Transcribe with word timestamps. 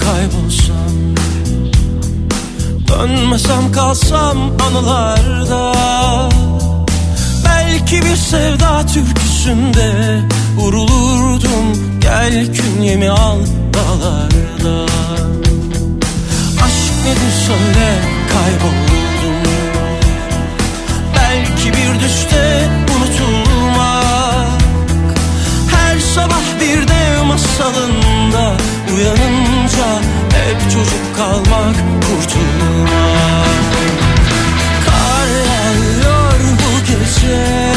Kaybolsam 0.00 1.16
Dönmesem 2.88 3.72
kalsam 3.72 4.38
anılarda 4.60 5.72
Belki 7.44 8.02
bir 8.02 8.16
sevda 8.16 8.86
türküsünde 8.86 10.20
Vurulurdum. 10.56 12.00
Gel 12.00 12.54
künyemi 12.54 13.10
al 13.10 13.38
dağlarda. 13.74 14.84
Aşk 16.64 16.92
nedir 17.04 17.32
söyle 17.46 17.98
kayboldum. 18.32 19.50
Belki 21.16 21.68
bir 21.68 22.00
düşte 22.00 22.68
unutulmak. 22.96 24.60
Her 25.70 25.98
sabah 25.98 26.60
bir 26.60 26.88
dev 26.88 27.24
masalında 27.24 28.52
Uyanınca 29.00 30.00
hep 30.32 30.70
çocuk 30.70 31.16
kalmak 31.16 31.76
kurtulmak. 31.76 33.46
Kar 34.86 35.26
yağıyor 35.26 36.40
bu 36.58 36.86
gece 36.86 37.70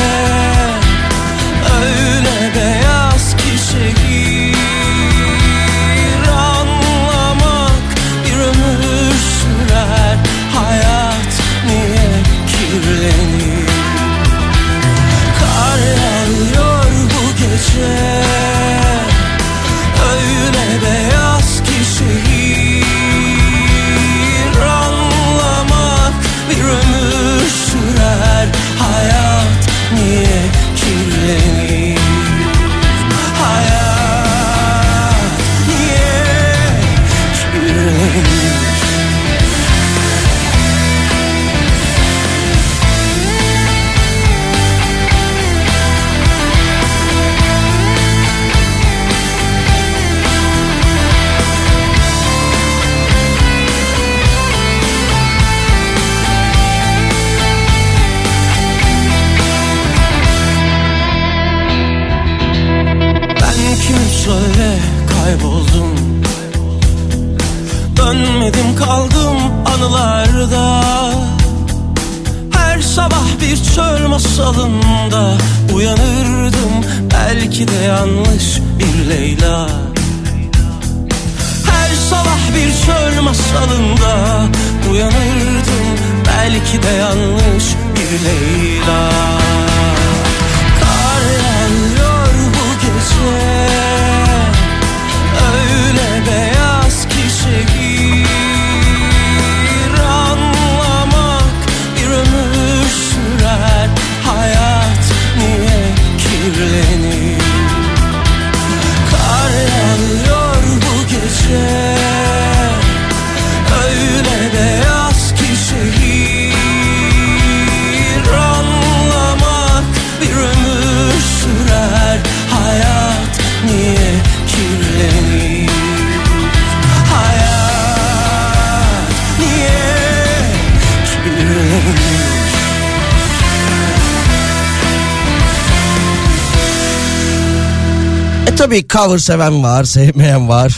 tabii 138.63 138.88
cover 138.88 139.18
seven 139.18 139.63
var, 139.63 139.84
sevmeyen 139.84 140.50
var. 140.50 140.75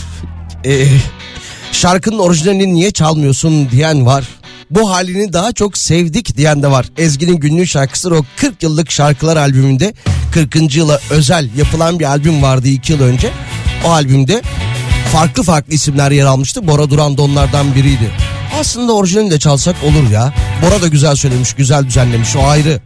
Ee, 0.66 0.88
şarkının 1.72 2.20
orijinalini 2.20 2.74
niye 2.74 2.92
çalmıyorsun 2.92 3.72
diyen 3.72 4.06
var. 4.06 4.24
Bu 4.70 4.92
halini 4.92 5.34
daha 5.34 5.52
çok 5.52 5.78
sevdik 5.78 6.38
diyen 6.38 6.64
de 6.64 6.72
var. 6.72 6.86
Ezgi'nin 6.98 7.36
günlük 7.36 7.68
şarkısı 7.68 8.16
o 8.16 8.22
40 8.38 8.64
yıllık 8.64 8.92
şarkılar 8.92 9.38
albümünde 9.38 9.94
40. 10.34 10.76
yıla 10.76 11.00
özel 11.10 11.50
yapılan 11.58 12.00
bir 12.00 12.06
albüm 12.06 12.42
vardı 12.42 12.68
2 12.68 12.94
yıl 12.94 13.02
önce. 13.02 13.32
O 13.86 13.90
albümde 13.90 14.42
farklı 15.12 15.44
farklı 15.44 15.74
isimler 15.74 16.12
yer 16.12 16.26
almıştı. 16.26 16.68
Bora 16.68 16.90
Duran 16.90 17.18
da 17.18 17.22
onlardan 17.22 17.76
biriydi. 17.76 18.12
Aslında 18.60 18.94
orijinalini 18.94 19.32
de 19.32 19.40
çalsak 19.40 19.76
olur 19.84 20.12
ya. 20.12 20.34
Bora 20.62 20.82
da 20.82 20.88
güzel 20.88 21.16
söylemiş, 21.16 21.54
güzel 21.54 21.86
düzenlemiş 21.86 22.36
o 22.36 22.48
ayrı. 22.48 22.80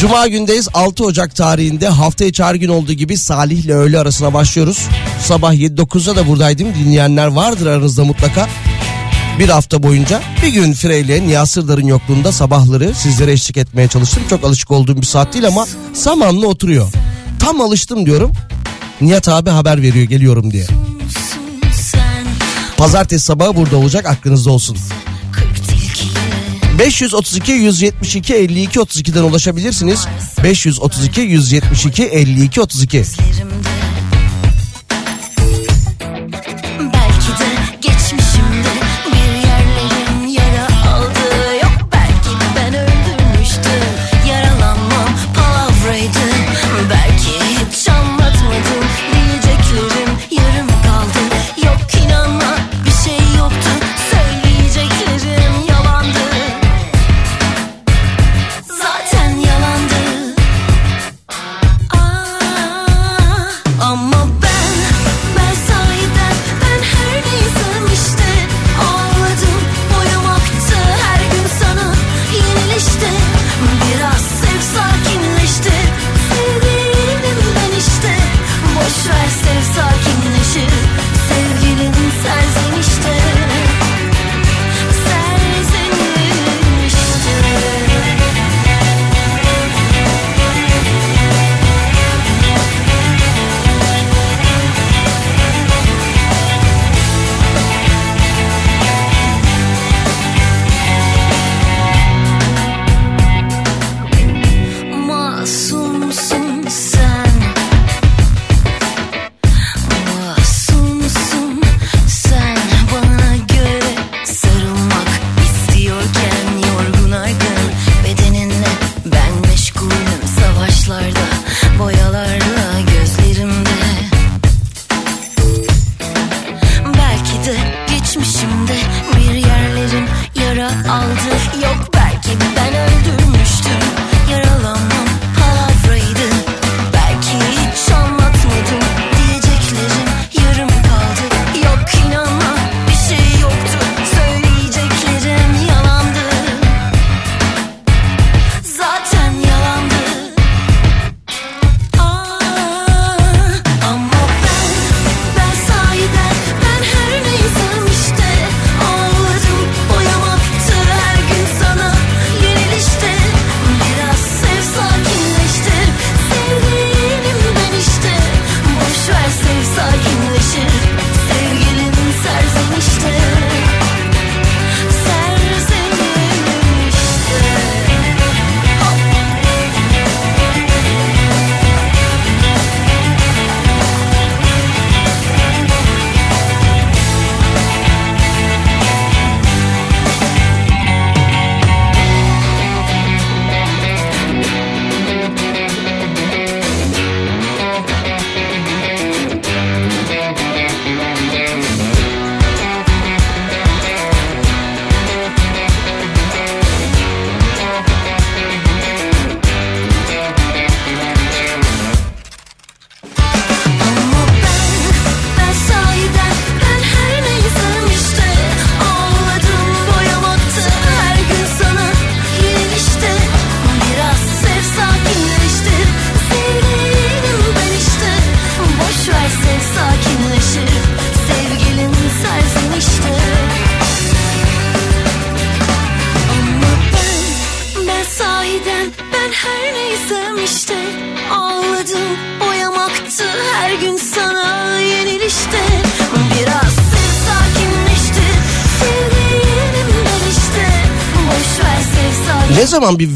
Cuma 0.00 0.28
gündeyiz 0.28 0.68
6 0.74 1.04
Ocak 1.04 1.36
tarihinde 1.36 1.88
hafta 1.88 2.24
içi 2.24 2.44
her 2.44 2.54
gün 2.54 2.68
olduğu 2.68 2.92
gibi 2.92 3.16
Salih 3.16 3.64
ile 3.64 3.74
öğle 3.74 3.98
arasına 3.98 4.34
başlıyoruz. 4.34 4.88
Sabah 5.24 5.54
7-9'da 5.54 6.16
da 6.16 6.28
buradaydım 6.28 6.74
dinleyenler 6.74 7.26
vardır 7.26 7.66
aranızda 7.66 8.04
mutlaka. 8.04 8.48
Bir 9.38 9.48
hafta 9.48 9.82
boyunca 9.82 10.22
bir 10.42 10.48
gün 10.48 10.72
Freyle 10.72 11.26
Nihat 11.26 11.48
Sırdar'ın 11.48 11.86
yokluğunda 11.86 12.32
sabahları 12.32 12.94
sizlere 12.94 13.32
eşlik 13.32 13.56
etmeye 13.56 13.88
çalıştım. 13.88 14.22
Çok 14.30 14.44
alışık 14.44 14.70
olduğum 14.70 14.96
bir 14.96 15.06
saat 15.06 15.34
değil 15.34 15.46
ama 15.46 15.66
zamanla 15.92 16.46
oturuyor. 16.46 16.92
Tam 17.38 17.60
alıştım 17.60 18.06
diyorum. 18.06 18.32
Nihat 19.00 19.28
abi 19.28 19.50
haber 19.50 19.82
veriyor 19.82 20.04
geliyorum 20.04 20.50
diye. 20.50 20.66
Pazartesi 22.76 23.24
sabahı 23.24 23.56
burada 23.56 23.76
olacak 23.76 24.06
aklınızda 24.06 24.50
olsun. 24.50 24.76
532 26.80 27.52
172 27.52 28.34
52 28.34 28.80
32'den 28.80 29.22
ulaşabilirsiniz. 29.22 30.06
532 30.44 31.20
172 31.20 32.02
52 32.02 32.60
32. 32.60 33.16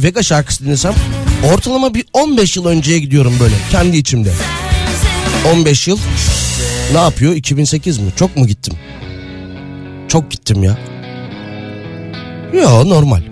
Vega 0.04 0.22
şarkısı 0.22 0.64
dinlesem 0.64 0.94
ortalama 1.52 1.94
bir 1.94 2.04
15 2.12 2.56
yıl 2.56 2.66
önceye 2.66 2.98
gidiyorum 2.98 3.34
böyle 3.40 3.54
kendi 3.70 3.96
içimde. 3.96 4.32
15 5.54 5.88
yıl 5.88 5.98
ne 6.92 6.98
yapıyor 6.98 7.34
2008 7.34 7.98
mi? 7.98 8.10
Çok 8.16 8.36
mu 8.36 8.46
gittim? 8.46 8.74
Çok 10.08 10.30
gittim 10.30 10.62
ya. 10.62 10.78
Yo 12.52 12.88
normal. 12.88 13.22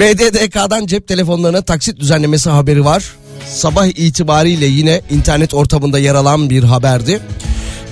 BDDK'dan 0.00 0.86
cep 0.86 1.08
telefonlarına 1.08 1.62
taksit 1.62 2.00
düzenlemesi 2.00 2.50
haberi 2.50 2.84
var. 2.84 3.04
Sabah 3.48 3.86
itibariyle 3.86 4.66
yine 4.66 5.00
internet 5.10 5.54
ortamında 5.54 5.98
yer 5.98 6.14
alan 6.14 6.50
bir 6.50 6.64
haberdi. 6.64 7.20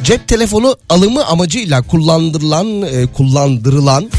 Cep 0.04 0.28
telefonu 0.28 0.76
alımı 0.88 1.26
amacıyla 1.26 1.82
kullandırılan 1.82 2.82
e, 2.82 3.06
kullandırılan 3.06 4.10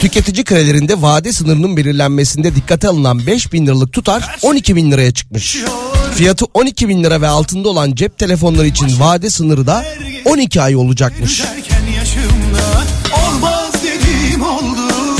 tüketici 0.00 0.44
kredilerinde 0.44 1.02
vade 1.02 1.32
sınırının 1.32 1.76
belirlenmesinde 1.76 2.54
dikkate 2.54 2.88
alınan 2.88 3.26
5 3.26 3.52
bin 3.52 3.66
liralık 3.66 3.92
tutar 3.92 4.36
12 4.42 4.76
bin 4.76 4.92
liraya 4.92 5.12
çıkmış. 5.12 5.58
Fiyatı 6.14 6.44
12 6.54 6.88
bin 6.88 7.04
lira 7.04 7.20
ve 7.20 7.28
altında 7.28 7.68
olan 7.68 7.94
cep 7.94 8.18
telefonları 8.18 8.66
için 8.66 9.00
vade 9.00 9.30
sınırı 9.30 9.66
da 9.66 9.84
12 10.24 10.62
ay 10.62 10.76
olacakmış. 10.76 11.42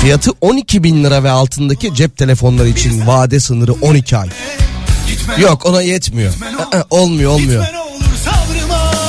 Fiyatı 0.00 0.30
12 0.40 0.83
bin 0.83 1.04
lira 1.04 1.25
ve 1.25 1.30
altındaki 1.30 1.95
cep 1.95 2.16
telefonları 2.16 2.68
için 2.68 3.06
vade 3.06 3.40
sınırı 3.40 3.73
12 3.73 4.16
ay. 4.16 4.28
Yok 5.38 5.66
ona 5.66 5.83
yetmiyor. 5.83 6.33
Aa, 6.73 6.83
olmuyor 6.90 7.30
olmuyor. 7.30 7.66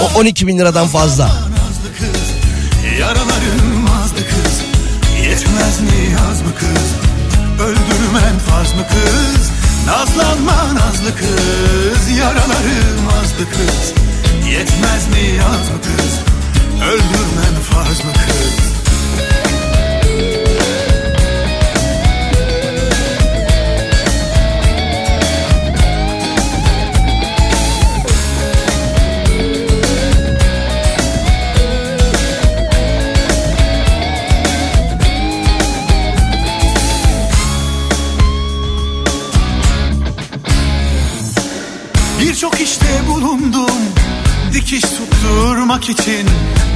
O 0.01 0.19
12 0.19 0.47
bin 0.47 0.59
liradan 0.59 0.87
fazla. 0.87 1.25
Nazlı 1.25 1.47
Yetmez 5.37 5.79
mi 5.81 6.11
yaz 6.11 6.41
mı 6.41 6.55
kız? 6.59 6.87
Öldürmen 7.67 8.39
farz 8.49 8.73
mı 8.73 8.81
kız? 8.89 9.51
Nazlanma 9.87 10.75
nazlı 10.75 11.15
kız. 11.15 12.17
Yaralarım 12.17 13.07
azdı 13.21 13.49
kız. 13.51 13.93
Yetmez 14.49 15.07
mi 15.07 15.37
yaz 15.37 15.69
mı 15.69 15.81
kız? 15.81 16.19
Öldürmen 16.81 17.61
farz 17.71 18.05
mı 18.05 18.13
kız 18.13 18.76
Birçok 42.37 42.61
işte 42.61 42.85
bulundum. 43.07 43.79
Dikiş 44.53 44.81
tutturmak 44.81 45.89
için 45.89 46.27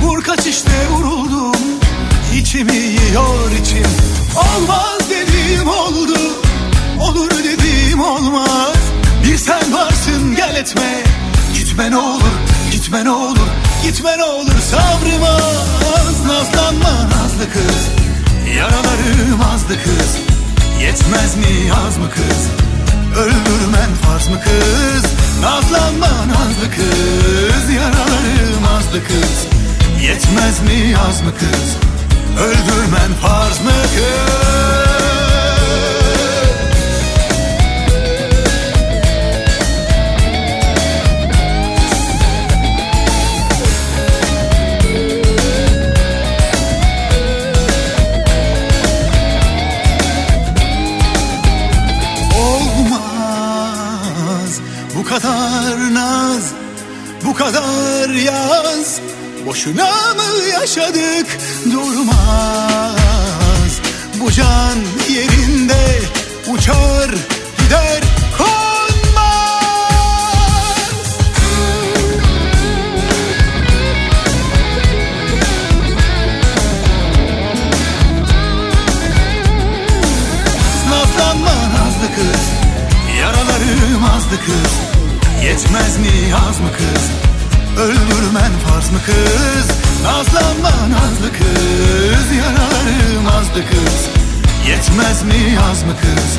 Vur 0.02 0.24
kaç 0.24 0.48
işte 0.48 0.88
vuruldum. 0.90 1.62
İçimi 2.36 2.76
yiyor 2.76 3.52
içim. 3.62 3.92
Olmaz 4.36 5.00
dediğim 5.10 5.68
oldu. 5.68 6.18
Olur 7.00 7.30
dediğim 7.30 8.02
olmaz. 8.02 8.78
Bir 9.24 9.38
sen 9.38 9.74
varsın 9.74 10.36
gel 10.36 10.56
etme. 10.56 11.04
Gitme 11.54 11.92
ne 11.92 11.98
olur 11.98 12.32
gitme 12.72 13.06
ne 13.06 13.12
olur. 13.12 13.48
Gitme 13.84 14.18
ne 14.18 14.24
olur 14.24 14.60
sabrım 14.72 15.24
az 15.24 16.26
Nazlanma 16.26 17.10
nazlı 17.10 17.52
kız. 17.54 17.88
Yaralarım 18.58 19.42
azdı 19.54 19.74
kız. 19.84 20.18
Yetmez 20.82 21.36
mi 21.36 21.68
yaz 21.68 21.98
mı 21.98 22.10
kız? 22.10 22.48
Öldürmen 23.18 23.90
farz 24.04 24.28
mı 24.28 24.40
kız 24.44 25.12
Nazlanma 25.42 26.08
nazlı 26.28 26.72
kız? 26.76 27.74
Yaralarım 27.76 28.66
azdı 28.78 29.04
kız? 29.08 29.48
Yetmez 30.04 30.62
mi 30.62 30.92
yaz 30.92 31.22
mı 31.22 31.32
kız? 31.40 31.76
Öldürmen 32.44 33.14
farz 33.22 33.60
mı 33.62 33.72
kız 33.96 34.81
kadar 55.12 55.94
naz 55.94 56.52
Bu 57.26 57.34
kadar 57.34 58.10
yaz. 58.10 59.00
Boşuna 59.46 60.14
mı 60.14 60.50
yaşadık? 60.52 61.28
Durmaz. 61.72 62.62
Bu 64.22 64.32
can 64.32 64.78
yerinde 65.10 66.00
uçar 66.54 67.10
gider 67.60 68.02
Nazlanma 80.90 81.54
nazlı 81.74 82.16
kız 82.16 82.42
Yaralarım 83.20 84.04
kız 84.46 84.91
Yetmez 85.44 85.98
mi 85.98 86.30
yaz 86.32 86.60
mı 86.60 86.70
kız? 86.78 87.04
Öldürmen 87.84 88.52
farz 88.68 88.92
mı 88.92 89.00
kız? 89.06 89.68
Nazlanma 90.04 90.70
nazlı 90.70 91.30
kız 91.38 92.38
Yaralarım 92.38 93.28
azdı 93.28 93.64
kız. 93.70 94.00
Yetmez 94.68 95.24
mi 95.24 95.56
yaz 95.56 95.84
mı 95.84 95.94
kız? 96.02 96.30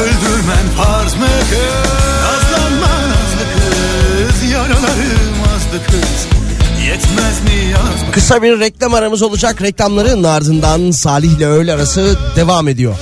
Öldürmen 0.00 0.66
farz 0.76 1.14
mı 1.14 1.26
kız? 1.50 1.90
Nazlanma 2.24 2.92
nazlı 3.08 3.44
kız 3.54 4.50
Yaralarım 4.52 5.38
azdı 5.56 5.86
kız. 5.86 6.26
Yetmez 6.86 7.40
mi 7.44 7.70
yaz 7.72 8.02
mı 8.02 8.12
Kısa 8.12 8.42
bir 8.42 8.60
reklam 8.60 8.94
aramız 8.94 9.22
olacak. 9.22 9.62
Reklamların 9.62 10.24
ardından 10.24 10.90
Salih 10.90 11.30
ile 11.30 11.46
öğle 11.46 11.72
arası 11.72 12.18
devam 12.36 12.68
ediyor. 12.68 12.94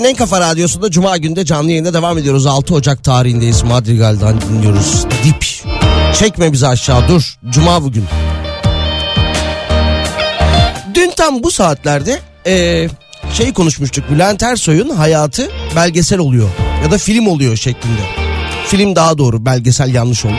Türkiye'nin 0.00 0.14
en 0.14 0.18
kafa 0.18 0.40
radyosunda 0.40 0.90
Cuma 0.90 1.16
günde 1.16 1.44
canlı 1.44 1.70
yayında 1.70 1.94
devam 1.94 2.18
ediyoruz. 2.18 2.46
6 2.46 2.74
Ocak 2.74 3.04
tarihindeyiz. 3.04 3.62
Madrigal'dan 3.62 4.40
dinliyoruz. 4.40 5.04
Dip. 5.24 5.46
Çekme 6.18 6.52
bizi 6.52 6.66
aşağı 6.66 7.08
dur. 7.08 7.34
Cuma 7.50 7.82
bugün. 7.82 8.04
Dün 10.94 11.10
tam 11.16 11.42
bu 11.42 11.50
saatlerde 11.50 12.18
eee 12.46 12.88
şey 13.32 13.52
konuşmuştuk. 13.52 14.10
Bülent 14.10 14.42
Ersoy'un 14.42 14.88
hayatı 14.88 15.50
belgesel 15.76 16.18
oluyor. 16.18 16.48
Ya 16.84 16.90
da 16.90 16.98
film 16.98 17.26
oluyor 17.26 17.56
şeklinde. 17.56 18.02
Film 18.66 18.96
daha 18.96 19.18
doğru 19.18 19.46
belgesel 19.46 19.94
yanlış 19.94 20.24
oldu. 20.24 20.34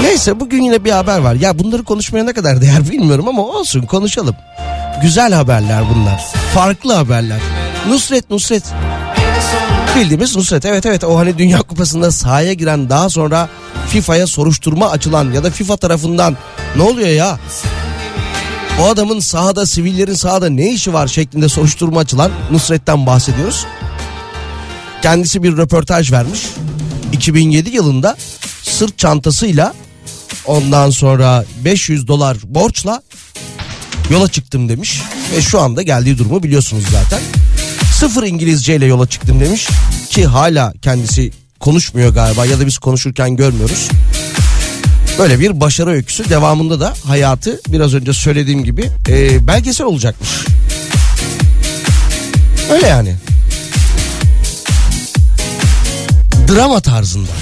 Neyse 0.00 0.40
bugün 0.40 0.62
yine 0.62 0.84
bir 0.84 0.90
haber 0.90 1.18
var. 1.18 1.34
Ya 1.34 1.58
bunları 1.58 1.84
konuşmaya 1.84 2.24
ne 2.24 2.32
kadar 2.32 2.60
değer 2.60 2.90
bilmiyorum 2.90 3.28
ama 3.28 3.42
olsun 3.42 3.82
konuşalım. 3.82 4.36
Güzel 5.02 5.32
haberler 5.32 5.82
bunlar. 5.94 6.20
Farklı 6.54 6.94
haberler. 6.94 7.38
Nusret 7.88 8.30
Nusret. 8.30 8.62
Bildiğimiz 9.96 10.36
Nusret. 10.36 10.64
Evet 10.64 10.86
evet 10.86 11.04
o 11.04 11.18
hani 11.18 11.38
Dünya 11.38 11.58
Kupası'nda 11.58 12.12
sahaya 12.12 12.52
giren 12.52 12.90
daha 12.90 13.10
sonra 13.10 13.48
FIFA'ya 13.88 14.26
soruşturma 14.26 14.90
açılan 14.90 15.32
ya 15.32 15.44
da 15.44 15.50
FIFA 15.50 15.76
tarafından 15.76 16.36
ne 16.76 16.82
oluyor 16.82 17.08
ya? 17.08 17.38
O 18.80 18.88
adamın 18.88 19.20
sahada 19.20 19.66
sivillerin 19.66 20.14
sahada 20.14 20.48
ne 20.48 20.70
işi 20.70 20.92
var 20.92 21.06
şeklinde 21.06 21.48
soruşturma 21.48 22.00
açılan 22.00 22.30
Nusret'ten 22.50 23.06
bahsediyoruz. 23.06 23.66
Kendisi 25.02 25.42
bir 25.42 25.56
röportaj 25.56 26.12
vermiş. 26.12 26.40
2007 27.12 27.70
yılında 27.70 28.16
sırt 28.62 28.98
çantasıyla 28.98 29.74
ondan 30.46 30.90
sonra 30.90 31.44
500 31.64 32.08
dolar 32.08 32.36
borçla 32.44 33.02
yola 34.10 34.28
çıktım 34.28 34.68
demiş. 34.68 35.02
Ve 35.36 35.42
şu 35.42 35.60
anda 35.60 35.82
geldiği 35.82 36.18
durumu 36.18 36.42
biliyorsunuz 36.42 36.84
zaten. 36.92 37.43
Sıfır 38.04 38.22
İngilizce 38.22 38.76
ile 38.76 38.86
yola 38.86 39.06
çıktım 39.06 39.40
demiş. 39.40 39.68
Ki 40.10 40.26
hala 40.26 40.72
kendisi 40.82 41.32
konuşmuyor 41.60 42.14
galiba 42.14 42.46
ya 42.46 42.60
da 42.60 42.66
biz 42.66 42.78
konuşurken 42.78 43.36
görmüyoruz. 43.36 43.88
Böyle 45.18 45.40
bir 45.40 45.60
başarı 45.60 45.90
öyküsü 45.90 46.28
devamında 46.28 46.80
da 46.80 46.94
hayatı 47.04 47.60
biraz 47.68 47.94
önce 47.94 48.12
söylediğim 48.12 48.64
gibi 48.64 48.90
e, 49.08 49.46
belgesel 49.46 49.86
olacakmış. 49.86 50.30
Öyle 52.70 52.86
yani. 52.86 53.14
Drama 56.48 56.80
tarzında. 56.80 57.32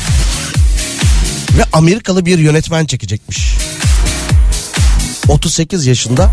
Ve 1.58 1.64
Amerikalı 1.72 2.26
bir 2.26 2.38
yönetmen 2.38 2.86
çekecekmiş. 2.86 3.54
38 5.28 5.86
yaşında 5.86 6.30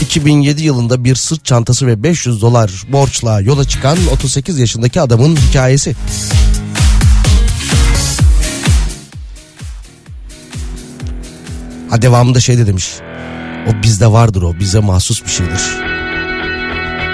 2007 0.00 0.62
yılında 0.62 1.04
bir 1.04 1.14
sırt 1.14 1.44
çantası 1.44 1.86
ve 1.86 2.02
500 2.02 2.40
dolar 2.40 2.70
borçla 2.88 3.40
yola 3.40 3.64
çıkan 3.64 3.98
38 4.12 4.58
yaşındaki 4.58 5.00
adamın 5.00 5.36
hikayesi. 5.36 5.96
Ha 11.90 12.02
devamında 12.02 12.40
şey 12.40 12.58
de 12.58 12.66
demiş. 12.66 12.88
O 13.68 13.82
bizde 13.82 14.06
vardır 14.06 14.42
o 14.42 14.58
bize 14.58 14.80
mahsus 14.80 15.24
bir 15.24 15.30
şeydir. 15.30 15.62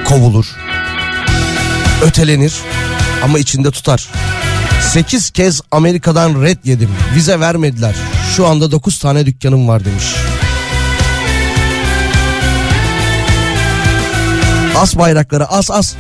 Kovulur. 0.04 0.46
Ötelenir 2.02 2.54
ama 3.24 3.38
içinde 3.38 3.70
tutar. 3.70 4.08
8 4.92 5.30
kez 5.30 5.60
Amerika'dan 5.70 6.42
red 6.42 6.58
yedim. 6.64 6.90
Vize 7.14 7.40
vermediler. 7.40 7.94
Şu 8.36 8.46
anda 8.46 8.70
9 8.70 8.98
tane 8.98 9.26
dükkanım 9.26 9.68
var 9.68 9.84
demiş. 9.84 10.04
As 14.76 14.98
bayrakları 14.98 15.46
as 15.48 15.70
as. 15.70 15.94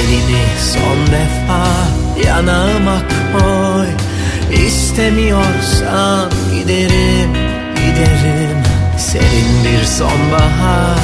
Elini 0.00 0.44
son 0.72 1.06
defa 1.06 1.66
yanağıma 2.28 2.98
koy 3.32 3.86
İstemiyorsan 4.66 6.30
giderim 6.54 7.30
giderim. 7.74 8.62
Senin 8.98 9.64
bir 9.64 9.84
sonbahar 9.84 10.98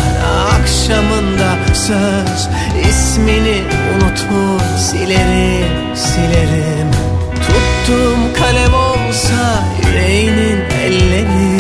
akşamında 0.55 1.57
söz. 1.75 2.49
İsmini 2.89 3.63
unutur 3.95 4.79
silerim 4.79 5.97
silerim. 5.97 6.91
Tuttuğum 7.35 8.41
kalem 8.41 8.75
olsa 8.75 9.65
yüreğinin 9.87 10.61
elleri 10.71 11.52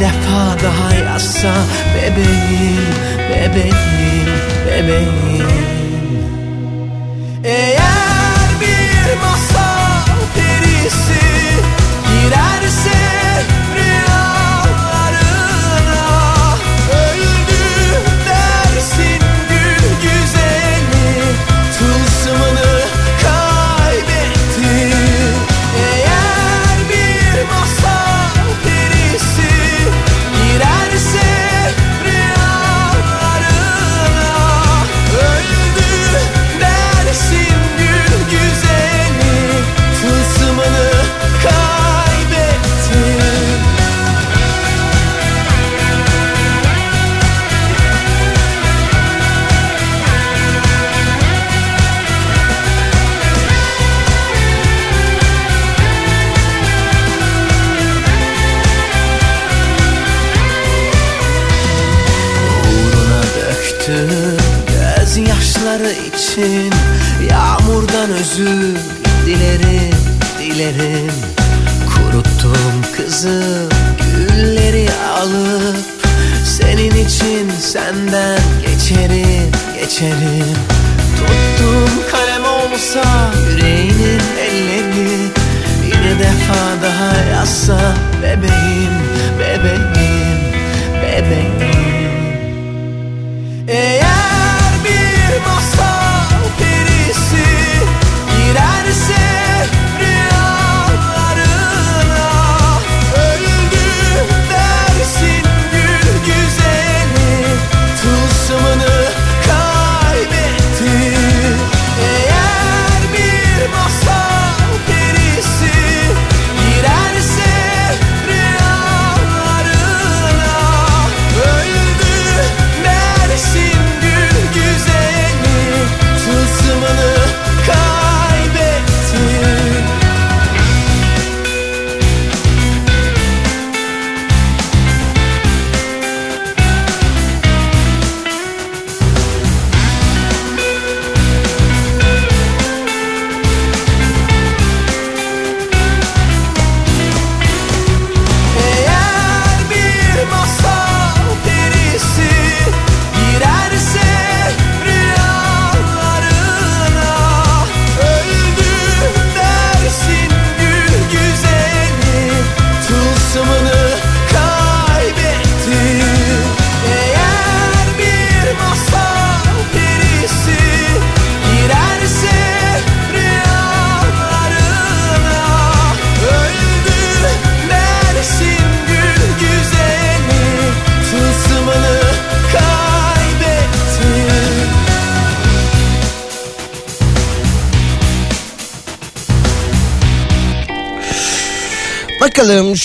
Defa 0.00 0.56
daha 0.64 0.94
yazsa 0.94 1.54
bebeğim 1.94 2.86
bebeğim 3.30 4.26
bebeğim. 4.66 5.46
Eğer 7.44 7.95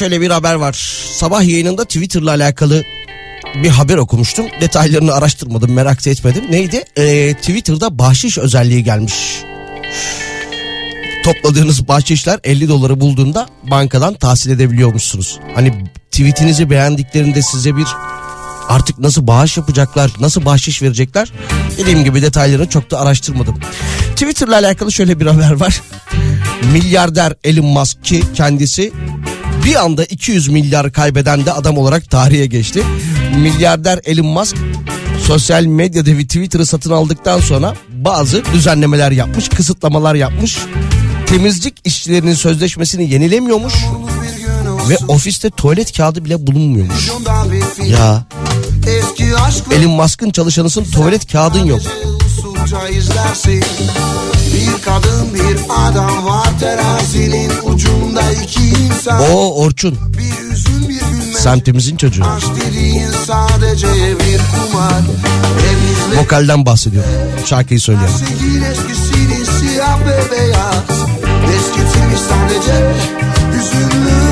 şöyle 0.02 0.22
bir 0.22 0.30
haber 0.30 0.56
var. 0.56 0.74
Sabah 1.14 1.44
yayınında 1.44 1.86
Twitter'la 1.86 2.32
alakalı 2.32 2.84
bir 3.56 3.70
haber 3.70 3.98
okumuştum. 3.98 4.46
Detaylarını 4.62 5.14
araştırmadım 5.14 5.74
merak 5.74 6.08
etmedim. 6.08 6.52
Neydi? 6.52 6.84
Ee, 6.98 7.34
Twitter'da 7.34 8.00
bahşiş 8.00 8.38
özelliği 8.38 8.84
gelmiş. 8.84 9.14
Topladığınız 11.24 11.88
bahşişler 11.88 12.40
50 12.44 12.70
doları 12.70 13.00
bulduğunda 13.00 13.48
bankadan 13.72 14.14
tahsil 14.14 14.52
edebiliyormuşsunuz. 14.52 15.40
Hani 15.56 15.86
tweetinizi 16.12 16.70
beğendiklerinde 16.70 17.42
size 17.42 17.76
bir 17.76 17.88
artık 18.70 19.00
nasıl 19.00 19.28
bağış 19.28 19.58
yapacaklar, 19.58 20.12
nasıl 20.20 20.46
bahşiş 20.46 20.82
verecekler? 20.82 21.32
Dediğim 21.78 22.04
gibi 22.04 22.22
detaylarını 22.22 22.70
çok 22.70 22.92
da 22.92 23.00
araştırmadım. 23.00 23.60
Twitter'la 24.12 24.56
alakalı 24.56 24.92
şöyle 24.92 25.20
bir 25.20 25.26
haber 25.26 25.52
var. 25.52 25.82
Milyarder 26.74 27.34
Elon 27.44 27.66
Musk 27.66 28.04
ki 28.04 28.24
kendisi 28.36 28.92
bir 29.65 29.76
anda 29.76 30.06
200 30.06 30.47
milyar 30.47 30.91
kaybeden 30.91 31.45
de 31.45 31.54
adam 31.54 31.78
olarak 31.78 32.10
tarihe 32.10 32.45
geçti. 32.45 32.84
Milyarder 33.38 34.00
Elon 34.06 34.26
Musk 34.26 34.56
sosyal 35.24 35.63
medyada 35.63 36.12
ve 36.17 36.21
Twitter'ı 36.24 36.65
satın 36.65 36.91
aldıktan 36.91 37.39
sonra 37.39 37.74
bazı 37.89 38.45
düzenlemeler 38.54 39.12
yapmış, 39.12 39.50
kısıtlamalar 39.50 40.15
yapmış. 40.15 40.58
Temizlik 41.26 41.74
işçilerinin 41.84 42.34
sözleşmesini 42.34 43.10
yenilemiyormuş 43.13 43.74
ve 44.89 44.97
ofiste 45.08 45.50
tuvalet 45.50 45.97
kağıdı 45.97 46.26
bile 46.26 46.47
bulunmuyormuş. 46.47 47.08
Ya 47.88 48.26
Elon 49.71 49.91
Musk'ın 49.91 50.32
çalışanısın 50.32 50.84
tuvalet 50.84 51.32
kağıdın 51.32 51.65
yok. 51.65 51.82
Kadın 54.86 55.34
bir 55.34 55.58
adam 55.70 56.26
var. 56.26 56.60
Terazinin 56.60 57.52
ucunda 57.63 58.22
iki 58.44 58.63
insan. 58.63 59.22
O 59.32 59.56
Orçun. 59.63 59.98
Bir 60.17 60.54
üzüm 60.54 60.89
bir 60.89 61.00
gülme. 61.00 61.39
Semtimizin 61.39 61.98
çocuğu. 61.98 62.24
Aşk 62.26 62.48
dediğin 62.65 63.12
sadece 63.12 63.88
bir 64.20 64.41
kumar. 64.52 65.02
Elimizle 65.70 66.22
Vokalden 66.22 66.65
bahsediyor. 66.65 67.04
Şarkıyı 67.46 67.80
söyleyen. 67.80 68.08
Sevgin 68.08 68.62
eskisinin 68.62 69.44
siyah 69.44 70.00
ve 70.00 70.32
beyaz 70.32 71.02
Eskitilmiş 71.56 72.20
sadece 72.20 72.94
hüzünlü 73.54 74.31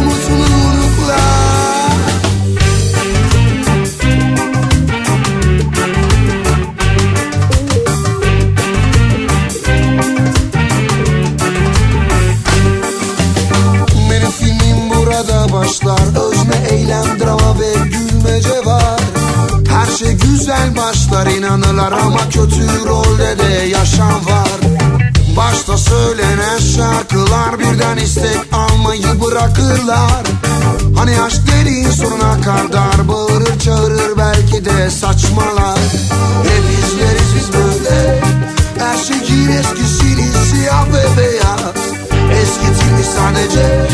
Şey 20.00 20.14
güzel 20.14 20.78
başlar 20.78 21.28
inanırlar 21.28 21.92
ama 21.92 22.30
kötü 22.30 22.86
rolde 22.86 23.40
de 23.40 23.68
yaşam 23.68 24.26
var. 24.26 24.60
Başta 25.38 25.78
söylenen 25.78 26.60
şarkılar 26.76 27.60
birden 27.60 27.98
istek 27.98 28.38
almayı 28.52 29.22
bırakırlar. 29.22 30.24
Hani 30.96 31.22
aşk 31.22 31.42
dediğin 31.48 31.90
sonuna 31.90 32.42
kadar 32.42 33.08
bağırır 33.08 33.60
çağırır 33.60 34.18
belki 34.18 34.66
de 34.66 34.90
saçmalar. 34.90 35.80
Hep 36.44 36.64
izleriz 36.80 37.36
biz 37.36 37.54
böyle. 37.54 38.22
Her 38.80 38.98
şeyin 38.98 39.50
eskisinin 39.50 40.34
siyah 40.52 40.88
ve 40.88 41.18
beyaz. 41.18 41.76
Eskitilmiş 42.42 43.08
sadece 43.08 43.88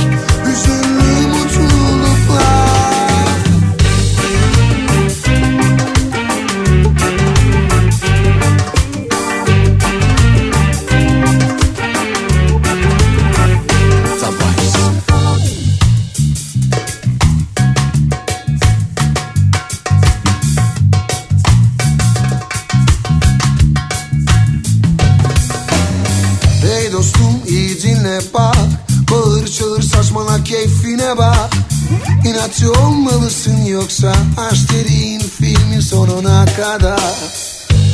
İnatçı 32.46 32.72
olmalısın 32.72 33.66
yoksa 33.66 34.14
Aşk 34.38 34.72
dediğin 34.74 35.20
filmin 35.20 35.80
sonuna 35.80 36.46
kadar. 36.46 37.14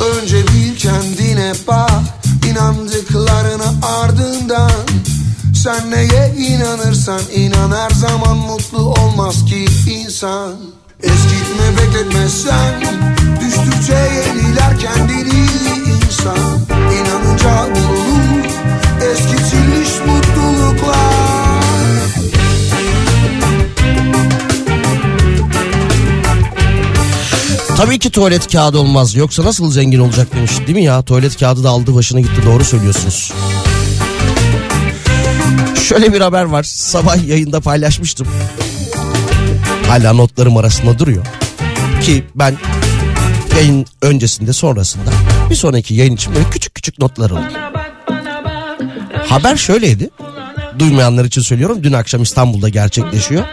Önce 0.00 0.36
bir 0.46 0.78
kendine 0.78 1.52
bak 1.68 1.90
İnandıklarına 2.50 3.74
ardından. 3.82 4.70
Sen 5.62 5.90
neye 5.90 6.34
inanırsan 6.36 7.20
inan 7.34 7.70
her 7.70 7.90
zaman 7.90 8.36
mutlu 8.36 8.78
olmaz 8.78 9.44
ki 9.44 9.66
insan. 9.90 10.52
Eskitme 11.02 11.78
bekletme 11.78 12.28
sen 12.28 12.80
Düştükçe 13.40 13.94
yeniler 13.94 14.78
kendini 14.78 15.46
insan. 16.06 16.60
İnanınca 16.92 17.68
bulunur 17.74 18.44
eskitilmiş 19.02 19.90
mutluluklar 20.06 21.31
Tabii 27.82 27.98
ki 27.98 28.10
tuvalet 28.10 28.52
kağıdı 28.52 28.78
olmaz. 28.78 29.14
Yoksa 29.14 29.44
nasıl 29.44 29.70
zengin 29.70 29.98
olacak 29.98 30.34
demiş. 30.34 30.52
Değil 30.58 30.78
mi 30.78 30.84
ya? 30.84 31.02
Tuvalet 31.02 31.38
kağıdı 31.38 31.64
da 31.64 31.70
aldı 31.70 31.94
başına 31.94 32.20
gitti. 32.20 32.42
Doğru 32.46 32.64
söylüyorsunuz. 32.64 33.32
Şöyle 35.82 36.12
bir 36.12 36.20
haber 36.20 36.44
var. 36.44 36.62
Sabah 36.62 37.28
yayında 37.28 37.60
paylaşmıştım. 37.60 38.26
Hala 39.88 40.12
notlarım 40.12 40.56
arasında 40.56 40.98
duruyor. 40.98 41.26
Ki 42.02 42.24
ben 42.34 42.56
yayın 43.56 43.86
öncesinde 44.02 44.52
sonrasında 44.52 45.10
bir 45.50 45.54
sonraki 45.54 45.94
yayın 45.94 46.14
için 46.14 46.34
böyle 46.34 46.50
küçük 46.50 46.74
küçük 46.74 46.98
notlar 46.98 47.30
alıyorum. 47.30 47.54
Haber 49.26 49.56
şöyleydi. 49.56 50.10
Duymayanlar 50.78 51.24
için 51.24 51.42
söylüyorum. 51.42 51.78
Dün 51.82 51.92
akşam 51.92 52.22
İstanbul'da 52.22 52.68
gerçekleşiyor. 52.68 53.44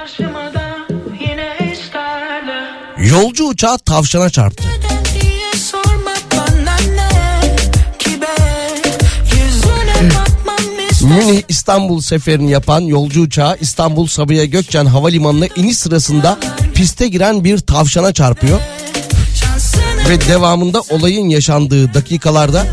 Yolcu 3.03 3.43
uçağı 3.43 3.77
tavşana 3.77 4.29
çarptı. 4.29 4.63
Münih 11.01 11.41
İstanbul 11.47 12.01
seferini 12.01 12.51
yapan 12.51 12.81
yolcu 12.81 13.21
uçağı 13.21 13.57
İstanbul 13.61 14.07
Sabiha 14.07 14.45
Gökçen 14.45 14.85
Havalimanı'na 14.85 15.47
iniş 15.55 15.77
sırasında 15.77 16.37
piste 16.73 17.07
giren 17.07 17.43
bir 17.43 17.57
tavşana 17.57 18.13
çarpıyor. 18.13 18.59
Ve 20.09 20.21
devamında 20.21 20.81
olayın 20.89 21.29
yaşandığı 21.29 21.93
dakikalarda 21.93 22.67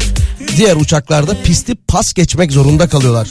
diğer 0.57 0.77
uçaklarda 0.77 1.43
pisti 1.45 1.75
pas 1.75 2.15
geçmek 2.15 2.53
zorunda 2.53 2.89
kalıyorlar. 2.89 3.29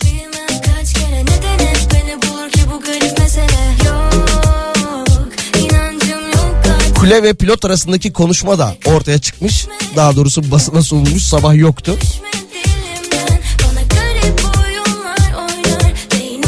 Kule 7.06 7.24
ve 7.24 7.34
pilot 7.34 7.66
arasındaki 7.66 8.14
konuşma 8.14 8.60
da 8.60 8.76
ortaya 8.86 9.20
çıkmış. 9.20 9.68
Daha 9.96 10.16
doğrusu 10.16 10.52
basına 10.52 10.82
sunulmuş 10.82 11.24
sabah 11.24 11.56
yoktu. 11.56 11.98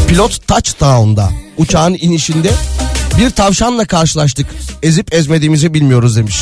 Pilot 0.08 0.48
touchdown'da 0.48 1.30
uçağın 1.58 1.94
inişinde 1.94 2.52
bir 3.18 3.30
tavşanla 3.30 3.86
karşılaştık. 3.86 4.48
Ezip 4.84 5.14
ezmediğimizi 5.14 5.74
bilmiyoruz 5.74 6.16
demiş. 6.16 6.38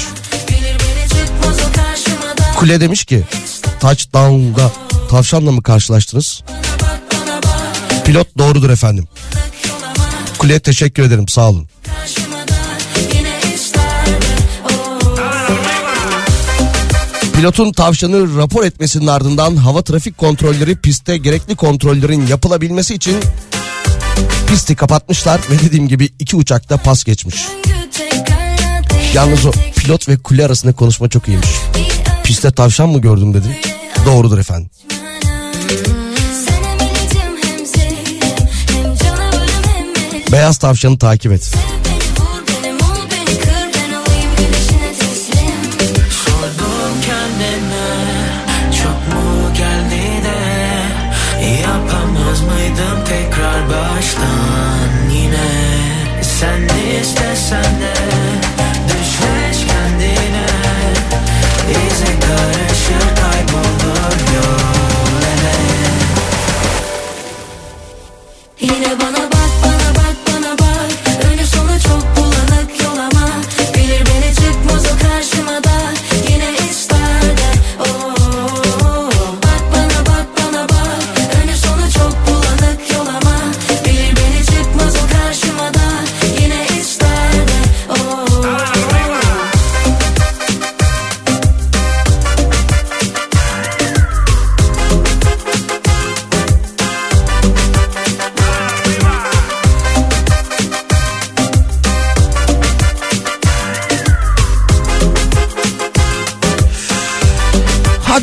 Kule 2.60 2.82
demiş 2.82 3.06
ki 3.06 3.23
touchdown'da 3.80 4.71
tavşanla 5.10 5.51
mı 5.51 5.63
karşılaştınız? 5.63 6.43
Pilot 8.06 8.38
doğrudur 8.38 8.69
efendim. 8.69 9.08
Kule 10.38 10.60
teşekkür 10.60 11.04
ederim 11.04 11.28
sağ 11.28 11.49
olun. 11.49 11.67
Pilotun 17.36 17.71
tavşanı 17.71 18.38
rapor 18.38 18.63
etmesinin 18.63 19.08
ardından 19.08 19.56
hava 19.56 19.82
trafik 19.82 20.17
kontrolleri 20.17 20.76
pistte 20.76 21.17
gerekli 21.17 21.56
kontrollerin 21.56 22.28
yapılabilmesi 22.28 22.93
için 22.93 23.15
pisti 24.48 24.76
kapatmışlar 24.76 25.41
ve 25.52 25.60
dediğim 25.60 25.88
gibi 25.88 26.10
iki 26.19 26.36
uçakta 26.36 26.78
pas 26.78 27.04
geçmiş. 27.04 27.45
Yalnız 29.13 29.45
o 29.45 29.52
pilot 29.78 30.10
ve 30.10 30.17
kule 30.17 30.45
arasında 30.45 30.74
konuşma 30.74 31.10
çok 31.10 31.28
iyiymiş. 31.28 31.50
Piste 32.24 32.52
tavşan 32.52 32.89
mı 32.89 33.02
gördüm 33.02 33.34
dedi. 33.34 33.60
Doğrudur 34.06 34.38
efendim. 34.38 34.69
Beyaz 40.32 40.58
tavşanı 40.58 40.98
takip 40.98 41.32
et. 41.32 41.52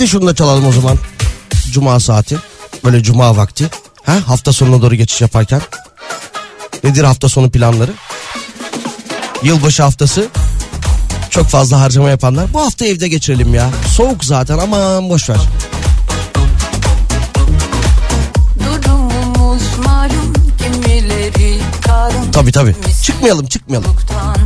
Hadi 0.03 0.11
şunu 0.11 0.27
da 0.27 0.35
çalalım 0.35 0.67
o 0.67 0.73
zaman. 0.73 0.99
Cuma 1.73 2.01
saati. 2.01 2.39
Böyle 2.85 3.03
cuma 3.03 3.37
vakti. 3.37 3.71
Ha? 4.03 4.17
Hafta 4.27 4.53
sonuna 4.53 4.83
doğru 4.83 4.95
geçiş 4.95 5.21
yaparken. 5.21 5.61
Nedir 6.85 7.05
hafta 7.05 7.29
sonu 7.29 7.51
planları? 7.51 7.93
Yılbaşı 9.43 9.83
haftası. 9.83 10.29
Çok 11.31 11.47
fazla 11.47 11.81
harcama 11.81 12.11
yapanlar. 12.11 12.53
Bu 12.53 12.61
hafta 12.61 12.87
evde 12.87 13.09
geçirelim 13.09 13.55
ya. 13.55 13.71
Soğuk 13.97 14.25
zaten 14.25 14.59
aman 14.59 15.11
boş 15.11 15.31
ver. 15.31 15.39
Tabii 22.33 22.53
tabii. 22.53 22.75
Çıkmayalım 23.03 23.47
çıkmayalım. 23.47 23.91
Mutluluktan 23.91 24.37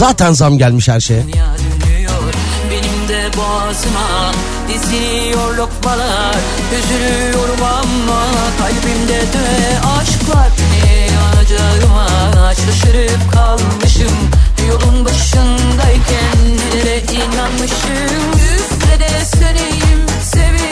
Zaten 0.00 0.32
zam 0.32 0.58
gelmiş 0.58 0.88
her 0.88 1.00
şeye. 1.00 1.22
Benim 2.70 3.08
de 3.08 3.30
boğazıma 3.36 4.32
diziliyor 4.68 5.54
lokmalar. 5.56 6.36
Üzülüyorum 6.78 7.62
ama 7.62 8.22
kalbimde 8.58 9.20
de 9.20 9.78
aşk 9.98 10.36
var. 10.36 10.48
Ne 10.72 11.06
yanacağıma 11.14 12.08
şaşırıp 12.54 13.32
kalmışım? 13.32 14.18
Yolun 14.68 15.04
başındayken 15.04 16.36
nelere 16.56 16.98
inanmışım? 16.98 18.30
Üfle 18.34 19.00
de 19.00 19.24
söneyim, 19.24 20.06
seveyim, 20.22 20.69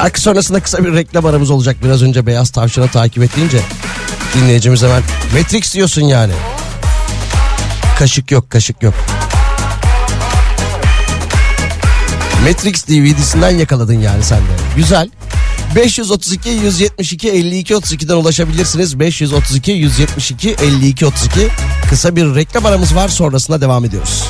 Şarkı 0.00 0.20
sonrasında 0.20 0.60
kısa 0.60 0.84
bir 0.84 0.92
reklam 0.92 1.26
aramız 1.26 1.50
olacak. 1.50 1.76
Biraz 1.84 2.02
önce 2.02 2.26
Beyaz 2.26 2.50
Tavşan'ı 2.50 2.88
takip 2.88 3.22
ettiğince 3.22 3.60
dinleyicimiz 4.34 4.82
hemen 4.82 5.02
Matrix 5.38 5.74
diyorsun 5.74 6.02
yani. 6.02 6.32
Kaşık 7.98 8.30
yok 8.30 8.50
kaşık 8.50 8.82
yok. 8.82 8.94
Matrix 12.48 12.88
DVD'sinden 12.88 13.50
yakaladın 13.50 14.00
yani 14.00 14.22
sen 14.22 14.38
de. 14.38 14.42
Güzel. 14.76 15.10
532 15.76 16.48
172 16.48 17.28
52 17.28 17.74
32'den 17.74 18.14
ulaşabilirsiniz. 18.14 19.00
532 19.00 19.72
172 19.72 20.50
52 20.50 21.06
32 21.06 21.48
kısa 21.90 22.16
bir 22.16 22.34
reklam 22.34 22.66
aramız 22.66 22.94
var 22.94 23.08
sonrasında 23.08 23.60
devam 23.60 23.84
ediyoruz. 23.84 24.24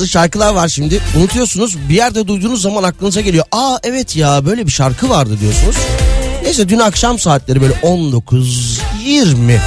Bazı 0.00 0.08
şarkılar 0.08 0.54
var 0.54 0.68
şimdi 0.68 1.00
unutuyorsunuz 1.16 1.76
bir 1.88 1.94
yerde 1.94 2.26
duyduğunuz 2.26 2.62
zaman 2.62 2.82
aklınıza 2.82 3.20
geliyor. 3.20 3.44
Aa 3.52 3.78
evet 3.82 4.16
ya 4.16 4.46
böyle 4.46 4.66
bir 4.66 4.70
şarkı 4.70 5.08
vardı 5.08 5.40
diyorsunuz. 5.40 5.76
Neyse 6.42 6.68
dün 6.68 6.78
akşam 6.78 7.18
saatleri 7.18 7.60
böyle 7.60 7.74
19-20 7.74 9.58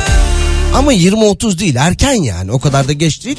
ama 0.75 0.93
20-30 0.93 1.59
değil 1.59 1.75
erken 1.75 2.13
yani 2.13 2.51
o 2.51 2.59
kadar 2.59 2.87
da 2.87 2.93
geç 2.93 3.25
değil. 3.25 3.37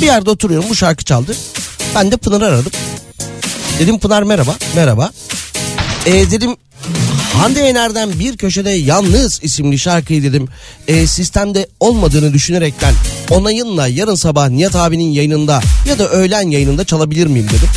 Bir 0.00 0.06
yerde 0.06 0.30
oturuyorum 0.30 0.68
bu 0.70 0.74
şarkı 0.74 1.04
çaldı. 1.04 1.36
Ben 1.94 2.12
de 2.12 2.16
Pınar'ı 2.16 2.46
aradım. 2.46 2.72
Dedim 3.78 3.98
Pınar 3.98 4.22
merhaba. 4.22 4.56
Merhaba. 4.76 5.10
E, 6.06 6.12
dedim 6.30 6.56
Hande 7.36 7.60
Yener'den 7.60 8.18
bir 8.18 8.36
köşede 8.36 8.70
yalnız 8.70 9.40
isimli 9.42 9.78
şarkıyı 9.78 10.22
dedim 10.22 10.48
e, 10.88 11.06
sistemde 11.06 11.66
olmadığını 11.80 12.32
düşünerekten 12.32 12.94
onayınla 13.30 13.86
yarın 13.86 14.14
sabah 14.14 14.48
Nihat 14.48 14.76
abinin 14.76 15.12
yayınında 15.12 15.60
ya 15.88 15.98
da 15.98 16.08
öğlen 16.08 16.50
yayınında 16.50 16.84
çalabilir 16.84 17.26
miyim 17.26 17.46
dedim. 17.46 17.68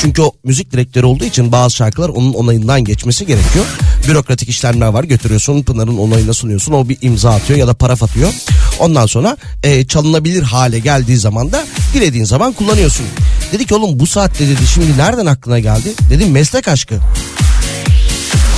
Çünkü 0.00 0.22
o 0.22 0.32
müzik 0.44 0.72
direktörü 0.72 1.06
olduğu 1.06 1.24
için 1.24 1.52
bazı 1.52 1.76
şarkılar 1.76 2.08
onun 2.08 2.32
onayından 2.32 2.84
geçmesi 2.84 3.26
gerekiyor. 3.26 3.64
Bürokratik 4.08 4.48
işlemler 4.48 4.86
var 4.86 5.04
götürüyorsun 5.04 5.62
Pınar'ın 5.62 5.98
onayına 5.98 6.32
sunuyorsun 6.32 6.72
o 6.72 6.88
bir 6.88 6.98
imza 7.02 7.30
atıyor 7.30 7.58
ya 7.58 7.66
da 7.66 7.74
paraf 7.74 8.02
atıyor. 8.02 8.32
Ondan 8.78 9.06
sonra 9.06 9.36
e, 9.62 9.86
çalınabilir 9.86 10.42
hale 10.42 10.78
geldiği 10.78 11.16
zaman 11.16 11.52
da 11.52 11.66
dilediğin 11.94 12.24
zaman 12.24 12.52
kullanıyorsun. 12.52 13.06
Dedi 13.52 13.66
ki 13.66 13.74
oğlum 13.74 14.00
bu 14.00 14.06
saatte 14.06 14.48
dedi 14.48 14.66
şimdi 14.74 14.98
nereden 14.98 15.26
aklına 15.26 15.58
geldi? 15.58 15.92
Dedim 16.10 16.30
meslek 16.30 16.68
aşkı. 16.68 16.94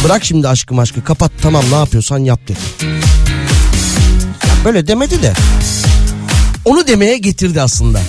Bırak 0.04 0.24
şimdi 0.24 0.48
aşkım 0.48 0.78
aşkı 0.78 1.04
kapat 1.04 1.32
tamam 1.42 1.64
ne 1.70 1.74
yapıyorsan 1.76 2.18
yap 2.18 2.40
dedi. 2.48 2.58
Böyle 4.64 4.86
demedi 4.86 5.22
de 5.22 5.32
onu 6.64 6.86
demeye 6.86 7.18
getirdi 7.18 7.62
aslında. 7.62 8.00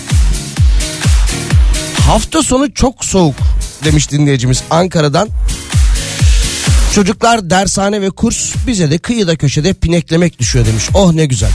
Hafta 2.08 2.44
sonu 2.44 2.74
çok 2.74 3.06
soğuk 3.06 3.36
demiş 3.84 4.12
dinleyicimiz 4.12 4.64
Ankara'dan. 4.70 5.30
Çocuklar 6.96 7.50
dershane 7.50 8.02
ve 8.02 8.10
kurs 8.10 8.54
bize 8.68 8.92
de 8.92 8.98
kıyıda 8.98 9.36
köşede 9.36 9.74
pineklemek 9.74 10.40
düşüyor 10.40 10.66
demiş. 10.66 10.84
Oh 10.94 11.14
ne 11.14 11.26
güzel. 11.26 11.52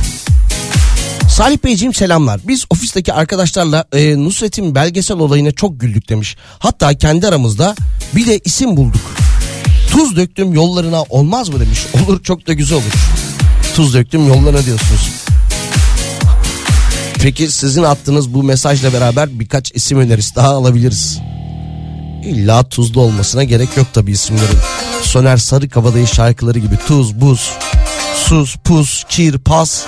Salih 1.37 1.59
Beyciğim 1.65 1.95
selamlar. 1.95 2.41
Biz 2.45 2.65
ofisteki 2.71 3.13
arkadaşlarla 3.13 3.85
e, 3.93 4.25
Nusret'in 4.25 4.75
belgesel 4.75 5.17
olayına 5.17 5.53
çok 5.53 5.81
güldük 5.81 6.09
demiş. 6.09 6.37
Hatta 6.59 6.95
kendi 6.95 7.29
aramızda 7.29 7.75
bir 8.17 8.27
de 8.27 8.41
isim 8.45 8.77
bulduk. 8.77 9.28
Tuz 9.99 10.17
döktüm 10.17 10.53
yollarına 10.53 11.03
olmaz 11.03 11.49
mı 11.49 11.61
demiş. 11.61 11.87
Olur 12.07 12.23
çok 12.23 12.47
da 12.47 12.53
güzel 12.53 12.79
olur. 12.79 12.93
Tuz 13.75 13.95
döktüm 13.95 14.29
yollarına 14.29 14.65
diyorsunuz. 14.65 15.11
Peki 17.23 17.51
sizin 17.51 17.83
attığınız 17.83 18.35
bu 18.35 18.43
mesajla 18.43 18.93
beraber 18.93 19.41
birkaç 19.41 19.73
isim 19.75 19.99
önerisi 19.99 20.37
daha 20.37 20.49
alabiliriz. 20.49 21.19
İlla 22.25 22.69
tuzlu 22.69 23.01
olmasına 23.01 23.45
gerek 23.45 23.77
yok 23.77 23.87
tabii 23.93 24.13
isimlerin. 24.13 24.59
Soner 25.03 25.37
Sarıkabadayı 25.37 26.07
şarkıları 26.07 26.59
gibi 26.59 26.77
tuz, 26.87 27.21
buz, 27.21 27.51
sus, 28.27 28.57
pus, 28.57 29.05
kir, 29.09 29.39
pas. 29.39 29.87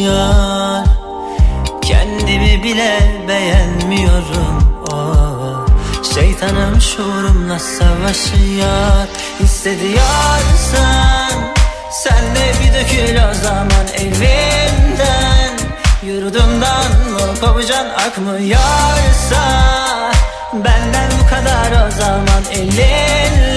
Karışıyor 0.00 0.84
Kendimi 1.82 2.62
bile 2.62 3.00
beğenmiyorum. 3.28 4.84
O 4.92 4.94
Şeytanım 6.14 6.80
şuurumla 6.80 7.58
savaşıyor 7.58 9.06
Hissediyorsan 9.40 11.30
Sen. 11.90 12.34
De 12.34 12.52
bir 12.60 12.74
dökül 12.74 13.16
o 13.30 13.34
zaman 13.34 13.86
evimden. 13.98 15.58
Yurdumdan 16.02 16.90
mı 17.10 17.40
kovucan 17.40 17.86
akmıyorsa 17.86 19.42
Benden 20.52 21.10
bu 21.22 21.30
kadar 21.30 21.86
o 21.86 21.90
zaman 21.90 22.42
elinle 22.52 23.49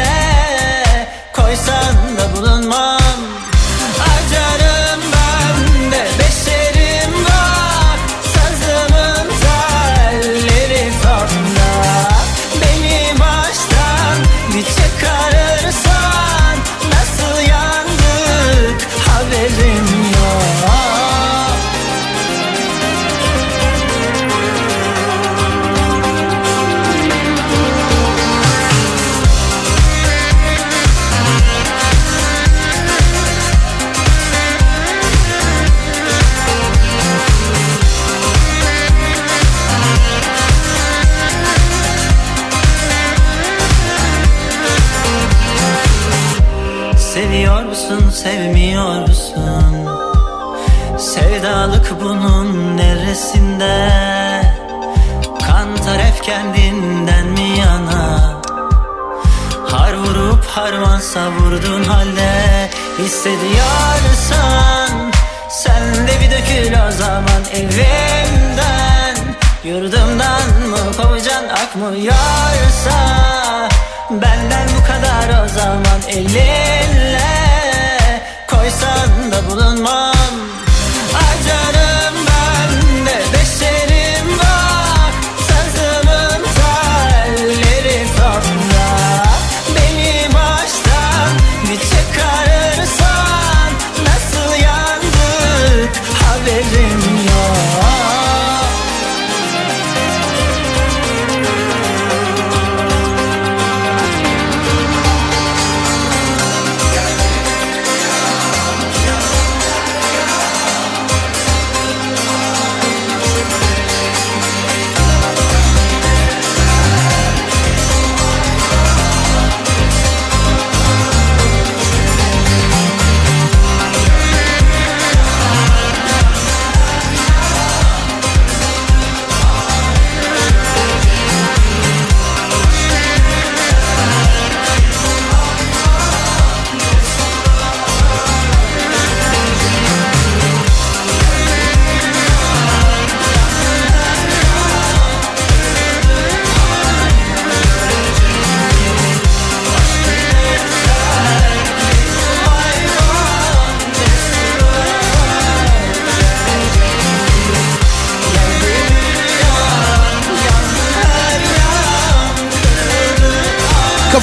akmıyorsa 71.73 72.97
Benden 74.09 74.67
bu 74.77 74.87
kadar 74.87 75.45
o 75.45 75.47
zaman 75.47 76.01
elinle 76.07 76.92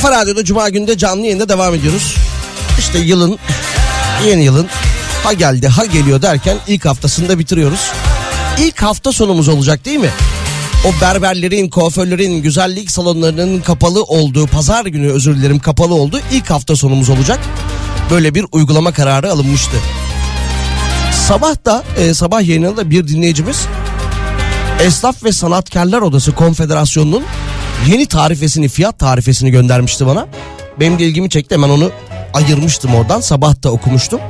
Kafa 0.03 0.21
Radyo'da 0.21 0.45
Cuma 0.45 0.69
günde 0.69 0.99
canlı 0.99 1.23
yayında 1.23 1.49
devam 1.49 1.75
ediyoruz. 1.75 2.17
İşte 2.79 2.99
yılın, 2.99 3.39
yeni 4.27 4.45
yılın 4.45 4.67
ha 5.25 5.33
geldi 5.33 5.69
ha 5.69 5.85
geliyor 5.85 6.23
derken 6.23 6.57
ilk 6.69 6.85
haftasında 6.85 7.39
bitiriyoruz. 7.39 7.91
İlk 8.59 8.83
hafta 8.83 9.13
sonumuz 9.13 9.49
olacak 9.49 9.85
değil 9.85 9.99
mi? 9.99 10.11
O 10.85 11.01
berberlerin, 11.01 11.71
kuaförlerin, 11.71 12.43
güzellik 12.43 12.91
salonlarının 12.91 13.61
kapalı 13.61 14.03
olduğu, 14.03 14.47
pazar 14.47 14.87
günü 14.87 15.11
özür 15.11 15.37
dilerim 15.37 15.59
kapalı 15.59 15.95
olduğu 15.95 16.21
ilk 16.33 16.51
hafta 16.51 16.77
sonumuz 16.77 17.09
olacak. 17.09 17.41
Böyle 18.11 18.35
bir 18.35 18.47
uygulama 18.53 18.93
kararı 18.93 19.33
alınmıştı. 19.33 19.77
Sabah 21.29 21.65
da 21.65 21.85
e, 21.99 22.15
sabah 22.15 22.43
yayınında 22.43 22.91
bir 22.91 23.09
dinleyicimiz 23.09 23.67
Esnaf 24.81 25.25
ve 25.25 25.33
Sanatkarlar 25.33 26.03
Odası 26.03 26.35
Konfederasyonu'nun 26.35 27.23
yeni 27.89 28.07
tarifesini, 28.07 28.69
fiyat 28.69 28.99
tarifesini 28.99 29.51
göndermişti 29.51 30.07
bana. 30.07 30.27
Benim 30.81 30.99
de 30.99 31.05
ilgimi 31.05 31.31
çekti 31.31 31.55
hemen 31.55 31.69
onu 31.69 31.91
ayırmıştım 32.35 32.95
oradan. 32.95 33.21
Sabah 33.21 33.63
da 33.63 33.73
okumuştum. 33.73 34.21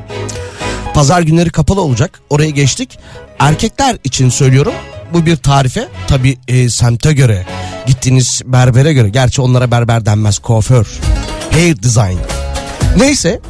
Pazar 0.94 1.22
günleri 1.22 1.51
kapalı 1.51 1.80
olacak. 1.80 2.20
Oraya 2.30 2.51
geçtik. 2.51 2.98
Erkekler 3.38 3.96
için 4.05 4.28
söylüyorum. 4.28 4.72
Bu 5.12 5.26
bir 5.26 5.36
tarife. 5.36 5.88
Tabi 6.09 6.38
semte 6.70 7.12
göre, 7.12 7.46
gittiğiniz 7.86 8.42
berbere 8.44 8.92
göre. 8.92 9.09
Gerçi 9.09 9.42
onlara 9.42 9.70
berber 9.70 10.07
denmez. 10.07 10.38
Kuaför. 10.38 10.86
Hair 11.53 11.82
design. 11.82 12.18
Neyse. 12.96 13.40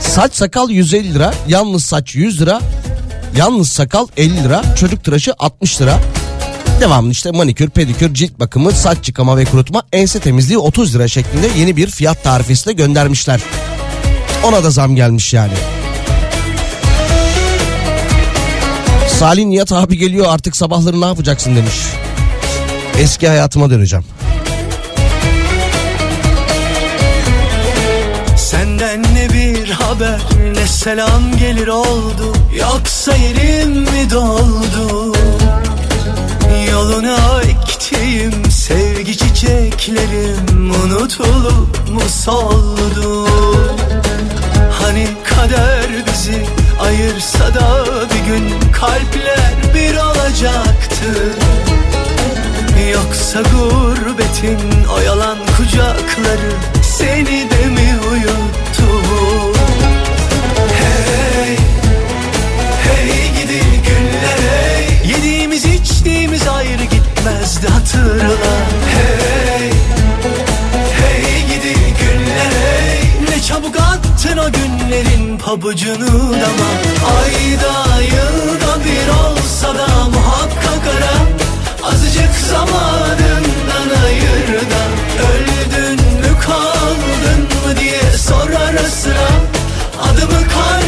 Saç 0.00 0.34
sakal 0.34 0.70
150 0.70 1.14
lira. 1.14 1.34
Yalnız 1.48 1.84
saç 1.84 2.14
100 2.14 2.40
lira. 2.40 2.60
Yalnız 3.36 3.68
sakal 3.72 4.06
50 4.16 4.44
lira. 4.44 4.74
Çocuk 4.76 5.04
tıraşı 5.04 5.34
60 5.38 5.80
lira. 5.80 5.98
Devamlı 6.82 7.10
işte 7.10 7.30
manikür, 7.30 7.70
pedikür, 7.70 8.14
cilt 8.14 8.40
bakımı, 8.40 8.72
saç 8.72 9.08
yıkama 9.08 9.36
ve 9.36 9.44
kurutma, 9.44 9.82
ense 9.92 10.20
temizliği 10.20 10.58
30 10.58 10.94
lira 10.94 11.08
şeklinde 11.08 11.48
yeni 11.58 11.76
bir 11.76 11.90
fiyat 11.90 12.24
tarifesi 12.24 12.66
de 12.66 12.72
göndermişler. 12.72 13.40
Ona 14.44 14.64
da 14.64 14.70
zam 14.70 14.96
gelmiş 14.96 15.32
yani. 15.32 15.52
Salih 19.08 19.44
Nihat 19.44 19.72
abi 19.72 19.98
geliyor 19.98 20.26
artık 20.28 20.56
sabahları 20.56 21.00
ne 21.00 21.06
yapacaksın 21.06 21.56
demiş. 21.56 21.74
Eski 22.98 23.28
hayatıma 23.28 23.70
döneceğim. 23.70 24.04
Senden 28.36 29.02
ne 29.02 29.28
bir 29.32 29.70
haber 29.70 30.20
ne 30.54 30.66
selam 30.66 31.36
gelir 31.38 31.68
oldu 31.68 32.32
Yoksa 32.58 33.16
yerim 33.16 33.70
mi 33.70 34.10
doldu 34.10 35.12
Yoluna 36.72 37.42
ektiğim 37.42 38.50
sevgi 38.50 39.16
çiçeklerim 39.16 40.70
Unutulup 40.84 41.90
mu 41.90 42.00
soldu? 42.08 43.28
Hani 44.82 45.08
kader 45.24 45.86
bizi 46.06 46.46
ayırsa 46.80 47.54
da 47.54 47.84
bir 48.04 48.32
gün 48.32 48.72
Kalpler 48.72 49.74
bir 49.74 49.96
olacaktı. 49.96 51.36
Yoksa 52.92 53.42
gurbetin 53.42 54.60
o 54.96 55.00
yalan 55.00 55.38
kucakları 55.56 56.52
Seni 56.82 57.50
de 57.50 57.66
mi 57.66 57.94
uyuttu 58.10 58.61
gitmezdi 67.62 67.68
hatırla 67.68 68.34
Hey, 68.86 69.70
hey 71.00 71.42
gidi 71.46 71.74
günler 71.74 72.52
hey 72.62 73.36
Ne 73.36 73.42
çabuk 73.42 73.76
attın 73.76 74.36
o 74.36 74.52
günlerin 74.52 75.38
pabucunu 75.38 76.32
dama. 76.32 76.70
Ayda 77.18 78.00
yılda 78.02 78.84
bir 78.84 79.08
olsa 79.08 79.74
da 79.78 80.08
muhakkak 80.08 80.86
ara. 80.96 81.92
Azıcık 81.92 82.34
zamanından 82.50 84.02
ayır 84.04 84.60
da. 84.70 84.82
Öldün 85.22 86.00
mü 86.00 86.40
kaldın 86.46 87.42
mı 87.42 87.80
diye 87.80 88.18
sor 88.18 88.50
ara 88.50 88.88
sıra 88.88 89.28
Adımı 90.02 90.48
kalbine 90.48 90.81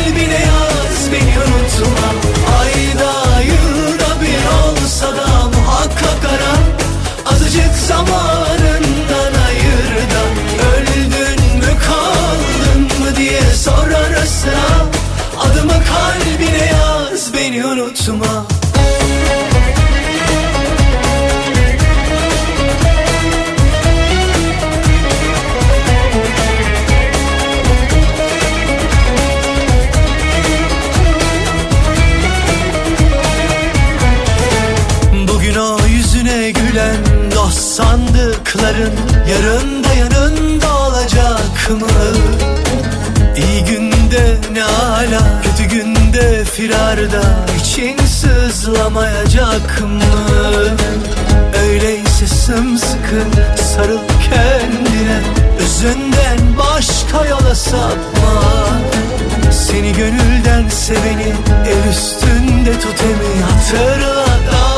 Azıcık 7.94 8.08
zamanından 8.08 9.32
ayır 9.46 10.10
da 10.10 10.22
Öldün 10.66 11.56
mü 11.56 11.78
kaldın 11.86 12.82
mı 13.00 13.16
diye 13.16 13.40
sor 13.40 13.90
ara 13.90 14.24
Adımı 15.40 15.72
kalbine 15.72 16.66
yaz 16.66 17.34
beni 17.34 17.66
unutma 17.66 18.53
sandıkların 38.74 38.92
Yarın 39.28 39.84
da 39.84 39.94
yanında 39.94 40.78
olacak 40.78 41.70
mı? 41.70 41.88
İyi 43.36 43.64
günde 43.64 44.36
ne 44.52 44.64
ala 44.64 45.42
Kötü 45.42 45.64
günde 45.64 46.44
firarda 46.44 47.22
için 47.60 47.96
sızlamayacak 48.06 49.80
mı? 49.82 50.02
Öyleyse 51.62 52.26
sımsıkı 52.26 53.22
sarıl 53.74 53.98
kendine 54.30 55.20
Özünden 55.60 56.38
başka 56.58 57.26
yola 57.26 57.54
sapma 57.54 58.42
Seni 59.50 59.92
gönülden 59.92 60.68
seveni 60.68 61.32
el 61.66 61.90
üstünde 61.90 62.80
tut 62.80 63.00
emi 63.02 63.42
hatırla 63.44 64.26
daima 64.26 64.73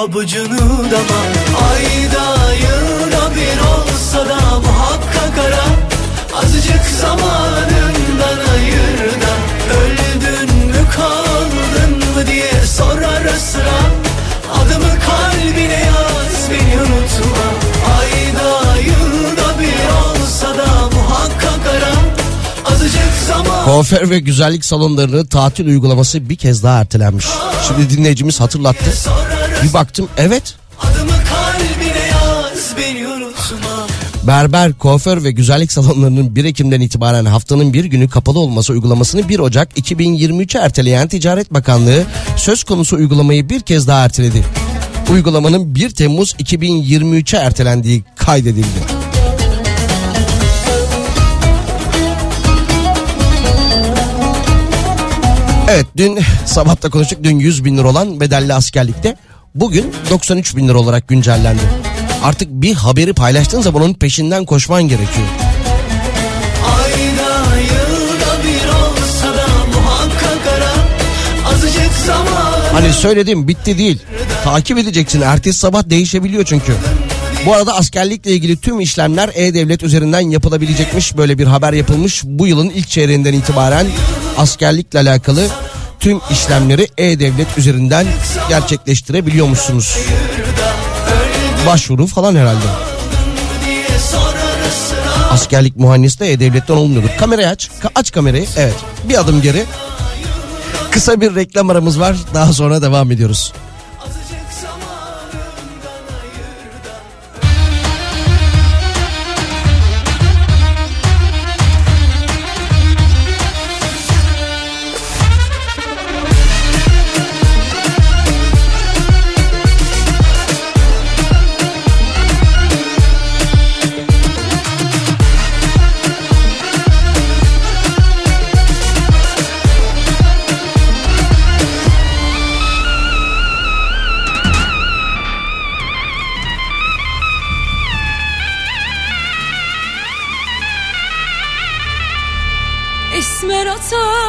pabucunu 0.00 0.58
dama 0.90 1.20
Ayda 1.70 2.54
yılda 2.54 3.34
bir 3.36 3.58
olsa 3.72 4.28
da 4.28 4.58
muhakkak 4.58 5.38
ara. 5.46 5.64
Azıcık 6.44 6.84
zamanından 7.00 8.38
ayır 8.52 8.98
da 9.22 9.34
Öldün 9.80 10.56
mü 10.66 10.84
kaldın 10.96 11.98
mı 12.14 12.26
diye 12.26 12.66
sor 12.76 13.02
ara 13.02 13.38
sıra. 13.38 13.80
Adımı 14.54 14.92
kalbine 15.06 15.84
yaz 15.86 16.50
beni 16.50 16.76
unutma. 16.82 17.46
Ayda 18.00 18.76
yılda 18.76 19.60
bir 19.60 20.20
olsa 20.20 20.48
da 20.58 20.96
muhakkak 20.96 21.66
ara. 21.76 22.20
Kuaför 23.64 24.10
ve 24.10 24.18
güzellik 24.18 24.64
salonlarının 24.64 25.26
tatil 25.26 25.66
uygulaması 25.66 26.28
bir 26.28 26.36
kez 26.36 26.62
daha 26.62 26.80
ertelenmiş. 26.80 27.26
Şimdi 27.68 27.90
dinleyicimiz 27.90 28.40
hatırlattı. 28.40 28.92
Bir 29.62 29.72
baktım 29.74 30.08
evet 30.16 30.54
Berber, 34.26 34.72
kuaför 34.72 35.24
ve 35.24 35.30
güzellik 35.30 35.72
salonlarının 35.72 36.36
1 36.36 36.44
Ekim'den 36.44 36.80
itibaren 36.80 37.24
haftanın 37.24 37.72
bir 37.72 37.84
günü 37.84 38.08
kapalı 38.08 38.38
olması 38.38 38.72
uygulamasını 38.72 39.28
1 39.28 39.38
Ocak 39.38 39.78
2023'e 39.78 40.60
erteleyen 40.60 41.08
Ticaret 41.08 41.54
Bakanlığı 41.54 42.04
söz 42.36 42.64
konusu 42.64 42.96
uygulamayı 42.96 43.48
bir 43.48 43.60
kez 43.60 43.88
daha 43.88 44.04
erteledi. 44.04 44.44
Uygulamanın 45.12 45.74
1 45.74 45.90
Temmuz 45.90 46.32
2023'e 46.32 47.38
ertelendiği 47.38 48.04
kaydedildi. 48.16 49.00
Evet 55.70 55.86
dün 55.96 56.18
sabahta 56.46 56.90
konuştuk. 56.90 57.18
Dün 57.22 57.38
100 57.38 57.64
bin 57.64 57.78
lira 57.78 57.88
olan 57.88 58.20
bedelli 58.20 58.54
askerlikte 58.54 59.16
bugün 59.54 59.92
93 60.10 60.56
bin 60.56 60.68
lira 60.68 60.78
olarak 60.78 61.08
güncellendi. 61.08 61.62
Artık 62.24 62.48
bir 62.50 62.74
haberi 62.74 63.12
paylaştığın 63.12 63.60
zaman 63.60 63.82
onun 63.82 63.94
peşinden 63.94 64.44
koşman 64.44 64.82
gerekiyor. 64.82 65.26
Ara 66.66 67.00
Hani 72.72 72.92
söyledim 72.92 73.48
bitti 73.48 73.78
değil. 73.78 73.98
Takip 74.44 74.78
edeceksin. 74.78 75.20
Ertesi 75.20 75.58
sabah 75.58 75.90
değişebiliyor 75.90 76.44
çünkü. 76.44 76.72
Bu 77.46 77.54
arada 77.54 77.74
askerlikle 77.76 78.32
ilgili 78.32 78.56
tüm 78.56 78.80
işlemler 78.80 79.30
E-Devlet 79.34 79.82
üzerinden 79.82 80.20
yapılabilecekmiş. 80.20 81.16
Böyle 81.16 81.38
bir 81.38 81.46
haber 81.46 81.72
yapılmış. 81.72 82.22
Bu 82.24 82.46
yılın 82.46 82.70
ilk 82.70 82.88
çeyreğinden 82.88 83.32
itibaren 83.32 83.86
askerlikle 84.38 84.98
alakalı 84.98 85.46
tüm 86.00 86.20
işlemleri 86.30 86.88
E-Devlet 86.98 87.58
üzerinden 87.58 88.06
gerçekleştirebiliyormuşsunuz. 88.48 89.98
Başvuru 91.66 92.06
falan 92.06 92.34
herhalde. 92.36 92.64
Askerlik 95.30 95.76
muhannesi 95.76 96.20
de 96.20 96.32
E-Devlet'ten 96.32 96.74
olmuyordur. 96.74 97.08
Kamerayı 97.18 97.48
aç. 97.48 97.68
Ka- 97.82 97.90
aç 97.94 98.12
kamerayı. 98.12 98.46
Evet. 98.56 98.74
Bir 99.04 99.20
adım 99.20 99.42
geri. 99.42 99.64
Kısa 100.90 101.20
bir 101.20 101.34
reklam 101.34 101.70
aramız 101.70 102.00
var. 102.00 102.16
Daha 102.34 102.52
sonra 102.52 102.82
devam 102.82 103.12
ediyoruz. 103.12 103.52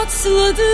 Patladı. 0.02 0.74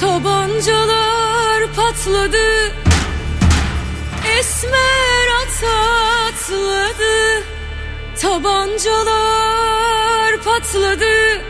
Tabancalar 0.00 1.60
patladı. 1.76 2.72
Esmer 4.38 5.28
at 5.40 5.64
atladı. 6.28 7.16
Tabancalar 8.20 9.62
patladı. 10.44 11.42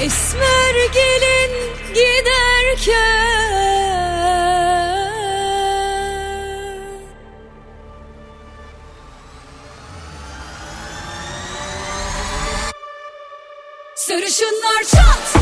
Esmer 0.00 0.74
gelin 0.92 1.52
giderken 1.94 3.81
Sarışınlar 14.12 14.82
çat 14.90 15.41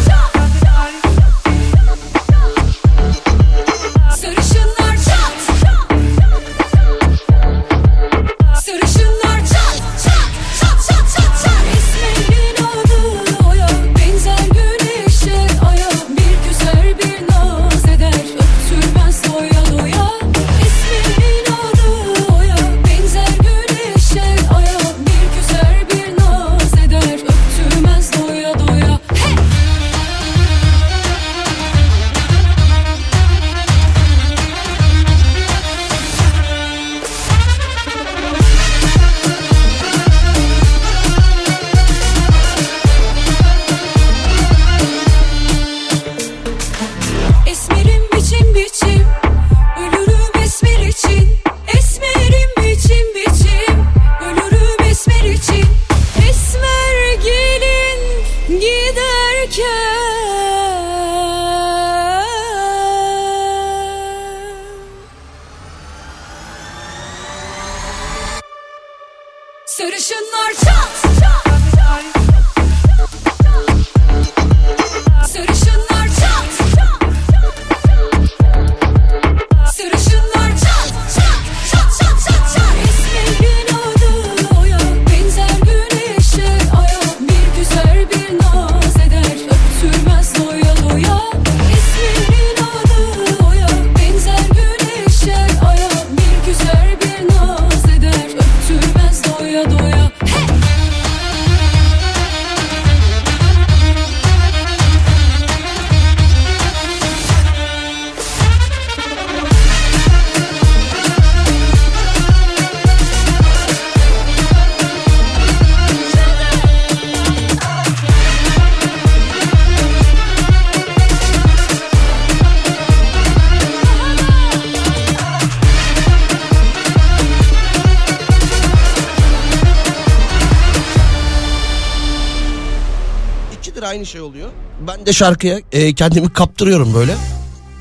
De 135.11 135.15
şarkıya 135.15 135.61
e, 135.73 135.95
kendimi 135.95 136.33
kaptırıyorum 136.33 136.95
böyle. 136.95 137.15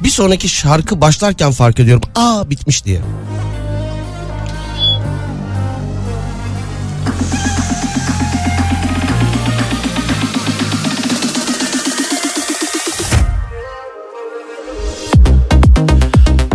Bir 0.04 0.10
sonraki 0.10 0.50
şarkı 0.50 1.02
başlarken 1.02 1.52
fark 1.52 1.80
ediyorum. 1.80 2.04
Aa 2.16 2.50
bitmiş 2.50 2.86
diye. 2.86 3.00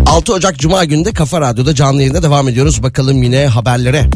...6 0.06 0.32
Ocak 0.32 0.58
Cuma 0.58 0.84
günde 0.84 1.12
Kafa 1.12 1.40
Radyo'da 1.40 1.74
canlı 1.74 2.00
yayında 2.00 2.22
devam 2.22 2.48
ediyoruz. 2.48 2.82
Bakalım 2.82 3.22
yine 3.22 3.46
haberlere. 3.46 4.10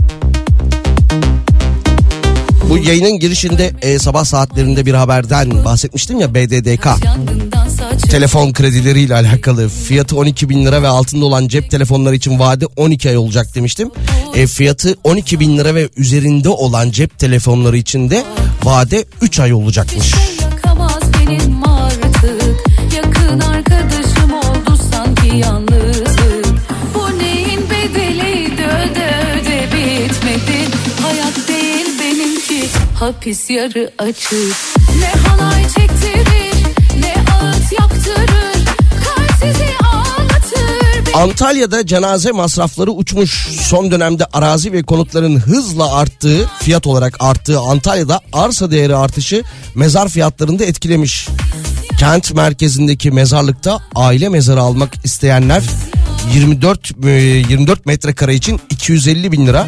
Bu 2.69 2.79
yayının 2.79 3.19
girişinde 3.19 3.73
e, 3.83 3.99
sabah 3.99 4.25
saatlerinde 4.25 4.87
bir 4.87 4.95
haberden 4.95 5.64
bahsetmiştim 5.64 6.21
ya 6.21 6.35
BDDK. 6.35 6.87
Telefon 8.11 8.53
kredileriyle 8.53 9.14
alakalı 9.14 9.69
fiyatı 9.69 10.16
12 10.16 10.49
bin 10.49 10.66
lira 10.66 10.83
ve 10.83 10.89
altında 10.89 11.25
olan 11.25 11.49
cep 11.49 11.71
telefonları 11.71 12.14
için 12.14 12.39
vade 12.39 12.66
12 12.77 13.09
ay 13.09 13.16
olacak 13.16 13.55
demiştim. 13.55 13.91
E, 14.35 14.47
fiyatı 14.47 14.97
12 15.05 15.41
bin 15.41 15.59
lira 15.59 15.75
ve 15.75 15.89
üzerinde 15.97 16.49
olan 16.49 16.91
cep 16.91 17.19
telefonları 17.19 17.77
için 17.77 18.11
de 18.11 18.25
vade 18.64 19.05
3 19.23 19.41
ay 19.41 19.53
olacakmış. 19.53 20.14
Yakın 22.97 23.41
arkadaşım 23.41 24.33
oldu 24.33 24.79
sanki 24.91 25.37
yalnızlık 25.37 25.68
hapis 33.01 33.51
yarı 33.51 33.90
açık 33.99 34.57
Ne 35.01 35.28
halay 35.28 35.62
çektirir 35.62 36.55
ne 37.01 37.14
ağıt 37.32 37.72
yaktırır 37.72 38.64
Kalp 39.05 39.57
Antalya'da 41.16 41.86
cenaze 41.86 42.32
masrafları 42.32 42.90
uçmuş. 42.90 43.49
Son 43.61 43.90
dönemde 43.90 44.24
arazi 44.32 44.72
ve 44.72 44.82
konutların 44.82 45.36
hızla 45.36 45.94
arttığı, 45.94 46.51
fiyat 46.61 46.86
olarak 46.86 47.16
arttığı 47.20 47.61
Antalya'da 47.61 48.20
arsa 48.32 48.70
değeri 48.70 48.96
artışı 48.96 49.42
mezar 49.74 50.09
fiyatlarını 50.09 50.59
da 50.59 50.64
etkilemiş. 50.64 51.28
Kent 51.99 52.34
merkezindeki 52.34 53.11
mezarlıkta 53.11 53.78
aile 53.94 54.28
mezarı 54.28 54.61
almak 54.61 55.05
isteyenler 55.05 55.62
24 56.34 57.05
e, 57.05 57.11
24 57.11 57.86
metrekare 57.86 58.34
için 58.34 58.61
250 58.70 59.32
bin 59.32 59.46
lira, 59.46 59.66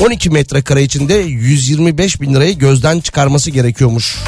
12 0.00 0.30
metrekare 0.30 0.82
için 0.82 1.08
de 1.08 1.14
125 1.14 2.20
bin 2.20 2.34
lirayı 2.34 2.58
gözden 2.58 3.00
çıkarması 3.00 3.50
gerekiyormuş. 3.50 4.18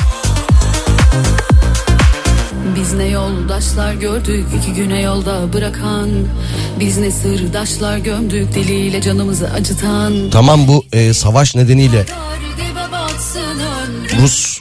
Biz 2.77 2.93
ne 2.93 3.05
yoldaşlar 3.05 3.95
gördük 3.95 4.47
iki 4.59 4.73
güne 4.73 5.03
yolda 5.03 5.53
bırakan 5.53 6.11
Biz 6.81 6.97
ne 6.99 7.11
sırdaşlar 7.11 7.99
gömdük 7.99 8.55
diliyle 8.55 9.03
canımızı 9.03 9.51
acıtan 9.51 10.31
Tamam 10.33 10.69
bu 10.69 10.85
e, 10.93 11.12
savaş 11.12 11.55
nedeniyle 11.55 12.07
Rus 14.23 14.61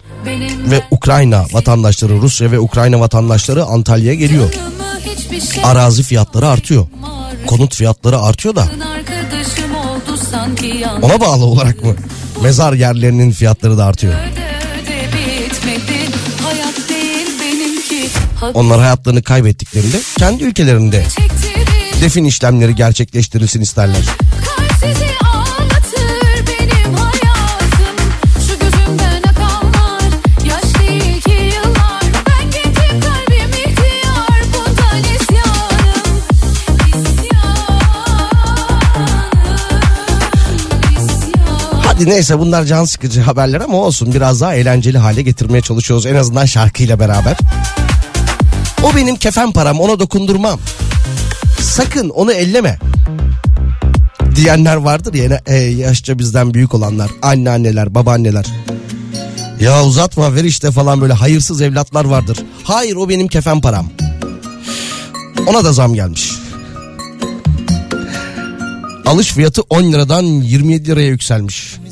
ve 0.72 0.84
Ukrayna 0.91 1.45
vatandaşları, 1.53 2.22
Rusya 2.22 2.51
ve 2.51 2.60
Ukrayna 2.60 2.99
vatandaşları 2.99 3.66
Antalya'ya 3.66 4.14
geliyor. 4.14 4.53
şey 5.53 5.64
Arazi 5.64 6.03
fiyatları 6.03 6.47
artıyor. 6.47 6.88
Konut 7.47 7.76
fiyatları 7.76 8.20
artıyor 8.20 8.56
da 8.56 8.68
ona 11.01 11.21
bağlı 11.21 11.45
olarak 11.45 11.83
mı? 11.83 11.95
Mezar 12.43 12.73
yerlerinin 12.73 13.31
fiyatları 13.31 13.77
da 13.77 13.86
artıyor. 13.86 14.13
Onlar 18.53 18.79
hayatlarını 18.79 19.23
kaybettiklerinde 19.23 19.97
kendi 20.17 20.43
ülkelerinde 20.43 21.05
defin 22.01 22.25
işlemleri 22.25 22.75
gerçekleştirilsin 22.75 23.61
isterler. 23.61 24.05
Kalp 24.45 25.34
Hadi 41.96 42.10
neyse 42.10 42.39
bunlar 42.39 42.66
can 42.66 42.86
sıkıcı 42.86 43.22
haberler 43.22 43.62
ama 43.62 43.78
olsun 43.78 44.14
biraz 44.14 44.41
daha 44.41 44.56
eğlenceli 44.56 44.98
hale 44.98 45.22
getirmeye 45.22 45.62
çalışıyoruz 45.62 46.06
en 46.06 46.16
azından 46.16 46.46
şarkıyla 46.46 47.00
beraber. 47.00 47.38
O 48.84 48.96
benim 48.96 49.16
kefen 49.16 49.52
param 49.52 49.80
ona 49.80 50.00
dokundurmam. 50.00 50.60
Sakın 51.62 52.10
onu 52.10 52.32
elleme. 52.32 52.80
Diyenler 54.36 54.76
vardır 54.76 55.14
ya 55.14 55.41
e, 55.46 55.56
yaşça 55.56 56.20
bizden 56.20 56.54
büyük 56.54 56.74
olanlar 56.74 57.12
anneanneler 57.22 57.96
babaanneler. 57.96 58.46
Ya 59.60 59.84
uzatma 59.84 60.36
ver 60.36 60.43
işte 60.43 60.72
falan 60.72 61.02
böyle 61.02 61.14
hayırsız 61.14 61.62
evlatlar 61.62 62.06
vardır. 62.06 62.38
Hayır 62.64 62.96
o 62.96 63.10
benim 63.10 63.28
kefen 63.28 63.62
param. 63.62 63.89
Ona 65.48 65.64
da 65.64 65.74
zam 65.74 65.93
gelmiş. 65.93 66.32
Alış 69.06 69.34
fiyatı 69.34 69.62
10 69.62 69.84
liradan 69.84 70.24
27 70.24 70.88
liraya 70.88 71.08
yükselmiş. 71.08 71.84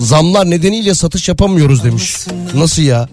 Zamlar 0.00 0.50
nedeniyle 0.50 0.94
satış 0.94 1.28
yapamıyoruz 1.28 1.84
demiş. 1.84 2.16
Nasıl 2.54 2.82
ya? 2.82 3.08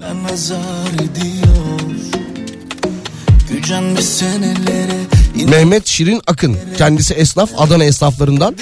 Mehmet 5.49 5.88
Şirin 5.88 6.21
Akın 6.27 6.57
kendisi 6.77 7.13
esnaf 7.13 7.49
Adana 7.57 7.83
esnaflarından 7.83 8.55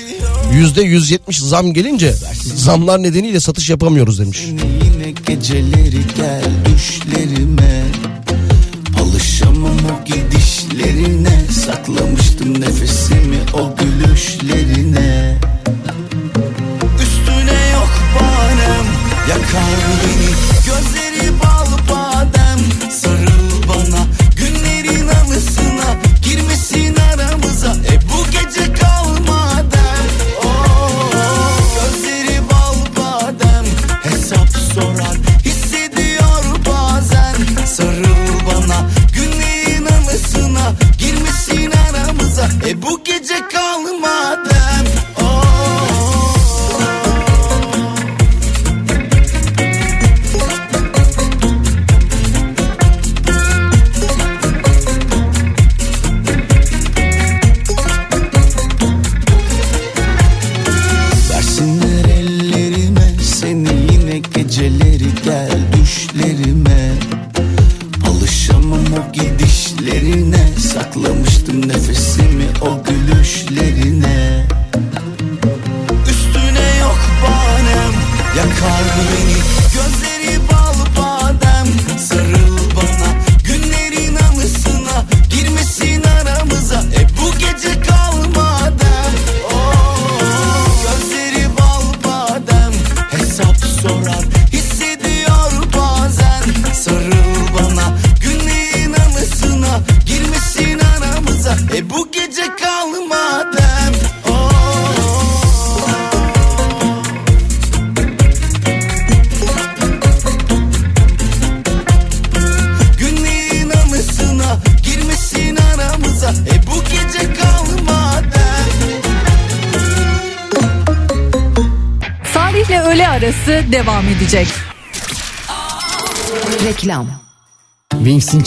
yüzde 0.53 0.81
170 0.81 1.39
zam 1.39 1.73
gelince 1.73 2.13
zamlar 2.55 3.03
nedeniyle 3.03 3.39
satış 3.39 3.69
yapamıyoruz 3.69 4.19
demiş. 4.19 4.41
Yine 4.45 5.11
geceleri 5.27 6.01
gel 6.17 6.43
düşlerime 6.65 7.83
Alışamam 9.01 9.77
o 9.85 10.05
gidişlerine 10.05 11.45
Saklamıştım 11.65 12.61
nefesimi 12.61 13.39
o 13.53 13.75
gülüşlerine 13.75 15.14
Yakar 19.55 19.91
beni 20.03 20.54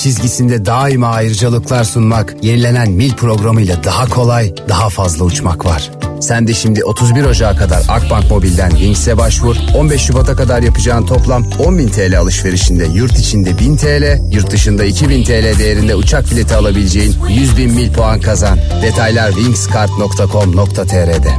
çizgisinde 0.08 0.66
daima 0.66 1.06
ayrıcalıklar 1.06 1.84
sunmak, 1.84 2.34
yenilenen 2.42 2.90
mil 2.90 3.12
programıyla 3.12 3.84
daha 3.84 4.08
kolay, 4.08 4.54
daha 4.68 4.88
fazla 4.88 5.24
uçmak 5.24 5.64
var. 5.64 5.90
Sen 6.20 6.48
de 6.48 6.54
şimdi 6.54 6.84
31 6.84 7.24
Ocağı 7.24 7.56
kadar 7.56 7.82
Akbank 7.88 8.30
Mobil'den 8.30 8.70
Wings'e 8.70 9.18
başvur. 9.18 9.56
15 9.74 10.02
Şubat'a 10.02 10.36
kadar 10.36 10.62
yapacağın 10.62 11.06
toplam 11.06 11.42
10.000 11.42 11.90
TL 11.90 12.18
alışverişinde 12.18 12.86
yurt 12.86 13.18
içinde 13.18 13.58
1000 13.58 13.76
TL, 13.76 14.34
yurt 14.34 14.50
dışında 14.50 14.84
2000 14.84 15.24
TL 15.24 15.58
değerinde 15.58 15.94
uçak 15.94 16.30
bileti 16.30 16.54
alabileceğin 16.54 17.16
100 17.28 17.56
bin 17.56 17.70
mil 17.70 17.92
puan 17.92 18.20
kazan. 18.20 18.58
Detaylar 18.82 19.32
wingskart.com.tr'de. 19.32 21.32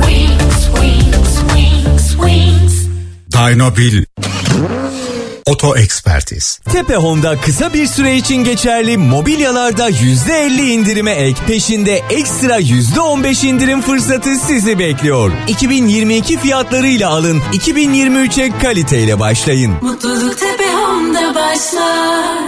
Wings, 0.00 0.66
wings, 0.74 1.40
wings, 1.54 2.10
wings. 2.10 2.86
Oto 5.56 5.76
Ekspertiz 5.76 6.60
Tepe 6.72 6.96
Honda 6.96 7.40
kısa 7.40 7.72
bir 7.74 7.86
süre 7.86 8.16
için 8.16 8.36
geçerli 8.36 8.96
mobilyalarda 8.96 9.90
%50 9.90 10.60
indirime 10.60 11.10
ek 11.10 11.40
peşinde 11.46 12.02
ekstra 12.10 12.60
%15 12.60 13.46
indirim 13.46 13.80
fırsatı 13.80 14.36
sizi 14.36 14.78
bekliyor. 14.78 15.32
2022 15.48 16.38
fiyatlarıyla 16.38 17.10
alın 17.10 17.40
2023'e 17.52 18.58
kaliteyle 18.58 19.20
başlayın. 19.20 19.72
Mutluluk 19.82 20.38
tepe 20.38 20.72
Home'da 20.72 21.34
başlar. 21.34 22.38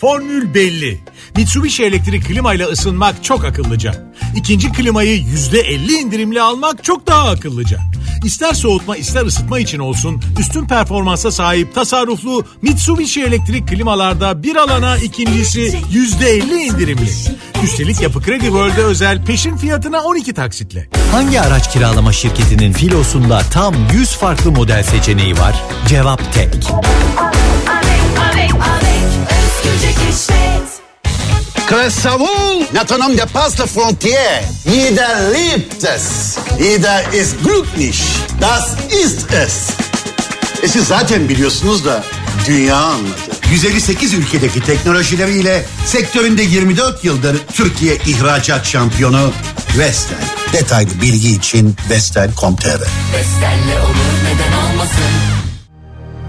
Formül 0.00 0.54
belli. 0.54 1.00
Mitsubishi 1.36 1.84
elektrik 1.84 2.26
klimayla 2.26 2.68
ısınmak 2.68 3.24
çok 3.24 3.44
akıllıca. 3.44 4.12
İkinci 4.36 4.72
klimayı 4.72 5.18
%50 5.18 5.92
indirimli 5.92 6.42
almak 6.42 6.84
çok 6.84 7.06
daha 7.06 7.28
akıllıca. 7.30 7.80
İster 8.24 8.52
soğutma 8.52 8.96
ister 8.96 9.26
ısıtma 9.26 9.58
için 9.58 9.78
olsun 9.78 10.22
üstün 10.38 10.66
performansa 10.66 11.30
sahip 11.30 11.74
tasarruflu 11.74 12.44
Mitsubishi 12.62 13.22
elektrik 13.22 13.68
klimalarda 13.68 14.42
bir 14.42 14.56
alana 14.56 14.96
ikincisi 14.96 15.60
%50 15.60 16.54
indirimli. 16.54 17.10
Üstelik 17.64 18.00
Yapı 18.00 18.22
Kredi 18.22 18.44
World'e 18.44 18.82
özel 18.82 19.24
peşin 19.24 19.56
fiyatına 19.56 20.02
12 20.02 20.34
taksitle. 20.34 20.88
Hangi 21.12 21.40
araç 21.40 21.72
kiralama 21.72 22.12
şirketinin 22.12 22.72
filosunda 22.72 23.42
tam 23.52 23.74
100 23.92 24.10
farklı 24.10 24.52
model 24.52 24.82
seçeneği 24.82 25.38
var? 25.38 25.62
Cevap 25.88 26.34
tek. 26.34 26.54
Crescevaux 31.66 32.66
Notre 32.74 32.98
dépasse 33.16 33.58
la 33.58 33.66
frontière. 33.66 34.42
Jeder 34.66 35.30
liebt 35.32 35.82
es. 35.84 36.36
Jeder 36.58 37.02
ist 37.12 37.36
glücklich. 37.42 38.02
Das 38.40 38.76
ist 38.90 39.32
es. 39.32 39.70
E 40.62 40.68
siz 40.68 40.86
zaten 40.88 41.28
biliyorsunuz 41.28 41.84
da 41.84 42.04
dünya 42.46 42.76
anladı. 42.76 43.14
158 43.50 44.14
ülkedeki 44.14 44.60
teknolojileriyle 44.60 45.64
sektöründe 45.86 46.42
24 46.42 47.04
yıldır 47.04 47.36
Türkiye 47.52 47.96
ihracat 47.96 48.66
şampiyonu 48.66 49.32
Vestel. 49.78 50.16
Detaylı 50.52 51.00
bilgi 51.02 51.30
için 51.36 51.76
vestel.com.tr 51.90 52.80
Bestenle 53.14 53.80
olur 53.80 54.14
neden 54.24 54.72
olmasın? 54.72 55.04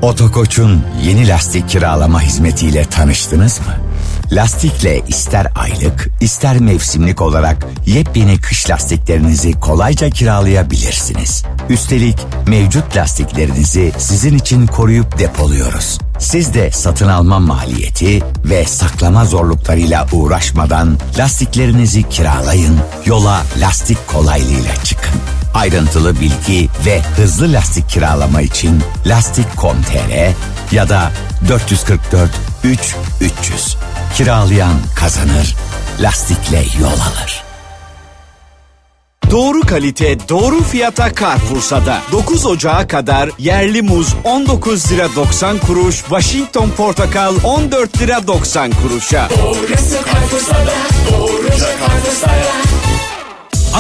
Otokoç'un 0.02 0.86
yeni 1.04 1.28
lastik 1.28 1.70
kiralama 1.70 2.22
hizmetiyle 2.22 2.86
tanıştınız 2.86 3.60
mı? 3.60 3.95
Lastikle 4.32 5.02
ister 5.08 5.48
aylık 5.56 6.10
ister 6.22 6.60
mevsimlik 6.60 7.22
olarak 7.22 7.68
yepyeni 7.86 8.42
kış 8.42 8.70
lastiklerinizi 8.70 9.54
kolayca 9.54 10.10
kiralayabilirsiniz. 10.10 11.44
Üstelik 11.70 12.18
mevcut 12.48 12.98
lastiklerinizi 12.98 13.92
sizin 13.98 14.38
için 14.38 14.68
koruyup 14.68 15.20
depoluyoruz. 15.20 16.00
Siz 16.20 16.54
de 16.54 16.72
satın 16.72 17.08
alma 17.08 17.40
maliyeti 17.40 18.24
ve 18.46 18.66
saklama 18.66 19.26
zorluklarıyla 19.26 20.08
uğraşmadan 20.12 20.98
lastiklerinizi 21.20 22.10
kiralayın, 22.10 22.80
yola 23.06 23.44
lastik 23.60 24.08
kolaylığıyla 24.08 24.76
çıkın. 24.84 25.22
Ayrıntılı 25.56 26.20
bilgi 26.20 26.70
ve 26.86 27.02
hızlı 27.02 27.54
lastik 27.54 27.90
kiralama 27.90 28.42
için 28.42 28.84
lastik.com.tr 29.06 30.34
ya 30.76 30.90
da 30.90 31.12
444 31.50 32.32
3 32.64 32.96
300. 33.22 33.78
Kiralayan 34.16 34.76
kazanır. 34.96 35.56
Lastikle 36.00 36.64
yol 36.82 36.88
alır. 36.88 37.44
Doğru 39.32 39.62
kalite, 39.62 40.30
doğru 40.30 40.64
fiyata 40.64 41.16
Carrefour'da. 41.16 42.02
9 42.12 42.46
Ocağı 42.46 42.88
kadar 42.88 43.30
yerli 43.38 43.82
muz 43.82 44.16
19 44.24 44.92
lira 44.92 45.16
90 45.16 45.58
kuruş, 45.58 45.96
Washington 45.96 46.70
portakal 46.70 47.36
14 47.44 48.02
lira 48.02 48.28
90 48.28 48.72
kuruşa. 48.72 49.30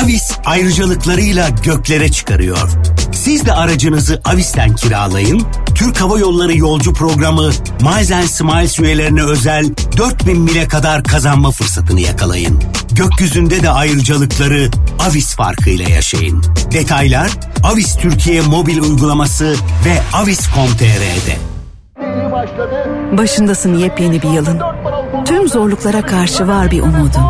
Avis 0.03 0.31
ayrıcalıklarıyla 0.45 1.49
göklere 1.49 2.11
çıkarıyor. 2.11 2.69
Siz 3.13 3.45
de 3.45 3.53
aracınızı 3.53 4.21
Avis'ten 4.25 4.75
kiralayın. 4.75 5.43
Türk 5.75 6.01
Hava 6.01 6.19
Yolları 6.19 6.57
yolcu 6.57 6.93
programı 6.93 7.49
Miles 7.81 8.31
Smiles 8.31 8.79
üyelerine 8.79 9.23
özel 9.23 9.65
4000 9.97 10.41
mile 10.41 10.67
kadar 10.67 11.03
kazanma 11.03 11.51
fırsatını 11.51 12.01
yakalayın. 12.01 12.63
Gökyüzünde 12.91 13.63
de 13.63 13.69
ayrıcalıkları 13.69 14.69
Avis 14.99 15.35
farkıyla 15.35 15.89
yaşayın. 15.89 16.43
Detaylar 16.71 17.31
Avis 17.63 17.97
Türkiye 17.97 18.41
mobil 18.41 18.81
uygulaması 18.81 19.55
ve 19.85 20.17
avis.com.tr'de. 20.17 21.37
Başındasın 23.17 23.77
yepyeni 23.77 24.21
bir 24.21 24.29
yılın. 24.29 24.61
Tüm 25.25 25.47
zorluklara 25.47 26.01
karşı 26.01 26.47
var 26.47 26.71
bir 26.71 26.81
umudun. 26.81 27.23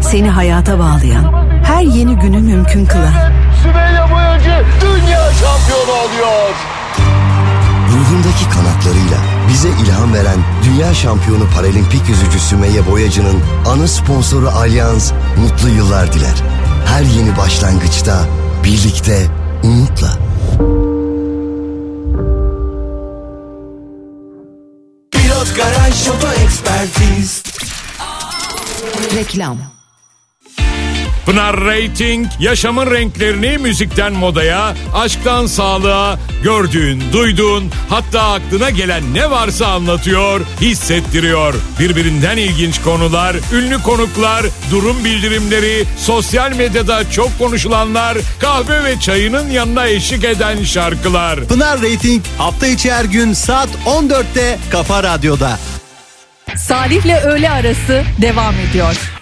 Seni 0.00 0.28
hayata 0.28 0.78
bağlayan, 0.78 1.24
her 1.68 1.82
yeni 1.82 2.16
günü 2.16 2.38
mümkün 2.38 2.86
kılan. 2.86 3.12
Sümeyye 3.62 4.10
Boyacı 4.10 4.64
dünya 4.80 5.32
şampiyonu 5.32 5.92
oluyor. 5.92 6.54
Ruhundaki 7.92 8.50
kanatlarıyla 8.50 9.18
bize 9.48 9.68
ilham 9.68 10.14
veren 10.14 10.38
dünya 10.64 10.94
şampiyonu 10.94 11.44
paralimpik 11.54 12.08
yüzücü 12.08 12.38
Sümeyye 12.40 12.86
Boyacı'nın 12.86 13.40
ana 13.66 13.88
sponsoru 13.88 14.48
Alyans 14.48 15.12
mutlu 15.36 15.68
yıllar 15.68 16.12
diler. 16.12 16.34
Her 16.86 17.02
yeni 17.02 17.36
başlangıçta 17.36 18.24
birlikte 18.64 19.26
umutla. 19.62 20.18
Pilot 25.10 25.56
Garaj 25.56 26.08
Oto 26.08 26.32
Ekspertiz 26.32 27.42
Reklam 29.14 29.77
Pınar 31.28 31.60
Rating 31.60 32.26
yaşamın 32.40 32.90
renklerini 32.90 33.58
müzikten 33.58 34.12
modaya, 34.12 34.74
aşktan 34.94 35.46
sağlığa, 35.46 36.18
gördüğün, 36.42 37.02
duyduğun, 37.12 37.70
hatta 37.88 38.22
aklına 38.22 38.70
gelen 38.70 39.14
ne 39.14 39.30
varsa 39.30 39.66
anlatıyor, 39.66 40.40
hissettiriyor. 40.60 41.54
Birbirinden 41.80 42.36
ilginç 42.36 42.82
konular, 42.82 43.36
ünlü 43.52 43.82
konuklar, 43.82 44.46
durum 44.70 45.04
bildirimleri, 45.04 45.84
sosyal 45.98 46.52
medyada 46.52 47.10
çok 47.10 47.38
konuşulanlar, 47.38 48.18
kahve 48.40 48.84
ve 48.84 49.00
çayının 49.00 49.50
yanına 49.50 49.86
eşlik 49.86 50.24
eden 50.24 50.64
şarkılar. 50.64 51.44
Pınar 51.44 51.82
Rating 51.82 52.24
hafta 52.38 52.66
içi 52.66 52.92
her 52.92 53.04
gün 53.04 53.32
saat 53.32 53.68
14'te 53.86 54.58
Kafa 54.70 55.02
Radyo'da. 55.02 55.58
Salih'le 56.56 57.24
öğle 57.24 57.50
arası 57.50 58.04
devam 58.20 58.54
ediyor. 58.54 59.17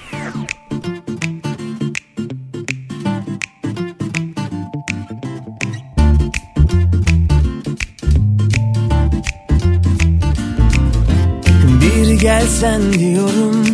Gelsen 12.46 12.92
diyorum. 12.92 13.66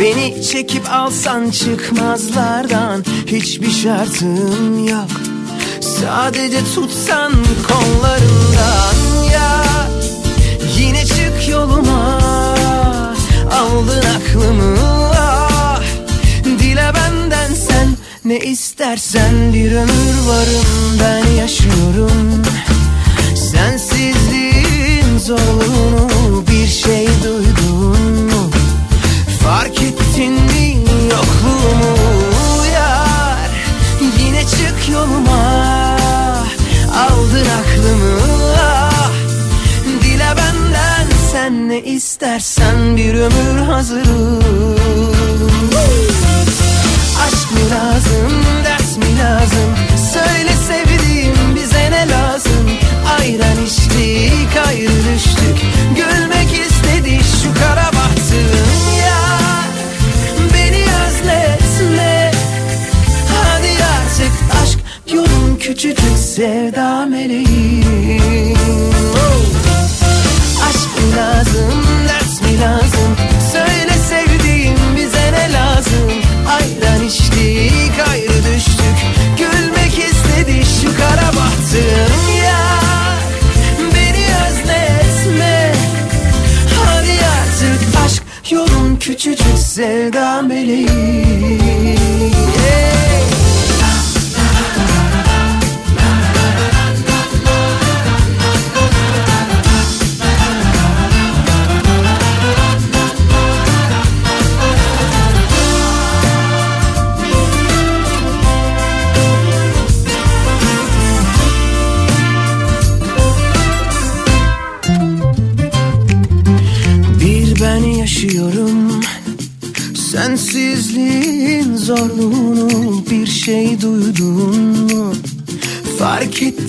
Beni 0.00 0.42
çekip 0.42 0.90
alsan 0.90 1.50
çıkmazlardan 1.50 3.04
Hiçbir 3.26 3.70
şartım 3.70 4.88
yok. 4.88 5.10
Sadece 5.80 6.58
tutsan 6.74 7.32
kollarından 7.68 9.24
ya. 9.32 9.64
Yine 10.78 11.06
çık 11.06 11.48
yoluma 11.50 12.20
Aldın 13.52 14.04
aklımı. 14.16 14.76
Ah. 15.16 15.82
Dile 16.44 16.92
benden 16.94 17.54
sen 17.54 17.88
ne 18.24 18.38
istersen 18.38 19.52
Bir 19.52 19.72
ömür 19.72 20.18
varım 20.28 20.98
ben 21.00 21.26
yaşıyorum. 21.30 22.42
Sensizliğin 23.36 24.53
zorluğunu 25.24 26.44
bir 26.46 26.66
şey 26.66 27.06
duydun 27.24 28.24
mu? 28.24 28.50
Fark 29.44 29.82
ettin 29.82 30.32
mi 30.32 30.76
yokluğumu 31.10 32.66
yar 32.74 33.50
Yine 34.18 34.40
çık 34.40 34.88
yoluma 34.92 35.96
Aldın 36.96 37.46
aklımı 37.60 38.18
ah. 38.60 39.10
Dile 40.02 40.34
benden 40.36 41.06
sen 41.32 41.68
ne 41.68 41.82
istersen 41.82 42.96
bir 42.96 43.14
ömür 43.14 43.60
hazırım 43.66 44.38
Aşk 47.26 47.52
mı 47.52 47.70
lazım, 47.70 48.44
ders 48.64 48.96
mi 48.96 49.18
lazım? 49.18 49.74
Söyle 50.12 50.53
Ayran 53.24 53.64
içtik, 53.66 54.56
ayrı 54.66 55.16
Gülmek 55.96 56.66
istedi 56.66 57.20
şu 57.42 57.54
kara 57.60 57.86
bahtım 57.86 58.68
ya. 59.00 59.40
Beni 60.54 60.84
özletme. 60.84 62.32
Hadi 63.34 63.68
artık 63.84 64.32
aşk 64.62 64.78
yolun 65.14 65.56
küçücük 65.60 66.18
sevda 66.18 67.06
meleğim 67.06 68.58
Aşk 70.68 71.16
lazım, 71.16 71.83
sevda 89.74 90.42
meleğim 90.42 91.43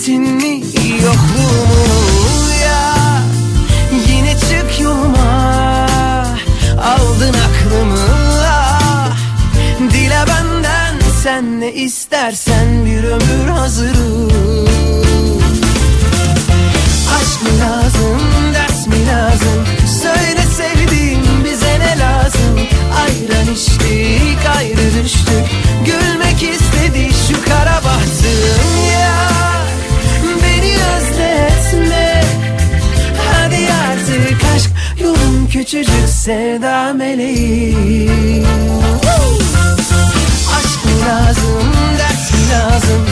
Fark 0.06 0.35
küçücük 35.76 36.10
sevda 36.10 36.96
lazım? 42.52 43.06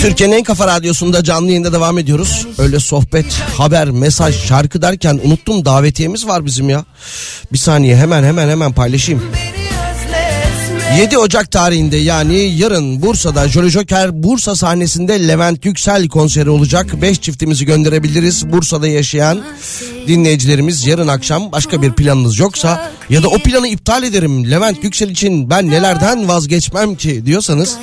Türkiye'nin 0.00 0.36
en 0.36 0.42
kafa 0.42 0.66
radyosunda 0.66 1.24
canlı 1.24 1.48
yayında 1.48 1.72
devam 1.72 1.98
ediyoruz. 1.98 2.46
Öyle 2.58 2.80
sohbet, 2.80 3.32
haber, 3.56 3.90
mesaj, 3.90 4.46
şarkı 4.46 4.82
derken 4.82 5.20
unuttum 5.24 5.64
davetiyemiz 5.64 6.26
var 6.26 6.44
bizim 6.44 6.68
ya. 6.68 6.84
Bir 7.52 7.58
saniye 7.58 7.96
hemen 7.96 8.24
hemen 8.24 8.48
hemen 8.48 8.72
paylaşayım. 8.72 9.22
7 10.96 11.18
Ocak 11.18 11.50
tarihinde 11.50 11.96
yani 11.96 12.36
yarın 12.36 13.02
Bursa'da 13.02 13.48
Jolly 13.48 13.70
Joker 13.70 14.22
Bursa 14.22 14.56
sahnesinde 14.56 15.28
Levent 15.28 15.64
Yüksel 15.64 16.08
konseri 16.08 16.50
olacak. 16.50 17.02
5 17.02 17.20
çiftimizi 17.20 17.66
gönderebiliriz. 17.66 18.52
Bursa'da 18.52 18.88
yaşayan 18.88 19.40
dinleyicilerimiz 20.06 20.86
yarın 20.86 21.08
akşam 21.08 21.52
başka 21.52 21.82
bir 21.82 21.92
planınız 21.92 22.38
yoksa 22.38 22.90
ya 23.10 23.22
da 23.22 23.28
o 23.28 23.38
planı 23.38 23.68
iptal 23.68 24.02
ederim 24.02 24.50
Levent 24.50 24.84
Yüksel 24.84 25.10
için 25.10 25.50
ben 25.50 25.70
nelerden 25.70 26.28
vazgeçmem 26.28 26.94
ki 26.94 27.26
diyorsanız 27.26 27.76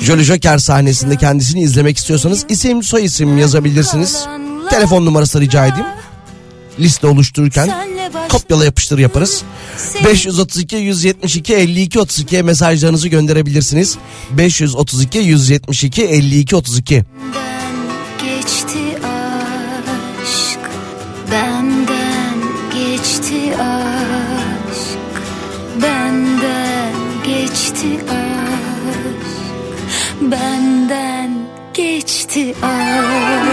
Jolly 0.00 0.22
Joker 0.22 0.58
sahnesinde 0.58 1.16
kendisini 1.16 1.60
izlemek 1.60 1.98
istiyorsanız 1.98 2.46
isim 2.48 2.82
soy 2.82 3.04
isim 3.04 3.38
yazabilirsiniz. 3.38 4.26
Telefon 4.70 5.06
numarası 5.06 5.40
rica 5.40 5.66
edeyim. 5.66 5.86
Liste 6.78 7.06
oluştururken 7.06 7.70
kopyala 8.28 8.64
yapıştır 8.64 8.98
yaparız. 8.98 9.42
532 10.04 10.76
172 10.76 11.54
52 11.54 12.00
32 12.00 12.42
mesajlarınızı 12.42 13.08
gönderebilirsiniz. 13.08 13.98
532 14.30 15.18
172 15.18 16.02
52 16.04 16.56
32. 16.56 17.04
geçti 18.22 18.98
aşk 19.04 20.70
Benden 21.30 22.38
geçti 22.74 23.56
aşk 23.56 25.22
Benden 25.82 26.94
geçti 27.26 28.00
aşk 28.08 29.26
Benden 30.20 31.30
geçti 31.74 32.54
aşk 32.62 33.49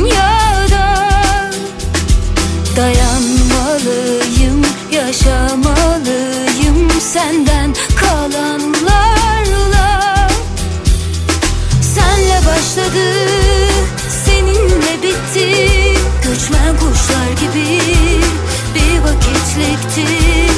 dünyada. 0.00 0.96
Dayanmalıyım, 2.76 4.62
yaşamalıyım 4.92 6.90
senden 7.00 7.74
kalanlarla. 7.96 9.18
Senle 11.94 12.40
başladı, 12.46 13.12
seninle 14.24 15.02
bitti. 15.02 15.68
Göçmen 16.24 16.76
kuşlar 16.76 17.30
gibi 17.40 17.80
bir 18.74 18.98
vakitlikti 19.00 20.49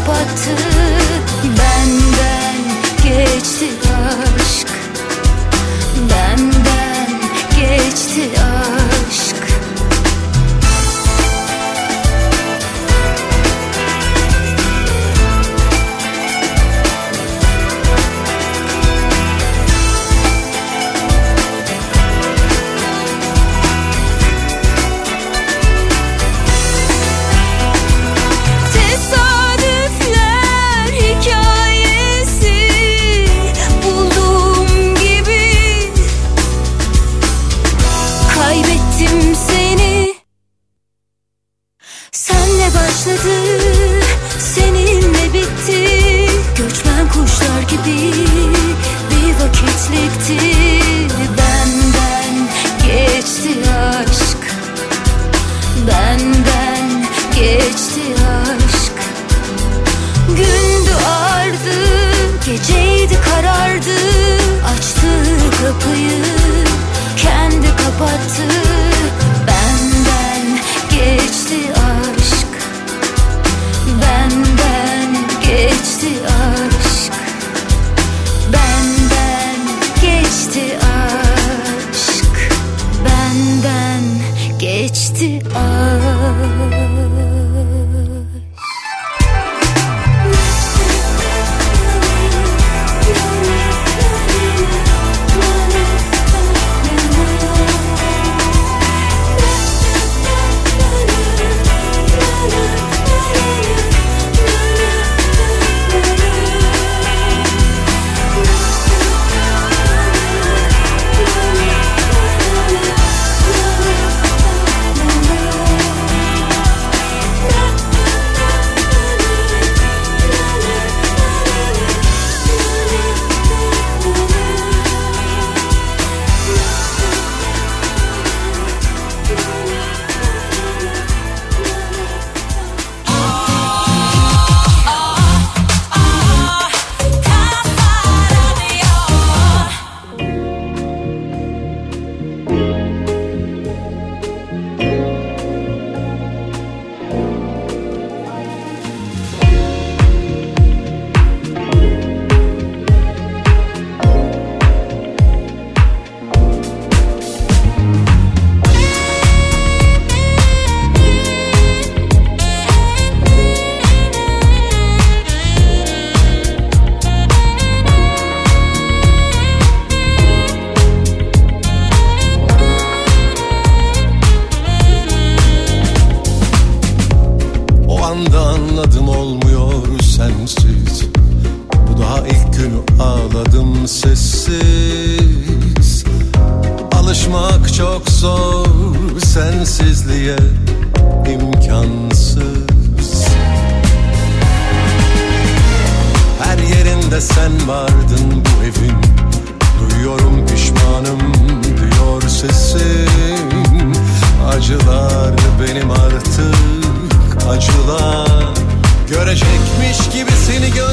kendi 0.00 0.06
kapattı. 0.06 0.50
Benden 1.44 2.56
geçti 3.02 3.68
aşk. 4.36 4.68
Benden 6.10 7.20
geçti 7.56 8.30
aşk 8.40 8.49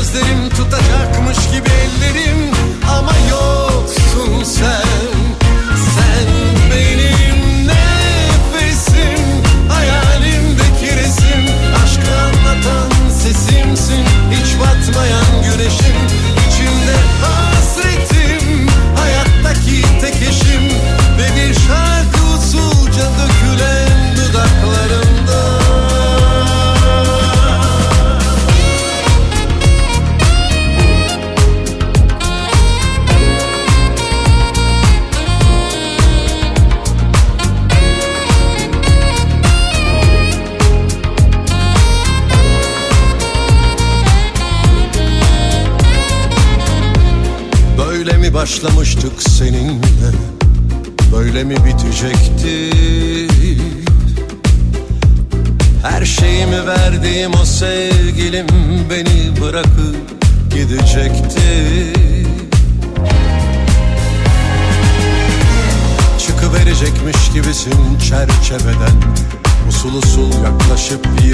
gözlerim 0.08 0.47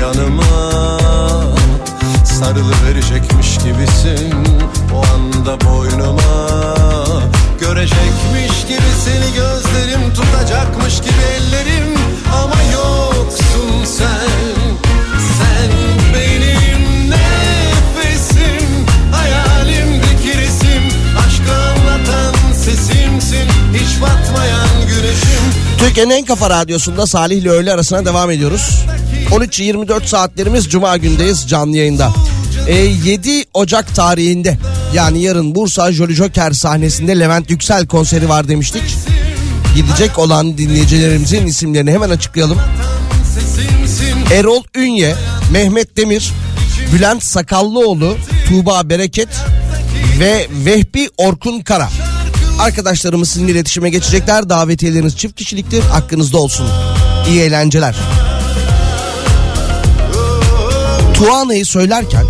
yanıma 0.03 0.99
Sarılıverecekmiş 2.25 3.57
gibisin 3.57 4.33
o 4.93 5.03
anda 5.15 5.65
boynuma. 5.65 6.47
Görecekmiş 7.59 8.65
gibi 8.67 8.89
seni 9.05 9.33
gözlerim 9.33 10.13
tutacakmış 10.13 10.97
gibi 11.01 11.23
ellerim. 11.37 11.97
Ama 12.33 12.55
yoksun 12.73 13.85
sen 13.97 14.53
Türkiye'nin 25.83 26.13
en 26.13 26.25
kafa 26.25 26.49
radyosunda 26.49 27.07
Salih 27.07 27.37
ile 27.37 27.49
öğle 27.49 27.73
arasına 27.73 28.05
devam 28.05 28.31
ediyoruz. 28.31 28.85
13-24 29.33 30.05
saatlerimiz 30.05 30.69
Cuma 30.69 30.97
gündeyiz 30.97 31.47
canlı 31.47 31.77
yayında. 31.77 32.13
Ee, 32.67 32.75
7 32.75 33.45
Ocak 33.53 33.95
tarihinde 33.95 34.57
yani 34.93 35.21
yarın 35.21 35.55
Bursa 35.55 35.91
Jolly 35.91 36.13
Joker 36.13 36.51
sahnesinde 36.51 37.19
Levent 37.19 37.49
Yüksel 37.49 37.87
konseri 37.87 38.29
var 38.29 38.47
demiştik. 38.47 38.83
Gidecek 39.75 40.19
olan 40.19 40.57
dinleyicilerimizin 40.57 41.47
isimlerini 41.47 41.91
hemen 41.91 42.09
açıklayalım. 42.09 42.57
Erol 44.33 44.63
Ünye, 44.75 45.15
Mehmet 45.51 45.97
Demir, 45.97 46.31
Bülent 46.93 47.23
Sakallıoğlu, 47.23 48.17
Tuğba 48.47 48.89
Bereket 48.89 49.29
ve 50.19 50.47
Vehbi 50.65 51.09
Orkun 51.17 51.59
Kara. 51.59 51.89
Arkadaşlarımız 52.59 53.29
sizinle 53.29 53.51
iletişime 53.51 53.89
geçecekler. 53.89 54.49
Davetiyeleriniz 54.49 55.17
çift 55.17 55.35
kişiliktir. 55.35 55.83
Hakkınızda 55.83 56.37
olsun. 56.37 56.67
İyi 57.29 57.41
eğlenceler. 57.41 57.95
Tuana'yı 61.23 61.65
söylerken 61.65 62.25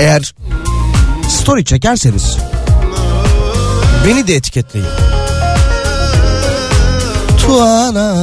eğer 0.00 0.34
story 1.28 1.64
çekerseniz 1.64 2.36
beni 4.06 4.26
de 4.26 4.34
etiketleyin. 4.34 4.88
Tuana 7.40 8.14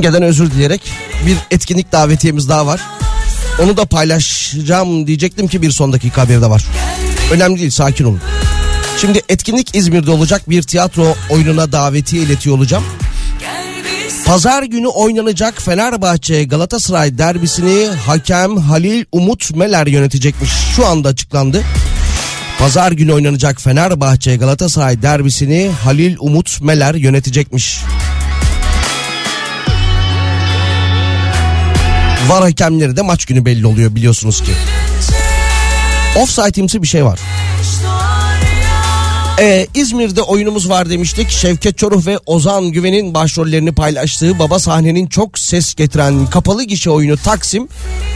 Simge'den 0.00 0.22
özür 0.22 0.50
dileyerek 0.50 0.80
bir 1.26 1.36
etkinlik 1.50 1.92
davetiyemiz 1.92 2.48
daha 2.48 2.66
var. 2.66 2.80
Onu 3.62 3.76
da 3.76 3.84
paylaşacağım 3.84 5.06
diyecektim 5.06 5.48
ki 5.48 5.62
bir 5.62 5.70
son 5.70 5.92
dakika 5.92 6.22
haberi 6.22 6.42
de 6.42 6.50
var. 6.50 6.64
Önemli 7.32 7.60
değil 7.60 7.70
sakin 7.70 8.04
olun. 8.04 8.20
Şimdi 9.00 9.20
etkinlik 9.28 9.76
İzmir'de 9.76 10.10
olacak 10.10 10.50
bir 10.50 10.62
tiyatro 10.62 11.14
oyununa 11.30 11.72
davetiye 11.72 12.22
iletiyor 12.22 12.56
olacağım. 12.56 12.84
Pazar 14.26 14.62
günü 14.62 14.86
oynanacak 14.86 15.62
Fenerbahçe 15.62 16.44
Galatasaray 16.44 17.18
derbisini 17.18 17.86
hakem 18.06 18.56
Halil 18.56 19.04
Umut 19.12 19.56
Meler 19.56 19.86
yönetecekmiş. 19.86 20.50
Şu 20.76 20.86
anda 20.86 21.08
açıklandı. 21.08 21.62
Pazar 22.58 22.92
günü 22.92 23.12
oynanacak 23.12 23.60
Fenerbahçe 23.60 24.36
Galatasaray 24.36 25.02
derbisini 25.02 25.70
Halil 25.84 26.16
Umut 26.20 26.60
Meler 26.62 26.94
yönetecekmiş. 26.94 27.80
Var 32.28 32.42
hakemleri 32.42 32.96
de 32.96 33.02
maç 33.02 33.24
günü 33.24 33.44
belli 33.44 33.66
oluyor 33.66 33.94
biliyorsunuz 33.94 34.42
ki. 34.42 34.52
Offside'imsi 36.16 36.82
bir 36.82 36.88
şey 36.88 37.04
var. 37.04 37.20
Ee, 39.40 39.66
İzmir'de 39.74 40.22
oyunumuz 40.22 40.68
var 40.68 40.90
demiştik. 40.90 41.30
Şevket 41.30 41.78
Çoruh 41.78 42.06
ve 42.06 42.18
Ozan 42.26 42.72
Güven'in 42.72 43.14
başrollerini 43.14 43.72
paylaştığı 43.72 44.38
baba 44.38 44.58
sahnenin 44.58 45.06
çok 45.06 45.38
ses 45.38 45.74
getiren 45.74 46.26
kapalı 46.26 46.64
gişe 46.64 46.90
oyunu 46.90 47.16
Taksim. 47.16 47.68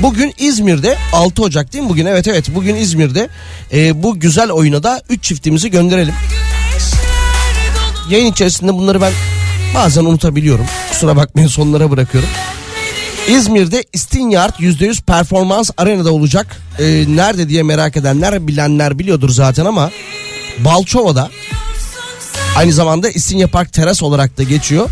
Bugün 0.02 0.32
İzmir'de 0.38 0.96
6 1.12 1.42
Ocak 1.42 1.72
değil 1.72 1.84
mi 1.84 1.90
bugün? 1.90 2.06
Evet 2.06 2.28
evet 2.28 2.54
bugün 2.54 2.74
İzmir'de. 2.74 3.28
Ee, 3.72 4.02
bu 4.02 4.20
güzel 4.20 4.50
oyuna 4.50 4.82
da 4.82 5.02
3 5.08 5.24
çiftimizi 5.24 5.70
gönderelim. 5.70 6.14
Yayın 8.10 8.32
içerisinde 8.32 8.74
bunları 8.74 9.00
ben 9.00 9.12
bazen 9.74 10.04
unutabiliyorum. 10.04 10.66
Kusura 10.90 11.16
bakmayın 11.16 11.48
sonlara 11.48 11.90
bırakıyorum. 11.90 12.28
İzmir'de 13.28 13.84
Stinyard 13.96 14.54
%100 14.54 15.02
performans 15.02 15.70
arenada 15.76 16.12
olacak. 16.12 16.56
Ee, 16.78 17.04
nerede 17.08 17.48
diye 17.48 17.62
merak 17.62 17.96
edenler 17.96 18.46
bilenler 18.46 18.98
biliyordur 18.98 19.30
zaten 19.30 19.64
ama 19.64 19.90
Balçova'da 20.58 21.30
aynı 22.56 22.72
zamanda 22.72 23.10
İstinye 23.10 23.46
Park 23.46 23.72
Teras 23.72 24.02
olarak 24.02 24.38
da 24.38 24.42
geçiyor. 24.42 24.90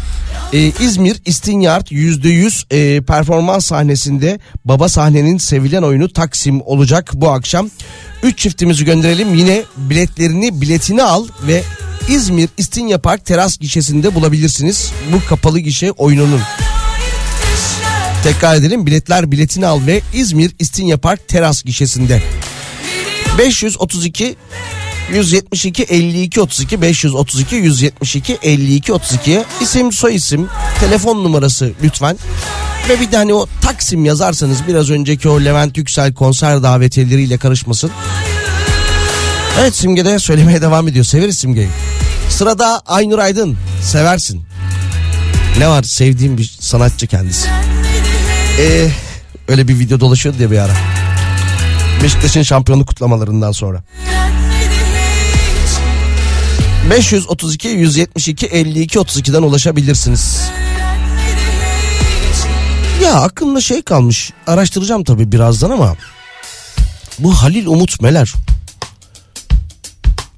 Ee, 0.52 0.58
İzmir 0.58 1.16
İstinyard 1.26 1.86
%100 1.86 2.64
e, 2.70 3.02
performans 3.02 3.66
sahnesinde 3.66 4.38
baba 4.64 4.88
sahnenin 4.88 5.38
sevilen 5.38 5.82
oyunu 5.82 6.12
Taksim 6.12 6.62
olacak 6.62 7.10
bu 7.14 7.30
akşam. 7.30 7.70
3 8.22 8.38
çiftimizi 8.38 8.84
gönderelim 8.84 9.34
yine 9.34 9.62
biletlerini 9.76 10.60
biletini 10.60 11.02
al 11.02 11.26
ve 11.46 11.62
İzmir 12.08 12.48
İstinye 12.56 12.98
Park 12.98 13.26
Teras 13.26 13.58
gişesinde 13.58 14.14
bulabilirsiniz 14.14 14.92
bu 15.12 15.28
kapalı 15.28 15.58
gişe 15.58 15.90
oyununun. 15.90 16.40
Tekrar 18.22 18.56
edelim 18.56 18.86
biletler 18.86 19.32
biletini 19.32 19.66
al 19.66 19.80
ve 19.86 20.00
İzmir 20.14 20.52
İstinye 20.58 20.96
Park 20.96 21.28
Teras 21.28 21.62
gişesinde. 21.62 22.22
532 23.38 24.36
172 25.12 25.82
52 25.82 26.40
32 26.40 26.82
532 26.82 27.56
172 27.56 28.38
52 28.42 28.92
32'ye 28.92 29.44
isim 29.60 29.92
soy 29.92 30.14
isim 30.14 30.48
telefon 30.80 31.24
numarası 31.24 31.72
lütfen 31.82 32.16
ve 32.88 33.00
bir 33.00 33.12
de 33.12 33.16
hani 33.16 33.34
o 33.34 33.46
Taksim 33.62 34.04
yazarsanız 34.04 34.58
biraz 34.68 34.90
önceki 34.90 35.28
o 35.28 35.40
Levent 35.40 35.76
Yüksel 35.76 36.14
konser 36.14 36.62
davetiyeleriyle 36.62 37.38
karışmasın. 37.38 37.90
Evet 39.60 39.74
Simge 39.74 40.04
de 40.04 40.18
söylemeye 40.18 40.62
devam 40.62 40.88
ediyor. 40.88 41.04
Severiz 41.04 41.38
Simge'yi. 41.38 41.68
Sırada 42.28 42.82
Aynur 42.86 43.18
Aydın. 43.18 43.56
Seversin. 43.82 44.42
Ne 45.58 45.68
var 45.68 45.82
sevdiğim 45.82 46.38
bir 46.38 46.56
sanatçı 46.60 47.06
kendisi. 47.06 47.48
Ee, 48.62 48.90
öyle 49.48 49.68
bir 49.68 49.78
video 49.78 50.00
dolaşıyordu 50.00 50.38
diye 50.38 50.50
bir 50.50 50.58
ara. 50.58 50.72
Beşiktaş'ın 52.02 52.42
şampiyonluk 52.42 52.88
kutlamalarından 52.88 53.52
sonra. 53.52 53.82
532 56.90 57.68
172 57.68 58.46
52 58.46 58.98
32'den 58.98 59.42
ulaşabilirsiniz. 59.42 60.50
Ya 63.02 63.14
aklımda 63.14 63.60
şey 63.60 63.82
kalmış. 63.82 64.32
Araştıracağım 64.46 65.04
tabii 65.04 65.32
birazdan 65.32 65.70
ama 65.70 65.96
bu 67.18 67.34
Halil 67.34 67.66
Umut 67.66 68.00
Meler 68.00 68.32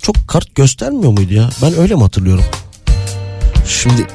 çok 0.03 0.29
kart 0.29 0.55
göstermiyor 0.55 1.13
muydu 1.13 1.35
ya? 1.35 1.51
Ben 1.63 1.79
öyle 1.79 1.95
mi 1.95 2.03
hatırlıyorum? 2.03 2.45
Şimdi 3.69 4.07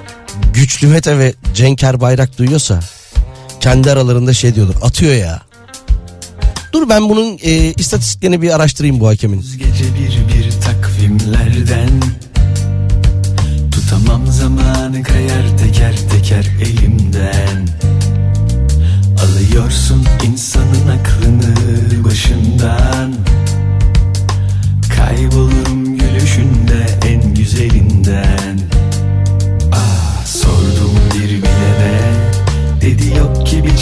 Güçlü 0.53 0.87
Mete 0.87 1.19
ve 1.19 1.33
Cenker 1.55 2.01
Bayrak 2.01 2.37
duyuyorsa 2.37 2.79
kendi 3.59 3.91
aralarında 3.91 4.33
şey 4.33 4.55
diyordur. 4.55 4.75
Atıyor 4.81 5.13
ya. 5.13 5.41
Dur 6.73 6.89
ben 6.89 7.09
bunun 7.09 7.37
e, 7.43 7.73
istatistiklerini 7.73 8.41
bir 8.41 8.55
araştırayım 8.55 8.99
bu 8.99 9.07
hakemin. 9.07 9.41
Gece 9.57 9.83
bir 9.83 10.35
bir 10.35 10.51
takvimlerden 10.61 11.89
Tutamam 13.71 14.27
zamanı 14.27 15.03
kayar 15.03 15.57
teker 15.57 15.95
teker 16.11 16.47
elimden 16.61 17.67
Alıyorsun 19.25 20.05
insanın 20.23 20.87
aklını 20.87 21.55
başından 22.03 22.98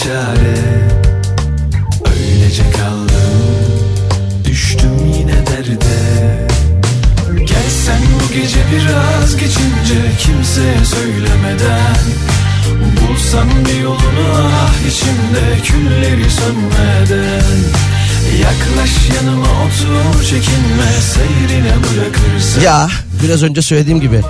çare. 0.08 0.58
Öylece 2.12 2.64
kaldım 2.72 3.08
Düştüm 4.46 5.14
yine 5.20 5.34
derde. 5.34 5.98
Gelsen 7.38 8.02
bu 8.16 8.34
gece 8.34 8.60
biraz 8.72 9.38
geçince 9.38 10.12
Kimseye 10.20 10.86
söylemeden. 10.86 11.98
Bulsam 13.02 13.48
bir 13.66 13.82
yolunu 13.82 14.34
ah 14.36 14.74
içimde 14.88 15.62
Külleri 15.64 16.32
sönmeden. 16.32 17.44
Yaklaş 18.42 18.92
yanıma 19.16 19.48
otur 19.48 20.24
çekinme 20.24 20.92
Seyrine 21.02 21.72
bırakırsın. 21.72 22.62
Ya 22.62 22.90
biraz 23.24 23.44
önce 23.44 23.62
söylediğim 23.62 24.02
gibi 24.02 24.22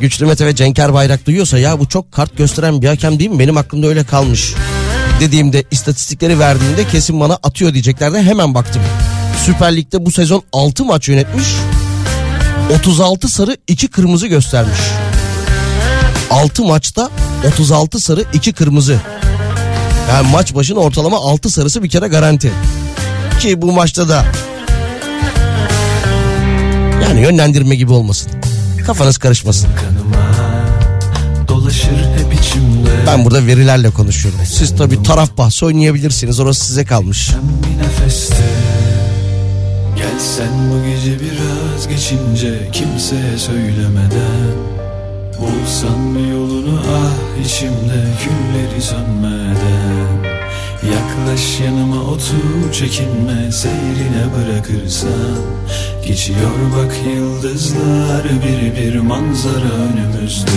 Güçlü 0.00 0.26
Mete 0.26 0.46
ve 0.46 0.54
Cenker 0.54 0.94
Bayrak 0.94 1.26
duyuyorsa 1.26 1.58
ya 1.58 1.80
bu 1.80 1.88
çok 1.88 2.12
kart 2.12 2.36
gösteren 2.36 2.82
bir 2.82 2.88
hakem 2.88 3.18
değil 3.18 3.30
mi? 3.30 3.38
Benim 3.38 3.56
aklımda 3.56 3.86
öyle 3.86 4.04
kalmış. 4.04 4.54
Dediğimde 5.20 5.64
istatistikleri 5.70 6.38
verdiğimde 6.38 6.88
kesin 6.88 7.20
bana 7.20 7.34
atıyor 7.42 7.72
diyeceklerden 7.72 8.22
hemen 8.22 8.54
baktım. 8.54 8.82
Süper 9.44 9.76
Lig'de 9.76 10.06
bu 10.06 10.10
sezon 10.10 10.42
6 10.52 10.84
maç 10.84 11.08
yönetmiş. 11.08 11.46
36 12.78 13.28
sarı 13.28 13.56
2 13.68 13.88
kırmızı 13.88 14.26
göstermiş. 14.26 14.80
6 16.30 16.64
maçta 16.64 17.10
36 17.48 18.00
sarı 18.00 18.24
2 18.32 18.52
kırmızı. 18.52 19.00
Yani 20.08 20.28
maç 20.32 20.54
başına 20.54 20.78
ortalama 20.78 21.16
6 21.16 21.50
sarısı 21.50 21.82
bir 21.82 21.88
kere 21.88 22.08
garanti. 22.08 22.52
Ki 23.40 23.62
bu 23.62 23.72
maçta 23.72 24.08
da 24.08 24.24
yani 27.02 27.20
yönlendirme 27.20 27.76
gibi 27.76 27.92
olmasın. 27.92 28.32
Kafanız 28.86 29.18
karışmasın. 29.18 29.68
Dolaşır 31.48 31.90
hep 31.90 32.19
içimde 32.19 32.19
Ben 33.06 33.24
burada 33.24 33.46
verilerle 33.46 33.90
konuşuyorum. 33.90 34.40
Siz 34.46 34.76
tabii 34.76 35.02
taraf 35.02 35.38
bahsi 35.38 35.64
oynayabilirsiniz. 35.64 36.40
Orası 36.40 36.64
size 36.64 36.84
kalmış. 36.84 37.30
Gelsen 39.96 40.48
bu 40.70 40.88
gece 40.90 41.16
biraz 41.20 41.88
geçince 41.88 42.68
Kimseye 42.72 43.38
söylemeden 43.38 44.54
Bulsan 45.40 46.14
bir 46.14 46.32
yolunu 46.32 46.80
ah 46.96 47.44
içimde 47.44 48.04
Külleri 48.22 48.82
sönmeden 48.82 50.30
Yaklaş 50.82 51.60
yanıma 51.60 52.02
otur 52.02 52.72
çekinme 52.72 53.52
Seyrine 53.52 54.24
bırakırsan 54.36 55.36
Geçiyor 56.06 56.50
bak 56.76 56.94
yıldızlar 57.16 58.24
Bir 58.24 58.76
bir 58.76 58.98
manzara 58.98 59.72
önümüzde 59.72 60.50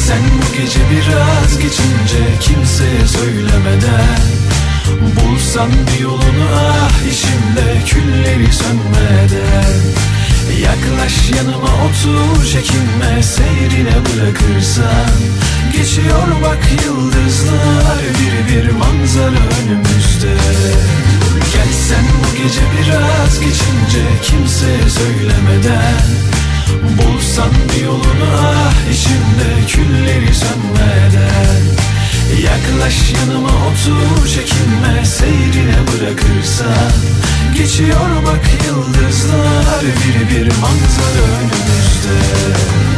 Gelsen 0.00 0.22
bu 0.22 0.56
gece 0.56 0.80
biraz 0.90 1.58
geçince 1.58 2.38
Kimseye 2.40 3.06
söylemeden 3.06 4.20
Bulsan 5.16 5.70
bir 5.70 6.00
yolunu 6.00 6.46
ah 6.54 6.90
içimde 7.10 7.84
Külleri 7.86 8.52
sönmeden 8.52 9.74
Yaklaş 10.62 11.30
yanıma 11.36 11.68
otur 11.84 12.46
çekinme 12.46 13.22
Seyrine 13.22 13.96
bırakırsan 14.04 15.10
Geçiyor 15.72 16.28
bak 16.42 16.68
yıldızlar 16.84 18.00
Bir 18.20 18.54
bir 18.54 18.70
manzara 18.70 19.42
önümüzde 19.62 20.36
Gelsen 21.54 22.04
bu 22.22 22.42
gece 22.42 22.62
biraz 22.78 23.40
geçince 23.40 24.04
Kimseye 24.22 24.90
söylemeden 24.90 26.00
Bulsan 26.98 27.50
bir 27.76 27.84
yolunu 27.84 28.30
ah 28.38 28.49
Külleri 29.72 30.34
sönmeden. 30.34 31.62
Yaklaş 32.42 33.12
yanıma 33.12 33.48
otur 33.48 34.28
çekinme 34.28 35.04
Seyrine 35.04 35.76
bırakırsan. 35.86 36.92
Geçiyor 37.56 38.26
bak 38.26 38.44
yıldızlar 38.66 39.82
Bir 39.82 40.30
bir 40.30 40.46
manzara 40.46 41.24
önümüzde 41.40 42.89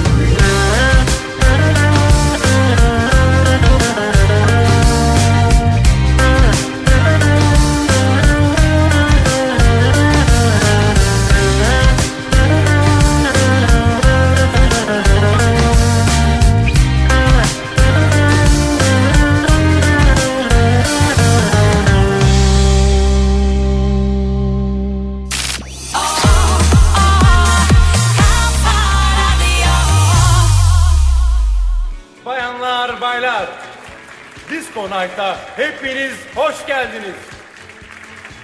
Night'a 35.13 35.37
hepiniz 35.57 36.15
hoş 36.35 36.67
geldiniz. 36.67 37.15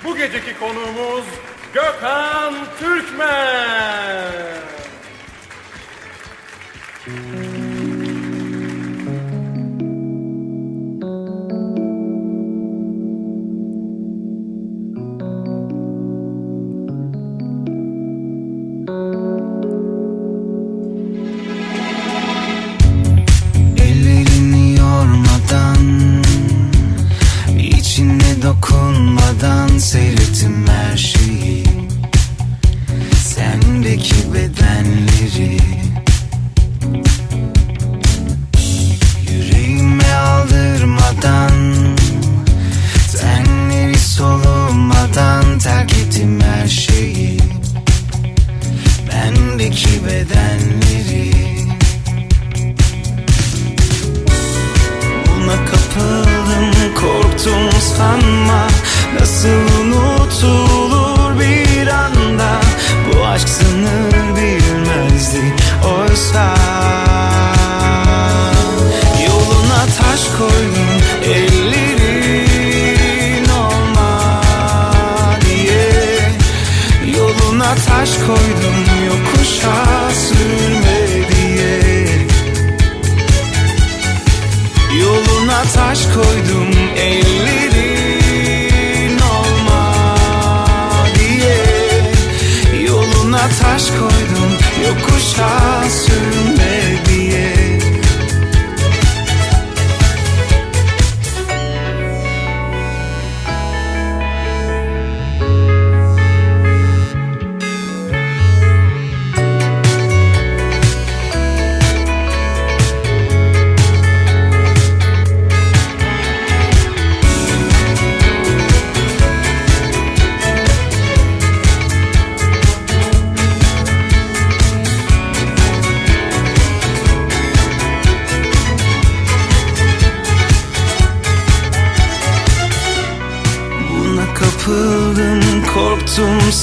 Bu 0.04 0.16
geceki 0.16 0.58
konuğumuz 0.58 1.24
Gökhan 1.74 2.54
Türkmen. 2.78 4.58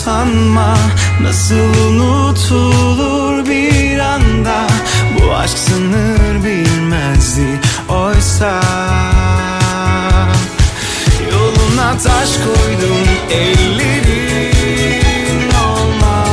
Sanma 0.05 0.77
Nasıl 1.21 1.55
unutulur 1.55 3.45
bir 3.45 3.99
anda? 3.99 4.67
Bu 5.19 5.35
aşk 5.35 5.57
sınır 5.57 6.43
bilmezdi 6.43 7.59
oysa 7.89 8.61
Yoluna 11.31 11.97
taş 11.97 12.29
koydum 12.37 13.07
ellerin 13.31 15.41
olma 15.51 16.25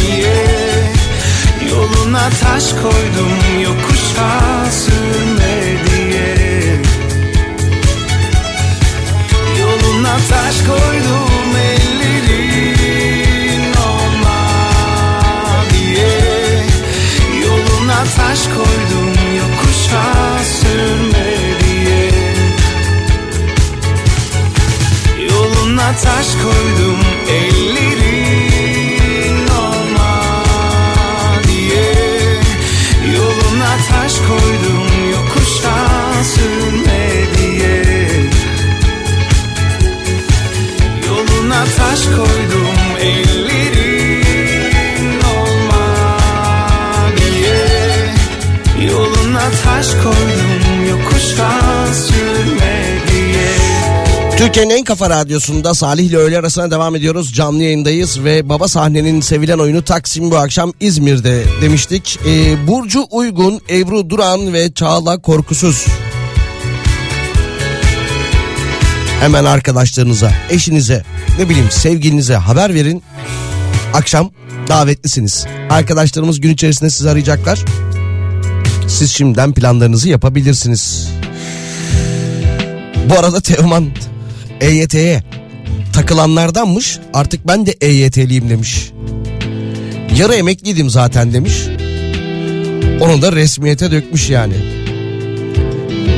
diye. 0.00 0.44
Yoluna 1.70 2.28
taş 2.42 2.72
koydum 2.72 3.32
yokuşa 3.62 4.30
sürme 4.70 5.56
diye. 5.86 6.34
Yoluna 9.60 10.16
taş 10.30 10.56
koydum 10.66 11.33
taş 26.02 26.34
koydum 26.34 27.03
Türkiye'nin 54.44 54.70
en 54.70 54.84
kafa 54.84 55.10
radyosunda 55.10 55.74
Salih 55.74 56.04
ile 56.04 56.16
öğle 56.16 56.38
arasına 56.38 56.70
devam 56.70 56.96
ediyoruz. 56.96 57.32
Canlı 57.32 57.62
yayındayız 57.62 58.24
ve 58.24 58.48
baba 58.48 58.68
sahnenin 58.68 59.20
sevilen 59.20 59.58
oyunu 59.58 59.82
Taksim 59.82 60.30
bu 60.30 60.36
akşam 60.36 60.72
İzmir'de 60.80 61.44
demiştik. 61.62 62.18
Ee, 62.26 62.66
Burcu 62.66 63.06
Uygun, 63.10 63.60
Ebru 63.70 64.10
Duran 64.10 64.52
ve 64.52 64.72
Çağla 64.72 65.18
Korkusuz. 65.18 65.86
Hemen 69.20 69.44
arkadaşlarınıza, 69.44 70.32
eşinize, 70.50 71.04
ne 71.38 71.48
bileyim 71.48 71.70
sevgilinize 71.70 72.36
haber 72.36 72.74
verin. 72.74 73.02
Akşam 73.94 74.30
davetlisiniz. 74.68 75.46
Arkadaşlarımız 75.70 76.40
gün 76.40 76.50
içerisinde 76.50 76.90
sizi 76.90 77.10
arayacaklar. 77.10 77.64
Siz 78.88 79.12
şimdiden 79.12 79.52
planlarınızı 79.52 80.08
yapabilirsiniz. 80.08 81.08
Bu 83.10 83.18
arada 83.18 83.40
Teoman 83.40 83.90
EYT'ye 84.60 85.22
takılanlardanmış. 85.92 86.98
Artık 87.14 87.48
ben 87.48 87.66
de 87.66 87.74
EYT'liyim 87.80 88.50
demiş. 88.50 88.90
Yarı 90.18 90.34
emekliydim 90.34 90.90
zaten 90.90 91.32
demiş. 91.32 91.52
Onu 93.00 93.22
da 93.22 93.32
resmiyete 93.32 93.90
dökmüş 93.90 94.30
yani. 94.30 94.54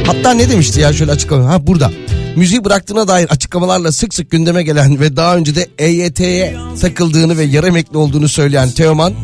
Hatta 0.07 0.31
ne 0.31 0.51
demişti 0.51 0.81
ya 0.81 0.93
şöyle 0.93 1.13
açıklama. 1.13 1.49
Ha 1.49 1.67
burada. 1.67 1.91
Müziği 2.37 2.65
bıraktığına 2.65 3.09
dair 3.09 3.29
açıklamalarla 3.31 3.93
sık 3.93 4.15
sık 4.15 4.31
gündeme 4.31 4.63
gelen 4.63 5.01
ve 5.01 5.17
daha 5.17 5.37
önce 5.37 5.55
de 5.55 5.69
EYT'ye 5.79 6.57
takıldığını 6.81 7.39
ve 7.39 7.43
yarı 7.43 7.67
emekli 7.67 7.97
olduğunu 7.99 8.29
söyleyen 8.29 8.71
Teoman 8.71 9.15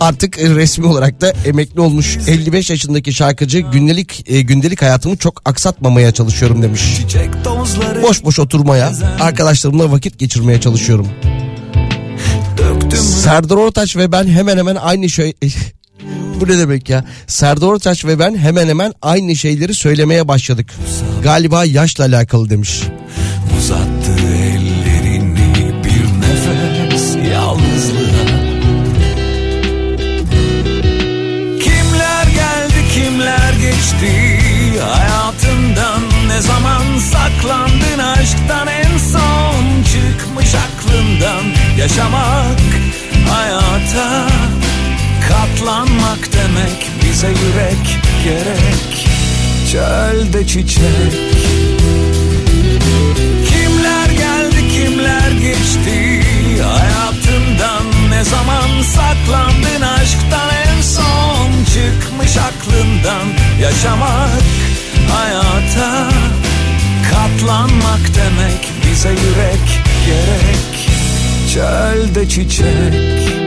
artık 0.00 0.38
resmi 0.38 0.86
olarak 0.86 1.20
da 1.20 1.32
emekli 1.44 1.80
olmuş 1.80 2.18
55 2.26 2.70
yaşındaki 2.70 3.12
şarkıcı 3.12 3.58
gündelik 3.58 4.30
e, 4.30 4.40
gündelik 4.40 4.82
hayatımı 4.82 5.16
çok 5.16 5.42
aksatmamaya 5.44 6.12
çalışıyorum 6.12 6.62
demiş. 6.62 6.82
Boş 8.02 8.24
boş 8.24 8.38
oturmaya, 8.38 8.92
arkadaşlarımla 9.20 9.92
vakit 9.92 10.18
geçirmeye 10.18 10.60
çalışıyorum. 10.60 11.08
Serdar 12.96 13.56
Ortaç 13.56 13.96
ve 13.96 14.12
ben 14.12 14.26
hemen 14.26 14.58
hemen 14.58 14.76
aynı 14.76 15.08
şey 15.08 15.32
Bu 16.40 16.48
ne 16.48 16.58
demek 16.58 16.90
ya? 16.90 17.04
Serdar 17.26 17.66
Ortaç 17.66 18.04
ve 18.04 18.18
ben 18.18 18.36
hemen 18.36 18.68
hemen 18.68 18.92
aynı 19.02 19.36
şeyleri 19.36 19.74
söylemeye 19.74 20.28
başladık. 20.28 20.74
Galiba 21.22 21.64
yaşla 21.64 22.04
alakalı 22.04 22.50
demiş. 22.50 22.82
Uzattı 23.58 23.99
Çölde 50.30 50.46
çiçek. 50.46 51.12
Kimler 53.48 54.10
geldi 54.10 54.68
kimler 54.68 55.30
geçti? 55.30 56.22
Hayatından 56.62 58.10
ne 58.10 58.24
zaman 58.24 58.82
saklandın? 58.82 59.80
Aşktan 59.80 60.50
en 60.66 60.82
son 60.82 61.50
Çıkmış 61.64 62.36
aklından. 62.36 63.26
Yaşamak 63.60 64.42
hayata 65.12 66.10
Katlanmak 67.10 68.00
demek. 68.16 68.72
Bize 68.90 69.10
yürek 69.10 69.80
gerek. 70.06 70.90
Çölde 71.54 72.28
çiçek 72.28 73.39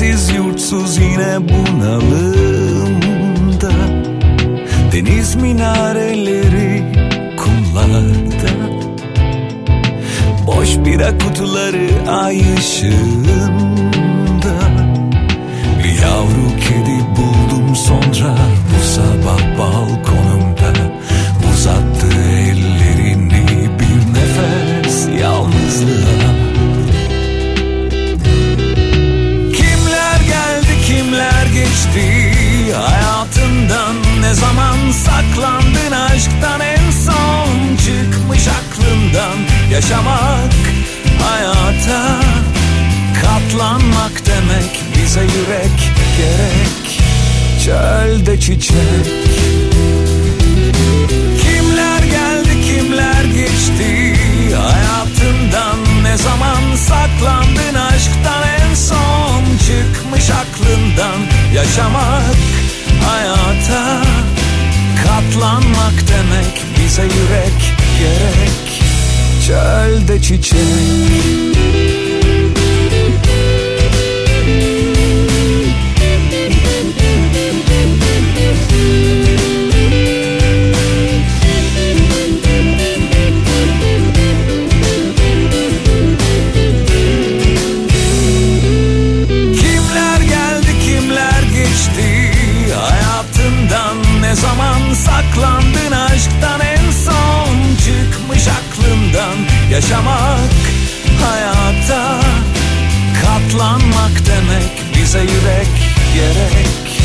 Yersiz 0.00 0.30
yurtsuz 0.34 0.98
yine 0.98 1.38
bunalımda 1.48 2.90
Deniz 4.92 5.34
minareleri 5.34 6.82
kumlarda. 7.36 8.52
Boş 10.46 10.76
bira 10.76 11.18
kutuları 11.18 12.10
ay 12.10 12.42
ışığında 12.58 13.85
saklandın 34.92 35.92
aşktan 35.92 36.60
en 36.60 36.90
son. 36.90 37.76
Çıkmış 37.76 38.48
aklından 38.48 39.38
yaşamak 39.72 40.52
hayata. 41.22 42.20
Katlanmak 43.22 44.12
demek 44.26 44.84
bize 44.96 45.20
yürek 45.20 45.78
gerek. 46.16 47.02
Çölde 47.64 48.40
çiçek. 48.40 49.06
Kimler 51.42 52.02
geldi 52.02 52.62
kimler 52.66 53.24
geçti? 53.24 54.16
Hayatından 54.56 56.02
ne 56.02 56.16
zaman 56.16 56.76
saklandın 56.76 57.74
aşktan 57.74 58.42
en 58.60 58.74
son? 58.74 59.42
Çıkmış 59.66 60.30
aklından 60.30 61.18
yaşamak 61.54 62.36
hayata 63.08 64.15
Katlanmak 65.26 65.94
demek 66.08 66.64
bize 66.78 67.02
yürek 67.02 67.74
gerek. 67.98 68.82
Çölde 69.46 70.22
çiçek 70.22 71.55
yaşamak 99.86 100.50
hayata 101.24 102.20
Katlanmak 103.22 104.12
demek 104.26 104.96
bize 104.96 105.20
yürek 105.20 105.68
gerek. 106.14 107.02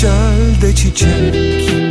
Çölde 0.00 0.74
çiçek 0.74 1.85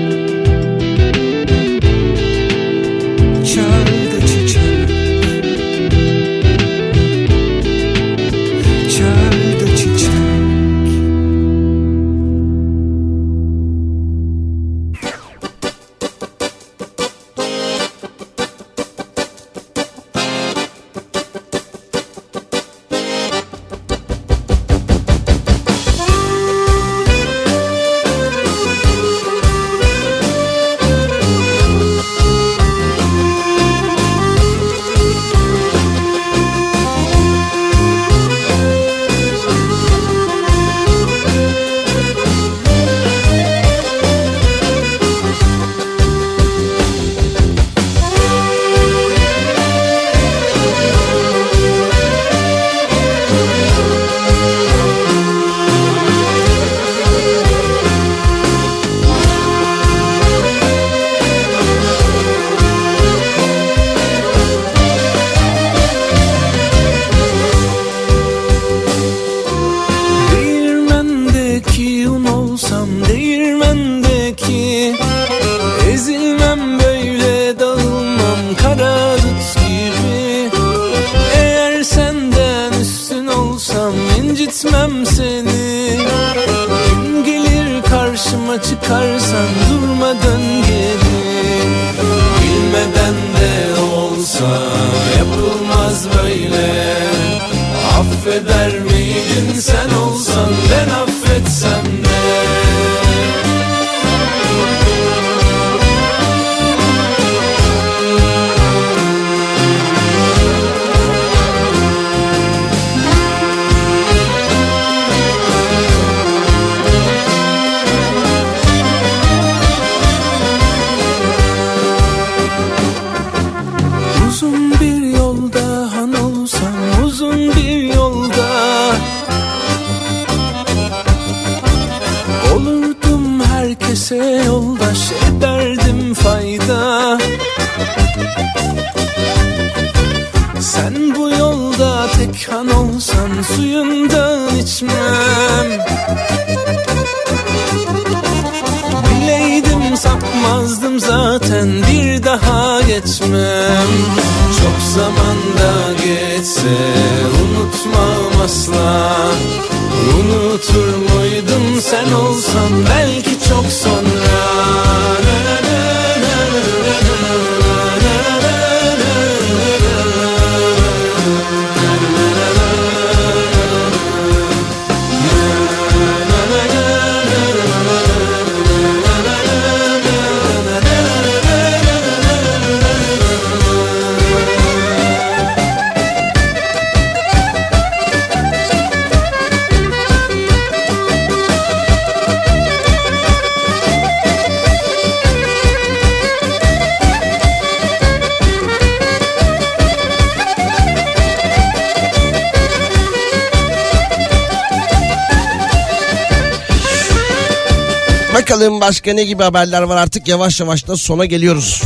Bakalım 208.65 208.81
başka 208.81 209.13
ne 209.13 209.23
gibi 209.23 209.43
haberler 209.43 209.81
var 209.81 209.97
artık 209.97 210.27
yavaş 210.27 210.59
yavaş 210.59 210.87
da 210.87 210.97
sona 210.97 211.25
geliyoruz. 211.25 211.81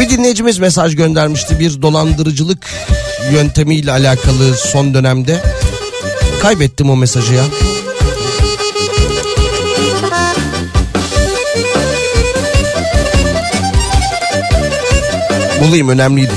Bir 0.00 0.10
dinleyicimiz 0.10 0.58
mesaj 0.58 0.96
göndermişti 0.96 1.58
bir 1.58 1.82
dolandırıcılık 1.82 2.70
yöntemiyle 3.32 3.92
alakalı 3.92 4.56
son 4.56 4.94
dönemde. 4.94 5.40
Kaybettim 6.42 6.90
o 6.90 6.96
mesajı 6.96 7.34
ya. 7.34 7.44
Bulayım 15.60 15.88
önemliydi. 15.88 16.32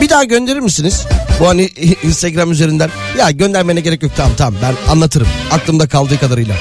Bir 0.00 0.08
daha 0.08 0.24
gönderir 0.24 0.60
misiniz? 0.60 1.06
Bu 1.40 1.48
hani 1.48 1.62
Instagram 2.02 2.50
üzerinden. 2.52 2.90
Ya 3.18 3.30
göndermene 3.30 3.80
gerek 3.80 4.02
yok 4.02 4.12
tamam 4.16 4.32
tamam 4.36 4.54
ben 4.62 4.92
anlatırım. 4.92 5.28
Aklımda 5.50 5.88
kaldığı 5.88 6.20
kadarıyla. 6.20 6.54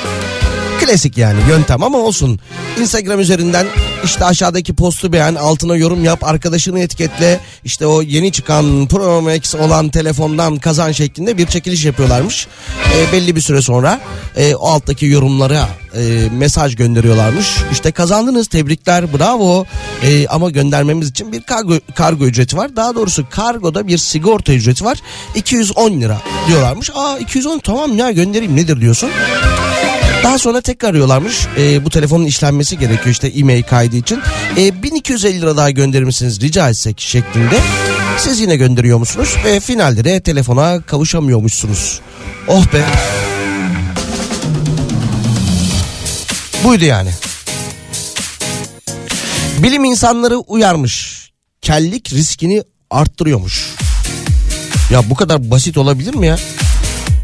Klasik 0.79 1.17
yani 1.17 1.39
yöntem 1.49 1.83
ama 1.83 1.97
olsun. 1.97 2.39
Instagram 2.79 3.19
üzerinden 3.19 3.67
işte 4.03 4.26
aşağıdaki 4.26 4.74
postu 4.74 5.14
beğen, 5.14 5.36
altına 5.36 5.76
yorum 5.76 6.03
yap, 6.03 6.24
arkadaşını 6.24 6.80
etiketle. 6.80 7.40
İşte 7.64 7.88
o 7.88 8.02
yeni 8.02 8.32
çıkan 8.32 8.88
Pro 8.88 9.22
Max 9.22 9.56
olan 9.56 9.90
telefondan 9.90 10.56
kazan 10.56 10.91
şeklinde 10.91 11.38
bir 11.38 11.48
çekiliş 11.48 11.86
yapıyorlarmış. 11.86 12.48
E, 12.95 13.11
belli 13.14 13.36
bir 13.36 13.41
süre 13.41 13.61
sonra 13.61 13.99
e, 14.38 14.56
o 14.56 14.68
alttaki 14.68 15.06
yorumlara 15.06 15.69
e, 15.95 16.30
mesaj 16.32 16.76
gönderiyorlarmış. 16.76 17.48
İşte 17.72 17.91
kazandınız 17.91 18.48
tebrikler 18.48 19.14
bravo 19.14 19.65
E, 20.03 20.28
ama 20.28 20.49
göndermemiz 20.49 21.10
için 21.10 21.32
bir 21.32 21.41
kargo, 21.41 21.74
kargo 21.95 22.26
ücreti 22.26 22.57
var. 22.57 22.76
Daha 22.76 22.95
doğrusu 22.95 23.26
kargoda 23.30 23.88
bir 23.88 23.98
sigorta 23.98 24.53
ücreti 24.53 24.86
var. 24.86 24.98
210 25.36 26.02
lira 26.02 26.18
diyorlarmış. 26.48 26.90
Aa 26.95 27.18
210 27.18 27.60
tamam 27.60 27.98
ya 27.98 28.11
göndereyim 28.11 28.56
nedir 28.56 28.82
diyorsun. 28.82 29.10
Daha 30.27 30.37
sonra 30.37 30.61
tekrar 30.61 30.89
arıyorlarmış. 30.89 31.47
E, 31.57 31.85
bu 31.85 31.89
telefonun 31.89 32.25
işlenmesi 32.25 32.79
gerekiyor 32.79 33.07
işte 33.07 33.27
e-mail 33.27 33.63
kaydı 33.63 33.95
için. 33.95 34.19
E, 34.57 34.83
1250 34.83 35.41
lira 35.41 35.57
daha 35.57 35.71
gönderir 35.71 36.03
misiniz 36.03 36.41
rica 36.41 36.69
etsek 36.69 37.01
şeklinde. 37.01 37.59
Siz 38.17 38.39
yine 38.39 38.55
gönderiyor 38.57 38.97
musunuz? 38.97 39.35
Ve 39.45 39.59
finalde 39.59 40.03
de 40.03 40.21
telefona 40.21 40.81
kavuşamıyormuşsunuz. 40.81 42.01
Oh 42.47 42.73
be. 42.73 42.85
Buydu 46.63 46.85
yani. 46.85 47.09
Bilim 49.57 49.85
insanları 49.85 50.37
uyarmış. 50.37 51.27
Kellik 51.61 52.13
riskini 52.13 52.63
arttırıyormuş. 52.89 53.75
Ya 54.91 55.09
bu 55.09 55.15
kadar 55.15 55.51
basit 55.51 55.77
olabilir 55.77 56.15
mi 56.15 56.27
ya? 56.27 56.37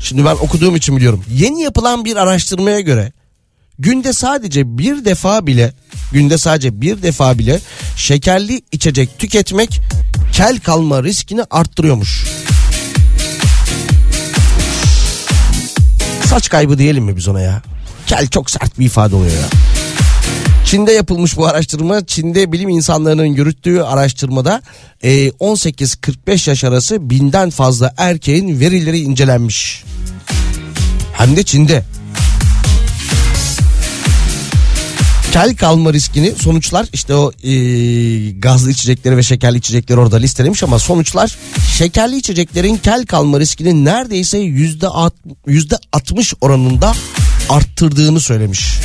Şimdi 0.03 0.25
ben 0.25 0.35
okuduğum 0.35 0.75
için 0.75 0.97
biliyorum. 0.97 1.23
Yeni 1.33 1.61
yapılan 1.61 2.05
bir 2.05 2.15
araştırmaya 2.15 2.79
göre 2.79 3.11
günde 3.79 4.13
sadece 4.13 4.77
bir 4.77 5.05
defa 5.05 5.47
bile 5.47 5.73
günde 6.11 6.37
sadece 6.37 6.81
bir 6.81 7.03
defa 7.03 7.39
bile 7.39 7.59
şekerli 7.95 8.61
içecek 8.71 9.19
tüketmek 9.19 9.81
kel 10.33 10.59
kalma 10.59 11.03
riskini 11.03 11.43
arttırıyormuş. 11.51 12.25
Saç 16.25 16.49
kaybı 16.49 16.77
diyelim 16.77 17.03
mi 17.03 17.17
biz 17.17 17.27
ona 17.27 17.41
ya? 17.41 17.61
Kel 18.07 18.27
çok 18.27 18.51
sert 18.51 18.79
bir 18.79 18.85
ifade 18.85 19.15
oluyor 19.15 19.31
ya. 19.31 19.72
Çin'de 20.73 20.91
yapılmış 20.91 21.37
bu 21.37 21.47
araştırma. 21.47 22.05
Çin'de 22.05 22.51
bilim 22.51 22.69
insanlarının 22.69 23.25
yürüttüğü 23.25 23.81
araştırmada 23.81 24.61
18-45 25.03 26.49
yaş 26.49 26.63
arası 26.63 27.09
binden 27.09 27.49
fazla 27.49 27.93
erkeğin 27.97 28.59
verileri 28.59 28.99
incelenmiş. 28.99 29.83
Hem 31.13 31.35
de 31.35 31.43
Çin'de. 31.43 31.83
Kel 35.33 35.55
kalma 35.55 35.93
riskini 35.93 36.31
sonuçlar 36.31 36.87
işte 36.93 37.15
o 37.15 37.31
e, 37.43 37.51
gazlı 38.31 38.71
içecekleri 38.71 39.17
ve 39.17 39.23
şekerli 39.23 39.57
içecekleri 39.57 39.99
orada 39.99 40.17
listelemiş 40.17 40.63
ama 40.63 40.79
sonuçlar 40.79 41.37
şekerli 41.77 42.17
içeceklerin 42.17 42.77
kel 42.77 43.05
kalma 43.05 43.39
riskini 43.39 43.85
neredeyse 43.85 44.37
yüzde 44.37 44.87
yüzde 45.47 45.77
60 45.91 46.33
oranında 46.41 46.93
arttırdığını 47.49 48.19
söylemiş. 48.19 48.79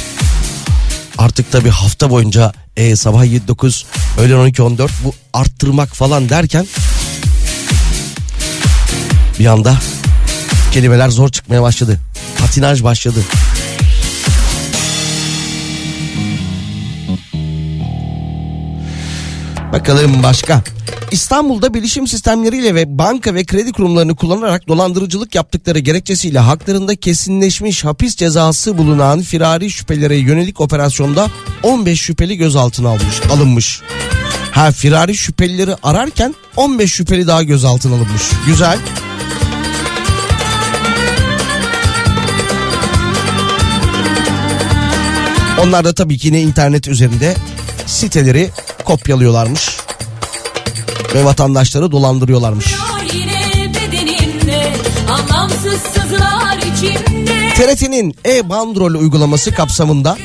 Artık 1.19 1.53
tabi 1.53 1.69
hafta 1.69 2.11
boyunca 2.11 2.53
e, 2.77 2.97
sabah 2.97 3.25
7-9 3.25 3.85
öğlen 4.19 4.53
12-14 4.53 4.89
bu 5.05 5.15
arttırmak 5.33 5.89
falan 5.89 6.29
derken 6.29 6.67
bir 9.39 9.47
anda 9.47 9.77
kelimeler 10.73 11.09
zor 11.09 11.29
çıkmaya 11.29 11.63
başladı. 11.63 12.01
Patinaj 12.39 12.83
başladı. 12.83 13.21
Bakalım 19.73 20.23
başka. 20.23 20.63
İstanbul'da 21.11 21.75
bilişim 21.75 22.07
sistemleriyle 22.07 22.75
ve 22.75 22.99
banka 22.99 23.35
ve 23.35 23.45
kredi 23.45 23.73
kurumlarını 23.73 24.17
kullanarak 24.17 24.69
dolandırıcılık 24.69 25.35
yaptıkları 25.35 25.79
gerekçesiyle 25.79 26.39
haklarında 26.39 26.97
kesinleşmiş 26.97 27.85
hapis 27.85 28.17
cezası 28.17 28.79
bulunan 28.79 29.21
firari 29.21 29.71
şüphelere 29.71 30.17
yönelik 30.17 30.61
operasyonda 30.61 31.31
15 31.63 32.01
şüpheli 32.01 32.37
gözaltına 32.37 32.89
almış, 32.89 33.21
alınmış. 33.31 33.81
Ha 34.53 34.71
firari 34.71 35.15
şüphelileri 35.15 35.75
ararken 35.83 36.35
15 36.57 36.93
şüpheli 36.93 37.27
daha 37.27 37.43
gözaltına 37.43 37.95
alınmış. 37.95 38.23
Güzel. 38.47 38.79
Onlar 45.63 45.85
da 45.85 45.95
tabii 45.95 46.19
ki 46.19 46.27
yine 46.27 46.43
internet 46.43 46.89
üzerinde 46.89 47.35
siteleri 47.87 48.51
kopyalıyorlarmış 48.85 49.88
ve 51.15 51.25
vatandaşları 51.25 51.93
dolandırıyorlarmış. 51.93 52.75
TRT'nin 57.57 58.15
e-bandrol 58.25 58.95
uygulaması 58.95 59.53
kapsamında 59.53 60.17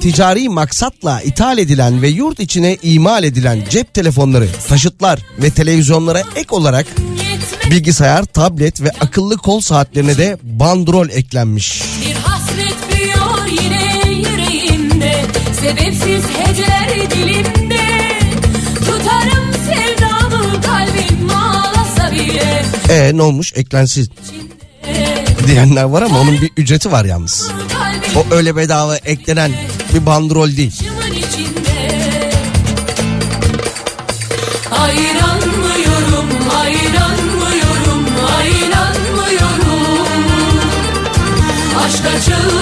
ticari 0.00 0.48
maksatla 0.48 1.22
ithal 1.22 1.58
edilen 1.58 2.02
ve 2.02 2.08
yurt 2.08 2.40
içine 2.40 2.76
imal 2.82 3.24
edilen 3.24 3.64
cep 3.70 3.94
telefonları, 3.94 4.48
taşıtlar 4.68 5.20
ve 5.38 5.50
televizyonlara 5.50 6.22
ek 6.36 6.54
olarak 6.54 6.86
bilgisayar, 7.70 8.24
tablet 8.24 8.82
ve 8.82 8.90
akıllı 9.00 9.36
kol 9.36 9.60
saatlerine 9.60 10.18
de 10.18 10.38
bandrol 10.42 11.08
eklenmiş. 11.08 11.82
Bir 12.06 12.14
hasret 12.14 12.76
büyüyor 12.92 13.62
yine 13.62 14.12
yüreğimde 14.12 15.24
Sebepsiz 15.60 16.24
heceler 16.38 17.10
dilimde 17.10 17.79
e 22.90 23.16
ne 23.16 23.22
olmuş? 23.22 23.52
Eklensiz 23.56 24.08
diyenler 25.46 25.84
var 25.84 26.02
ama 26.02 26.20
onun 26.20 26.40
bir 26.40 26.50
ücreti 26.56 26.92
var 26.92 27.04
yalnız. 27.04 27.50
O 28.16 28.34
öyle 28.34 28.56
bedava 28.56 28.96
eklenen 28.96 29.52
bir 29.94 30.06
bandrol 30.06 30.56
değil. 30.56 30.82
Ayranmıyorum, 34.70 36.28
ayranmıyorum, 36.60 38.06
ayranmıyorum. 38.36 39.84
Aşka 41.84 42.20
çığlık 42.24 42.59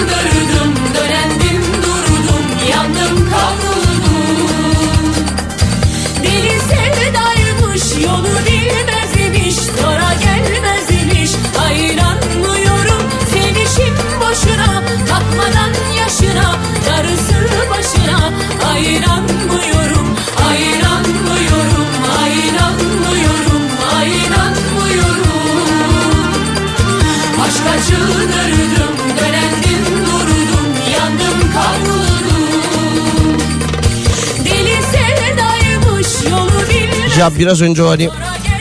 Ya 37.19 37.31
biraz 37.39 37.61
önce 37.61 37.81
hani 37.81 38.09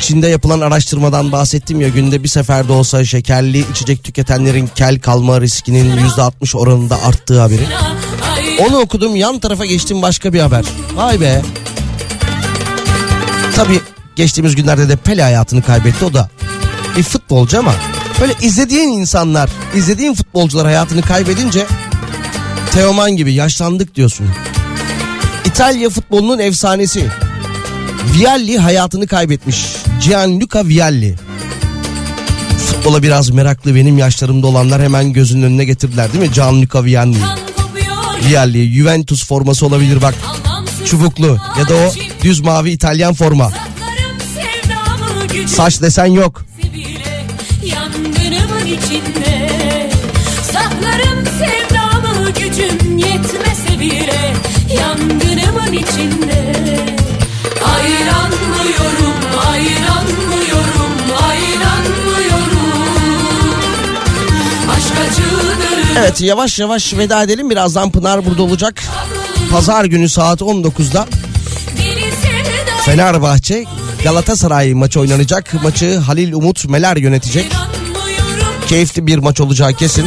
Çin'de 0.00 0.28
yapılan 0.28 0.60
araştırmadan 0.60 1.32
bahsettim 1.32 1.80
ya 1.80 1.88
günde 1.88 2.22
bir 2.22 2.28
seferde 2.28 2.72
olsa 2.72 3.04
şekerli 3.04 3.64
içecek 3.70 4.04
tüketenlerin 4.04 4.70
kel 4.74 5.00
kalma 5.00 5.40
riskinin 5.40 5.96
%60 5.96 6.56
oranında 6.56 7.02
arttığı 7.02 7.40
haberi. 7.40 7.66
Onu 8.60 8.78
okudum 8.78 9.16
yan 9.16 9.38
tarafa 9.38 9.64
geçtim 9.64 10.02
başka 10.02 10.32
bir 10.32 10.40
haber. 10.40 10.64
Vay 10.94 11.20
be. 11.20 11.42
Tabii 13.56 13.80
geçtiğimiz 14.16 14.56
günlerde 14.56 14.88
de 14.88 14.96
Pele 14.96 15.22
hayatını 15.22 15.62
kaybetti 15.62 16.04
o 16.04 16.14
da 16.14 16.30
bir 16.96 17.02
futbolcu 17.02 17.58
ama 17.58 17.74
böyle 18.20 18.34
izlediğin 18.40 18.88
insanlar, 18.88 19.50
izlediğin 19.74 20.14
futbolcular 20.14 20.66
hayatını 20.66 21.02
kaybedince 21.02 21.66
Teoman 22.72 23.10
gibi 23.10 23.32
yaşlandık 23.32 23.94
diyorsun. 23.94 24.26
İtalya 25.44 25.90
futbolunun 25.90 26.38
efsanesi 26.38 27.10
Vialli 28.04 28.58
hayatını 28.58 29.06
kaybetmiş. 29.06 29.66
Gianluca 30.04 30.68
Vialli. 30.68 31.16
Futbola 32.66 33.02
biraz 33.02 33.30
meraklı 33.30 33.74
benim 33.74 33.98
yaşlarımda 33.98 34.46
olanlar 34.46 34.82
hemen 34.82 35.12
gözünün 35.12 35.42
önüne 35.42 35.64
getirdiler 35.64 36.12
değil 36.12 36.24
mi? 36.24 36.32
Gianluca 36.32 36.84
Vialli. 36.84 37.18
Vialli 38.28 38.72
Juventus 38.72 39.26
forması 39.26 39.66
olabilir 39.66 40.02
bak. 40.02 40.14
Çubuklu 40.86 41.38
ya 41.58 41.68
da 41.68 41.74
o 41.74 41.92
düz 42.22 42.40
mavi 42.40 42.70
İtalyan 42.70 43.14
forma. 43.14 43.52
Saç 45.46 45.82
desen 45.82 46.06
yok. 46.06 46.44
Saklarım 50.52 51.24
sevdamı 51.38 52.30
gücüm 52.30 52.98
yetmese 52.98 53.80
bile 53.80 54.34
Yangınımın 54.80 55.72
içinde 55.72 56.27
Evet 65.98 66.20
yavaş 66.20 66.58
yavaş 66.58 66.94
veda 66.94 67.22
edelim. 67.22 67.50
Birazdan 67.50 67.90
Pınar 67.90 68.26
burada 68.26 68.42
olacak. 68.42 68.82
Pazar 69.50 69.84
günü 69.84 70.08
saat 70.08 70.40
19'da 70.40 71.06
Deli 71.78 72.00
sevda 72.00 72.82
Fenerbahçe 72.84 73.64
Galatasaray 74.04 74.74
maçı 74.74 75.00
oynanacak. 75.00 75.62
Maçı 75.62 75.98
Halil 75.98 76.32
Umut 76.32 76.68
Meler 76.68 76.96
yönetecek. 76.96 77.52
Keyifli 78.68 79.06
bir 79.06 79.18
maç 79.18 79.40
olacağı 79.40 79.72
kesin. 79.72 80.06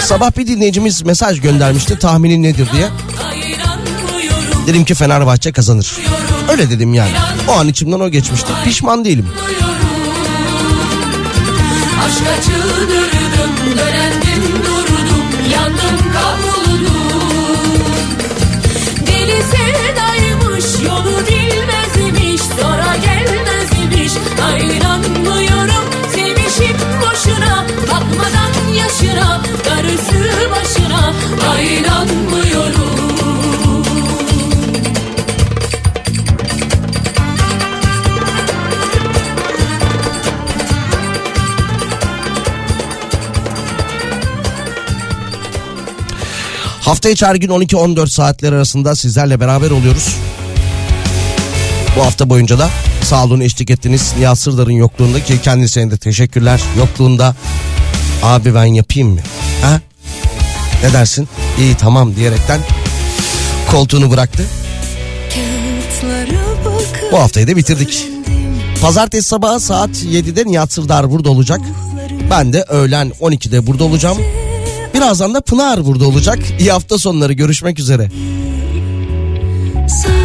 Sabah 0.00 0.36
bir 0.38 0.46
dinleyicimiz 0.46 1.02
mesaj 1.02 1.40
göndermişti 1.40 1.98
tahminin 1.98 2.42
nedir 2.42 2.68
diye. 2.72 2.88
Dedim 4.66 4.84
ki 4.84 4.94
Fenerbahçe 4.94 5.52
kazanır. 5.52 5.92
Öyle 6.50 6.70
dedim 6.70 6.94
yani. 6.94 7.12
O 7.48 7.52
an 7.52 7.68
içimden 7.68 8.00
o 8.00 8.08
geçmişti. 8.08 8.52
Pişman 8.64 9.04
değilim. 9.04 9.28
Aşka 12.06 12.42
çıldırdım, 12.42 13.03
Hafta 46.84 47.08
içi 47.08 47.26
her 47.26 47.34
gün 47.34 47.48
12-14 47.48 48.06
saatler 48.10 48.52
arasında 48.52 48.96
sizlerle 48.96 49.40
beraber 49.40 49.70
oluyoruz. 49.70 50.16
Bu 51.96 52.04
hafta 52.04 52.30
boyunca 52.30 52.58
da 52.58 52.70
sağ 53.02 53.24
olun 53.24 53.40
eşlik 53.40 53.70
ettiniz. 53.70 54.12
Nihat 54.18 54.38
Sırdar'ın 54.38 54.70
yokluğunda 54.70 55.24
ki 55.24 55.40
kendisine 55.42 55.90
de 55.90 55.96
teşekkürler. 55.96 56.60
Yokluğunda 56.78 57.34
abi 58.22 58.54
ben 58.54 58.64
yapayım 58.64 59.08
mı? 59.08 59.20
Ha? 59.62 59.80
Ne 60.82 60.92
dersin? 60.92 61.28
İyi 61.58 61.74
tamam 61.74 62.16
diyerekten 62.16 62.60
koltuğunu 63.70 64.10
bıraktı. 64.10 64.44
Bu 67.12 67.18
haftayı 67.18 67.48
da 67.48 67.56
bitirdik. 67.56 68.06
Pazartesi 68.82 69.28
sabahı 69.28 69.60
saat 69.60 69.90
7'de 69.90 70.44
Nihat 70.46 70.72
Sırdar 70.72 71.10
burada 71.10 71.30
olacak. 71.30 71.60
Ben 72.30 72.52
de 72.52 72.62
öğlen 72.68 73.12
12'de 73.20 73.66
burada 73.66 73.84
olacağım. 73.84 74.18
Birazdan 74.94 75.34
da 75.34 75.40
Pınar 75.40 75.86
burada 75.86 76.06
olacak. 76.08 76.38
İyi 76.58 76.72
hafta 76.72 76.98
sonları 76.98 77.32
görüşmek 77.32 77.78
üzere. 77.78 78.10
Sen 79.88 80.23